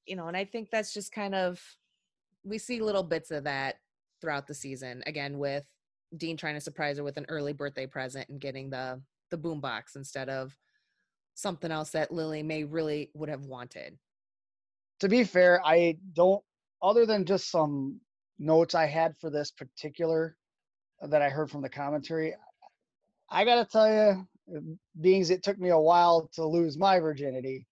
[0.06, 1.78] you know, and I think that's just kind of,
[2.44, 3.80] we see little bits of that
[4.22, 5.04] throughout the season.
[5.06, 5.66] Again, with
[6.16, 9.02] Dean trying to surprise her with an early birthday present and getting the
[9.32, 10.60] the boombox instead of
[11.34, 13.98] something else that Lily may really would have wanted.
[15.00, 16.44] To be fair, I don't
[16.82, 18.02] other than just some
[18.44, 20.36] notes I had for this particular
[21.02, 22.36] uh, that I heard from the commentary,
[23.30, 24.60] I got to tell you, uh,
[25.00, 27.66] being it took me a while to lose my virginity,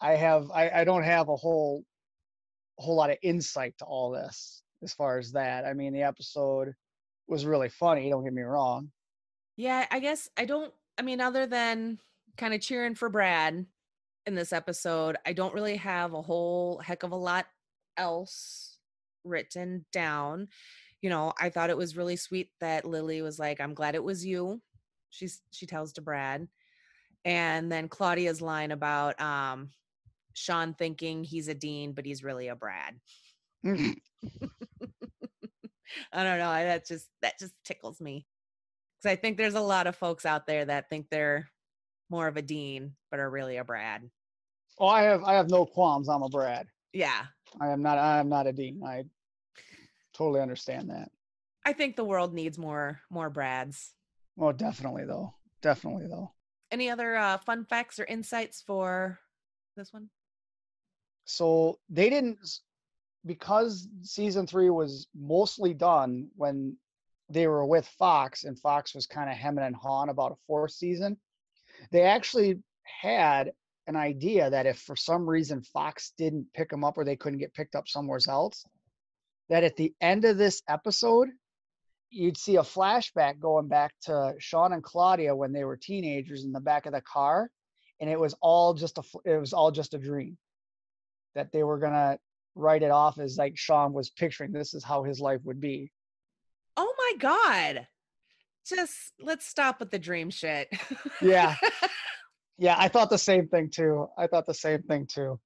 [0.00, 1.84] I have I, I don't have a whole
[2.78, 5.66] a whole lot of insight to all this as far as that.
[5.66, 6.74] I mean, the episode
[7.26, 8.08] was really funny.
[8.08, 8.90] Don't get me wrong.
[9.56, 10.72] Yeah, I guess I don't.
[10.98, 11.98] I mean, other than
[12.36, 13.66] kind of cheering for Brad
[14.26, 17.46] in this episode, I don't really have a whole heck of a lot
[17.96, 18.69] else
[19.24, 20.48] written down.
[21.02, 24.04] You know, I thought it was really sweet that Lily was like, "I'm glad it
[24.04, 24.60] was you."
[25.10, 26.48] She's she tells to Brad,
[27.24, 29.70] and then Claudia's line about um
[30.34, 33.00] Sean thinking he's a dean, but he's really a Brad.
[33.64, 33.94] I
[36.24, 36.52] don't know.
[36.52, 38.26] That just that just tickles me
[38.98, 41.50] because I think there's a lot of folks out there that think they're
[42.10, 44.08] more of a dean, but are really a Brad.
[44.78, 46.08] Oh, I have I have no qualms.
[46.08, 46.66] I'm a Brad.
[46.92, 47.22] Yeah,
[47.58, 47.98] I am not.
[47.98, 48.82] I am not a dean.
[48.84, 49.04] I
[50.12, 51.10] totally understand that.
[51.64, 53.92] I think the world needs more more Brads.
[54.36, 55.34] Well, definitely though.
[55.62, 56.32] Definitely though.
[56.70, 59.18] Any other uh, fun facts or insights for
[59.76, 60.08] this one?
[61.24, 62.38] So they didn't
[63.26, 66.76] because season three was mostly done when
[67.28, 70.72] they were with Fox and Fox was kind of hemming and hawing about a fourth
[70.72, 71.16] season.
[71.92, 73.52] They actually had
[73.86, 77.38] an idea that if for some reason Fox didn't pick them up or they couldn't
[77.38, 78.64] get picked up somewhere else,
[79.48, 81.28] that at the end of this episode,
[82.10, 86.52] you'd see a flashback going back to Sean and Claudia when they were teenagers in
[86.52, 87.50] the back of the car,
[88.00, 90.36] and it was all just a it was all just a dream
[91.34, 92.18] that they were gonna
[92.54, 95.90] write it off as like Sean was picturing this is how his life would be.
[96.76, 97.86] Oh my god.
[98.66, 100.68] Just let's stop with the dream shit.
[101.20, 101.56] yeah.
[102.60, 104.06] Yeah, I thought the same thing too.
[104.18, 105.40] I thought the same thing too.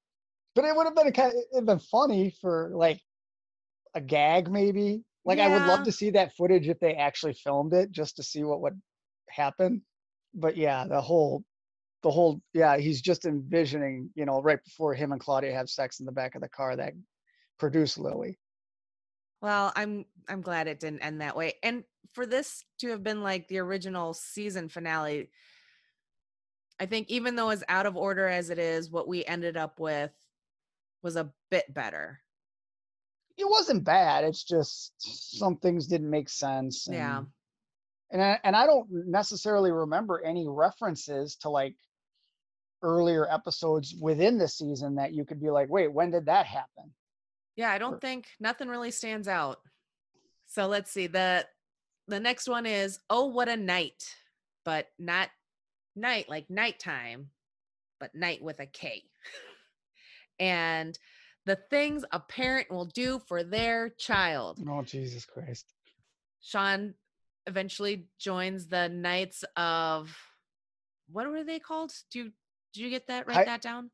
[0.57, 3.01] But it would have been a kind of, it'd been funny for like
[3.95, 5.05] a gag maybe.
[5.25, 5.47] Like yeah.
[5.47, 8.43] I would love to see that footage if they actually filmed it just to see
[8.43, 8.81] what would
[9.31, 9.83] happen.
[10.35, 11.45] But yeah, the whole
[12.03, 16.01] the whole yeah he's just envisioning you know right before him and claudia have sex
[16.01, 16.93] in the back of the car that
[17.59, 18.39] produced lily
[19.41, 21.83] well i'm i'm glad it didn't end that way and
[22.13, 25.31] for this to have been like the original season finale
[26.81, 29.79] i think even though as out of order as it is what we ended up
[29.81, 30.13] with
[31.03, 32.21] was a bit better
[33.37, 37.23] it wasn't bad it's just some things didn't make sense and, yeah
[38.15, 41.75] and I, and I don't necessarily remember any references to like
[42.81, 46.93] earlier episodes within the season that you could be like, wait, when did that happen?
[47.57, 49.59] Yeah, I don't or, think nothing really stands out.
[50.47, 51.09] So let's see.
[51.09, 51.47] The
[52.07, 54.15] the next one is oh what a night,
[54.65, 55.31] but not
[55.97, 57.31] night like nighttime,
[58.01, 59.03] but night with a K.
[60.41, 60.99] and
[61.47, 64.61] the things a parent will do for their child.
[64.69, 65.67] Oh Jesus Christ.
[66.41, 66.95] Sean
[67.47, 70.17] eventually joins the Knights of
[71.11, 71.93] what were they called?
[72.11, 72.33] Do you
[72.73, 73.27] did you get that?
[73.27, 73.91] Write Hi, that down.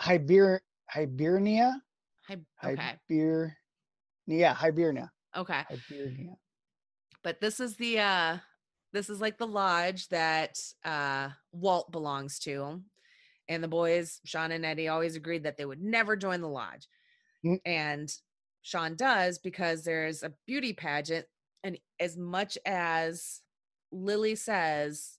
[0.00, 1.82] Hiber Hibernia.
[2.28, 2.98] Hi, okay.
[3.10, 3.52] Hiber,
[4.26, 5.10] yeah, Hibernia.
[5.36, 5.62] Okay.
[5.68, 6.36] Hibernia.
[7.22, 8.38] But this is the uh
[8.92, 12.80] this is like the lodge that uh Walt belongs to.
[13.48, 16.86] And the boys, Sean and Eddie, always agreed that they would never join the lodge.
[17.44, 17.60] Mm.
[17.64, 18.14] And
[18.62, 21.26] Sean does because there's a beauty pageant.
[21.64, 23.40] And as much as
[23.90, 25.18] Lily says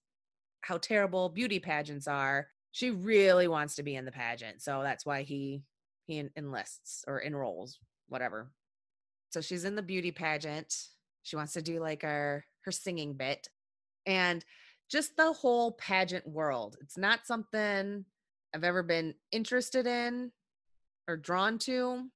[0.61, 5.05] how terrible beauty pageants are, she really wants to be in the pageant so that's
[5.05, 5.63] why he
[6.07, 7.77] he enlists or enrolls
[8.07, 8.51] whatever
[9.29, 10.73] so she's in the beauty pageant
[11.23, 13.47] she wants to do like her her singing bit
[14.05, 14.43] and
[14.89, 18.05] just the whole pageant world it's not something
[18.53, 20.31] i've ever been interested in
[21.07, 22.07] or drawn to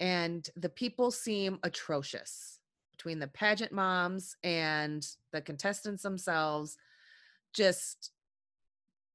[0.00, 2.58] and the people seem atrocious
[2.90, 6.76] between the pageant moms and the contestants themselves
[7.52, 8.12] just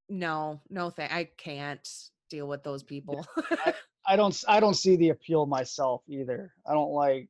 [0.09, 1.87] no, no, th- I can't
[2.29, 3.25] deal with those people.
[3.65, 3.73] I,
[4.07, 6.53] I don't, I don't see the appeal myself either.
[6.65, 7.29] I don't like,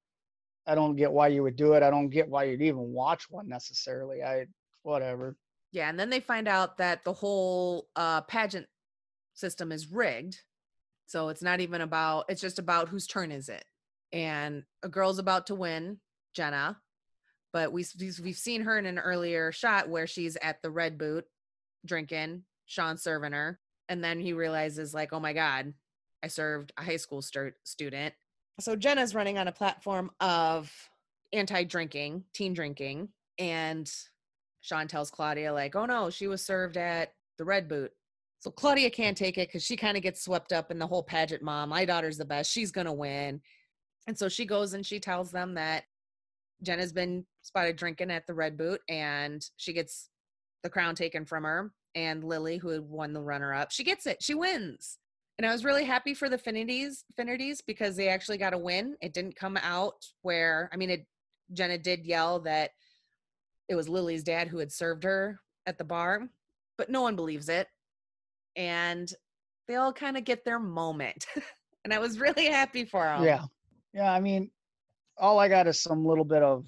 [0.67, 1.83] I don't get why you would do it.
[1.83, 4.21] I don't get why you'd even watch one necessarily.
[4.21, 4.45] I,
[4.88, 5.35] whatever.
[5.72, 8.68] Yeah, and then they find out that the whole uh, pageant
[9.34, 10.39] system is rigged.
[11.05, 13.65] So it's not even about, it's just about whose turn is it.
[14.11, 15.99] And a girl's about to win,
[16.34, 16.77] Jenna,
[17.53, 17.85] but we,
[18.23, 21.26] we've seen her in an earlier shot where she's at the Red Boot
[21.85, 23.59] drinking Sean serving her.
[23.89, 25.73] And then he realizes, like, oh my God,
[26.23, 28.14] I served a high school st- student.
[28.59, 30.72] So Jenna's running on a platform of
[31.31, 33.09] anti drinking, teen drinking.
[33.39, 33.89] And
[34.68, 37.91] Sean tells Claudia, like, oh no, she was served at the Red Boot
[38.39, 41.03] So Claudia can't take it because she kind of gets swept up in the whole
[41.03, 41.69] pageant mom.
[41.69, 42.52] My daughter's the best.
[42.52, 43.41] She's going to win.
[44.07, 45.84] And so she goes and she tells them that
[46.61, 50.10] Jenna's been spotted drinking at the Red Boot and she gets
[50.64, 51.72] the crown taken from her.
[51.95, 54.22] And Lily, who had won the runner up, she gets it.
[54.22, 54.98] She wins.
[55.38, 58.98] And I was really happy for the Finities, Finnertys because they actually got a win.
[59.02, 61.06] It didn't come out where, I mean, it,
[61.53, 62.72] Jenna did yell that
[63.69, 66.30] it was Lily's dad who had served her at the bar,
[66.77, 67.68] but no one believes it.
[68.56, 69.11] And
[69.68, 71.26] they all kind of get their moment.
[71.84, 73.23] and I was really happy for them.
[73.23, 73.45] Yeah.
[73.94, 74.11] Yeah.
[74.11, 74.49] I mean,
[75.18, 76.65] all I got is some little bit of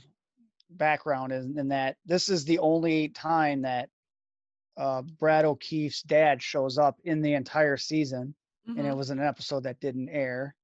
[0.69, 3.89] background in, in that this is the only time that
[4.77, 8.33] uh, Brad O'Keefe's dad shows up in the entire season,
[8.67, 8.79] mm-hmm.
[8.79, 8.97] and it mm-hmm.
[8.97, 10.55] was an episode that didn't air.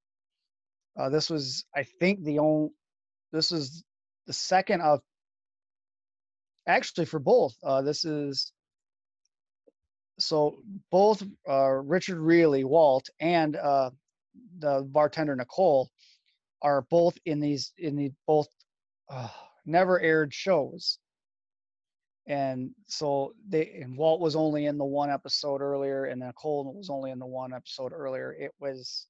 [0.98, 2.70] Uh, this was, I think, the only.
[3.32, 3.84] This was
[4.28, 5.02] the second of.
[6.68, 8.52] Actually, for both, uh, this is.
[10.18, 10.60] So
[10.92, 13.90] both uh, Richard Riehle, Walt, and uh,
[14.60, 15.90] the bartender Nicole
[16.62, 18.48] are both in these in the both
[19.10, 19.28] uh,
[19.66, 21.00] never aired shows
[22.28, 26.90] and so they and walt was only in the one episode earlier and nicole was
[26.90, 29.08] only in the one episode earlier it was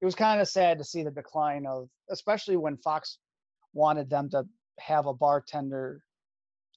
[0.00, 3.18] it was kind of sad to see the decline of especially when fox
[3.74, 4.44] wanted them to
[4.78, 6.00] have a bartender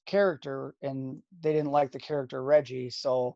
[0.10, 3.36] character and they didn't like the character reggie so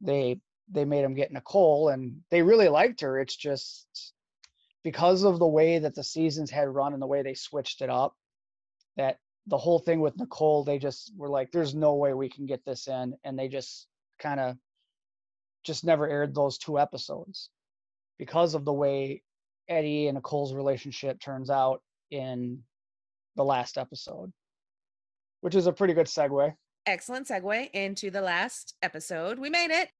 [0.00, 0.40] they
[0.70, 4.12] they made him get nicole and they really liked her it's just
[4.84, 7.90] because of the way that the seasons had run and the way they switched it
[7.90, 8.14] up,
[8.96, 12.46] that the whole thing with Nicole, they just were like, there's no way we can
[12.46, 13.14] get this in.
[13.24, 13.86] And they just
[14.18, 14.56] kind of
[15.64, 17.50] just never aired those two episodes
[18.18, 19.22] because of the way
[19.68, 22.62] Eddie and Nicole's relationship turns out in
[23.36, 24.32] the last episode,
[25.40, 26.54] which is a pretty good segue.
[26.86, 29.38] Excellent segue into the last episode.
[29.38, 29.90] We made it.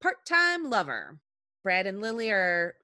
[0.00, 1.18] Part time lover.
[1.62, 2.74] Brad and Lily are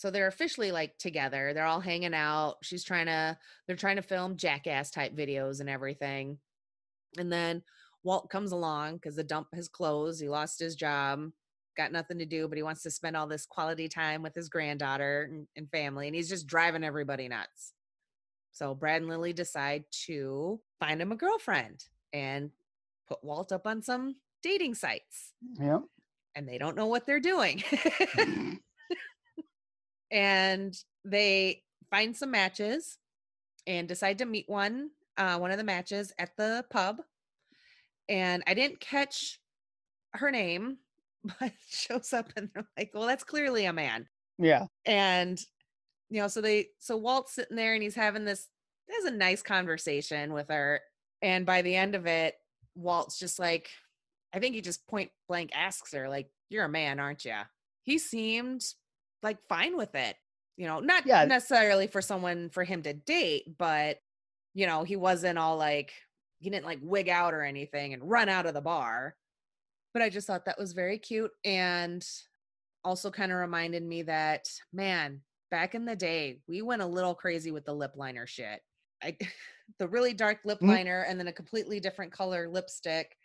[0.00, 1.52] so they're officially like together.
[1.52, 2.56] They're all hanging out.
[2.62, 3.36] She's trying to,
[3.66, 6.38] they're trying to film jackass type videos and everything.
[7.18, 7.62] And then
[8.02, 10.22] Walt comes along because the dump has closed.
[10.22, 11.30] He lost his job,
[11.76, 14.48] got nothing to do, but he wants to spend all this quality time with his
[14.48, 16.06] granddaughter and, and family.
[16.06, 17.74] And he's just driving everybody nuts.
[18.52, 22.50] So Brad and Lily decide to find him a girlfriend and
[23.08, 25.32] put Walt up on some dating sites.
[25.58, 25.78] Yeah.
[26.34, 27.62] And they don't know what they're doing.
[30.10, 32.98] and they find some matches
[33.66, 36.96] and decide to meet one uh, one of the matches at the pub
[38.08, 39.38] and i didn't catch
[40.14, 40.78] her name
[41.40, 44.06] but shows up and they're like well that's clearly a man
[44.38, 45.40] yeah and
[46.10, 48.48] you know so they so walt's sitting there and he's having this
[48.90, 50.80] has a nice conversation with her
[51.22, 52.34] and by the end of it
[52.74, 53.70] walt's just like
[54.34, 57.34] i think he just point blank asks her like you're a man aren't you
[57.82, 58.64] he seemed
[59.22, 60.16] like fine with it.
[60.56, 61.24] You know, not yeah.
[61.24, 63.98] necessarily for someone for him to date, but
[64.54, 65.92] you know, he wasn't all like
[66.38, 69.16] he didn't like wig out or anything and run out of the bar.
[69.92, 72.06] But I just thought that was very cute and
[72.84, 77.14] also kind of reminded me that man, back in the day, we went a little
[77.14, 78.60] crazy with the lip liner shit.
[79.02, 79.16] I
[79.78, 80.68] the really dark lip mm.
[80.68, 83.16] liner and then a completely different color lipstick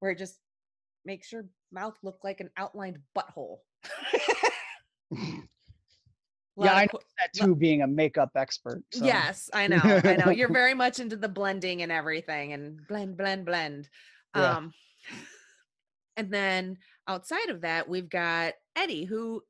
[0.00, 0.38] where it just
[1.04, 3.58] makes your mouth look like an outlined butthole.
[5.12, 8.82] yeah, I know that too, being a makeup expert.
[8.92, 9.04] So.
[9.04, 9.80] Yes, I know.
[9.82, 10.30] I know.
[10.30, 13.88] You're very much into the blending and everything and blend, blend, blend.
[14.36, 14.56] Yeah.
[14.56, 14.74] Um,
[16.16, 19.42] and then outside of that, we've got Eddie, who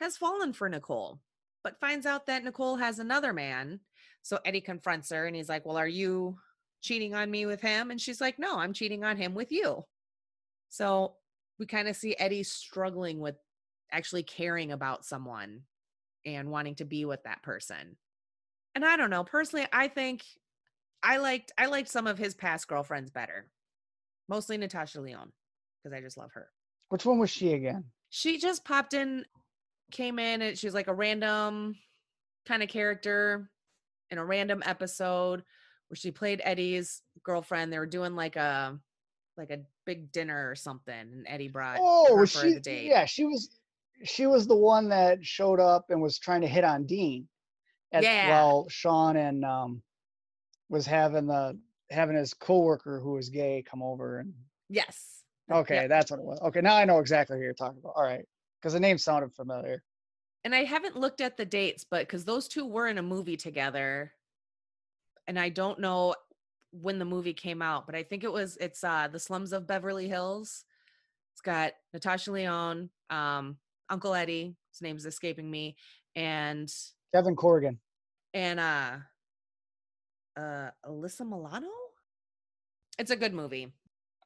[0.00, 1.20] has fallen for Nicole,
[1.62, 3.80] but finds out that Nicole has another man.
[4.22, 6.38] So Eddie confronts her and he's like, Well, are you
[6.80, 7.90] cheating on me with him?
[7.90, 9.84] And she's like, No, I'm cheating on him with you.
[10.68, 11.14] So
[11.58, 13.36] we kind of see Eddie struggling with
[13.92, 15.62] actually caring about someone
[16.24, 17.96] and wanting to be with that person.
[18.74, 20.24] And I don't know, personally, I think
[21.02, 23.46] I liked I liked some of his past girlfriends better.
[24.28, 25.32] Mostly Natasha Lyonne
[25.82, 26.48] because I just love her.
[26.88, 27.84] Which one was she again?
[28.10, 29.24] She just popped in,
[29.90, 31.76] came in, and she was like a random
[32.46, 33.50] kind of character
[34.10, 35.42] in a random episode
[35.88, 37.72] where she played Eddie's girlfriend.
[37.72, 38.78] They were doing like a
[39.36, 42.86] like a big dinner or something, and Eddie brought oh, her for she, the date.
[42.86, 43.56] Yeah, she was
[44.04, 47.28] she was the one that showed up and was trying to hit on Dean.
[47.92, 48.30] At, yeah.
[48.30, 49.82] While Sean and um,
[50.68, 51.58] was having the
[51.90, 54.32] having his coworker who was gay come over and.
[54.68, 55.24] Yes.
[55.50, 56.40] Okay, that's what it was.
[56.42, 57.94] Okay, now I know exactly who you're talking about.
[57.96, 58.24] All right,
[58.60, 59.82] because the name sounded familiar.
[60.44, 63.36] And I haven't looked at the dates, but because those two were in a movie
[63.36, 64.12] together,
[65.26, 66.14] and I don't know
[66.72, 69.66] when the movie came out, but I think it was it's uh the Slums of
[69.66, 70.64] Beverly Hills
[71.34, 73.58] It's got Natasha Lyonne, um,
[73.88, 75.76] Uncle Eddie, his name's escaping me,
[76.16, 76.72] and
[77.14, 77.78] Kevin Corrigan.
[78.34, 78.96] and uh
[80.36, 81.68] uh Alyssa Milano.
[82.98, 83.72] It's a good movie.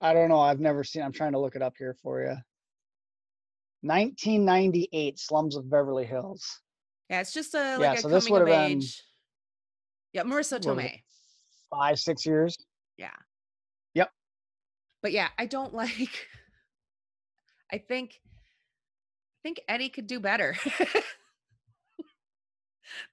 [0.00, 0.40] I don't know.
[0.40, 1.02] I've never seen.
[1.02, 2.36] I'm trying to look it up here for you.
[3.84, 6.60] 1998 Slums of Beverly Hills.
[7.10, 9.02] Yeah, it's just a like Yeah, a so this of would've been- age.
[10.14, 10.62] Yeah, Marisa What was it?
[10.62, 11.02] Tomei.
[11.70, 12.56] Five, six years.
[12.96, 13.10] Yeah.
[13.94, 14.10] Yep.
[15.02, 16.26] But yeah, I don't like
[17.70, 20.56] I think I think Eddie could do better.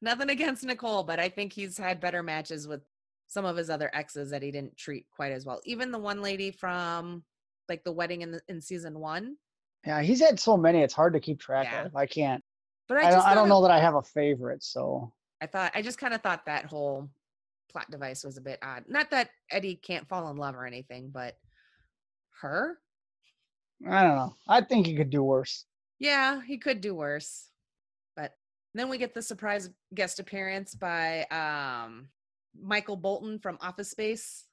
[0.02, 2.82] Nothing against Nicole, but I think he's had better matches with
[3.28, 5.60] some of his other exes that he didn't treat quite as well.
[5.66, 7.24] Even the one lady from
[7.70, 9.36] like the wedding in the, in season 1.
[9.86, 10.82] Yeah, he's had so many.
[10.82, 11.86] It's hard to keep track Yeah.
[11.86, 11.96] of.
[11.96, 12.44] I can't.
[12.88, 14.64] But I, I, just don't, I don't it- know that I have a favorite.
[14.64, 15.12] So
[15.42, 17.10] I thought I just kind of thought that whole
[17.72, 18.84] plot device was a bit odd.
[18.88, 21.38] Not that Eddie can't fall in love or anything, but
[22.42, 22.78] her?
[23.90, 24.36] I don't know.
[24.48, 25.66] I think he could do worse.
[26.00, 27.50] Yeah, he could do worse.
[28.16, 28.34] But
[28.76, 32.10] then we get the surprise guest appearance by um
[32.62, 34.46] Michael Bolton from Office Space.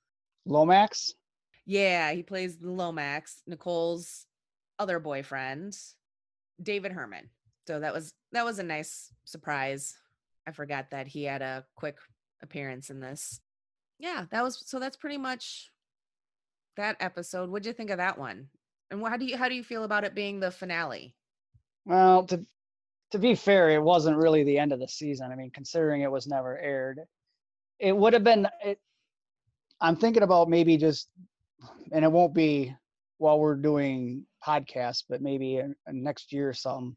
[0.47, 1.13] Lomax.
[1.67, 4.25] Yeah, he plays Lomax, Nicole's
[4.79, 5.77] other boyfriend,
[6.63, 7.31] David Herman.
[7.67, 9.97] So that was that was a nice surprise.
[10.47, 11.97] I forgot that he had a quick
[12.43, 13.41] appearance in this.
[13.99, 15.71] Yeah, that was so that's pretty much
[16.77, 17.51] that episode.
[17.51, 18.49] What'd you think of that one?
[18.91, 21.15] And how do you how do you feel about it being the finale?
[21.85, 22.45] Well, to
[23.11, 25.33] to be fair, it wasn't really the end of the season.
[25.33, 27.01] I mean, considering it was never aired,
[27.79, 28.49] it would have been.
[28.65, 28.79] It,
[29.81, 31.09] I'm thinking about maybe just,
[31.93, 32.75] and it won't be
[33.19, 36.97] while we're doing podcasts, but maybe next year or something.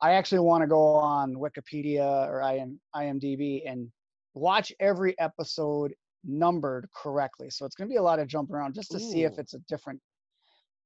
[0.00, 3.88] I actually want to go on Wikipedia or IM, IMDb and
[4.34, 5.94] watch every episode
[6.24, 7.50] numbered correctly.
[7.50, 9.54] So it's going to be a lot of jumping around just to see if it's
[9.54, 10.00] a different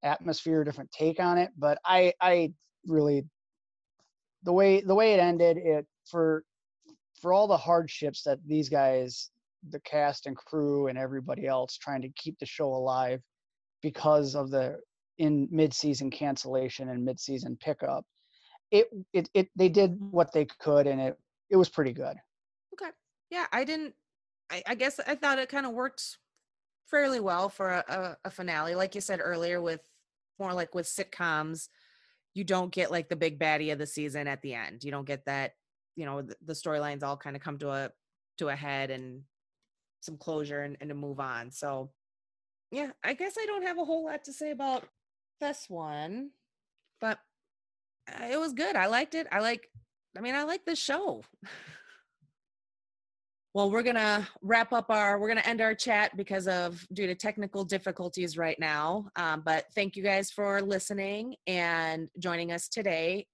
[0.02, 1.50] atmosphere, different take on it.
[1.56, 2.52] But I, I
[2.86, 3.24] really
[4.42, 6.44] the way the way it ended it for
[7.20, 9.30] for all the hardships that these guys
[9.70, 13.20] the cast and crew and everybody else trying to keep the show alive
[13.82, 14.78] because of the
[15.18, 18.04] in mid-season cancellation and mid-season pickup
[18.70, 21.16] it it, it they did what they could and it
[21.50, 22.16] it was pretty good
[22.80, 22.90] Okay.
[23.30, 23.94] Yeah, I didn't.
[24.50, 26.18] I, I guess I thought it kind of worked
[26.86, 28.74] fairly well for a, a, a finale.
[28.74, 29.80] Like you said earlier, with
[30.38, 31.68] more like with sitcoms,
[32.34, 34.84] you don't get like the big baddie of the season at the end.
[34.84, 35.52] You don't get that.
[35.96, 37.90] You know, the, the storylines all kind of come to a
[38.38, 39.22] to a head and
[40.00, 41.50] some closure and, and to move on.
[41.50, 41.90] So,
[42.70, 44.84] yeah, I guess I don't have a whole lot to say about
[45.40, 46.30] this one,
[47.00, 47.18] but
[48.10, 48.76] uh, it was good.
[48.76, 49.26] I liked it.
[49.30, 49.68] I like.
[50.16, 51.22] I mean, I like this show.
[53.56, 56.86] Well, we're going to wrap up our, we're going to end our chat because of
[56.92, 59.08] due to technical difficulties right now.
[59.16, 63.26] Um, but thank you guys for listening and joining us today.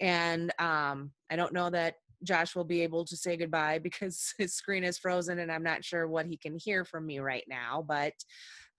[0.00, 4.56] And um, I don't know that Josh will be able to say goodbye because his
[4.56, 7.84] screen is frozen and I'm not sure what he can hear from me right now.
[7.86, 8.14] But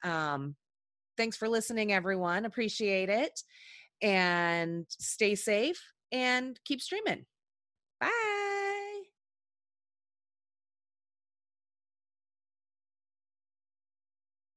[0.04, 0.58] um,
[1.18, 2.46] thanks for listening, everyone.
[2.46, 3.42] Appreciate it.
[4.02, 7.26] And stay safe and keep streaming.
[8.00, 8.65] Bye.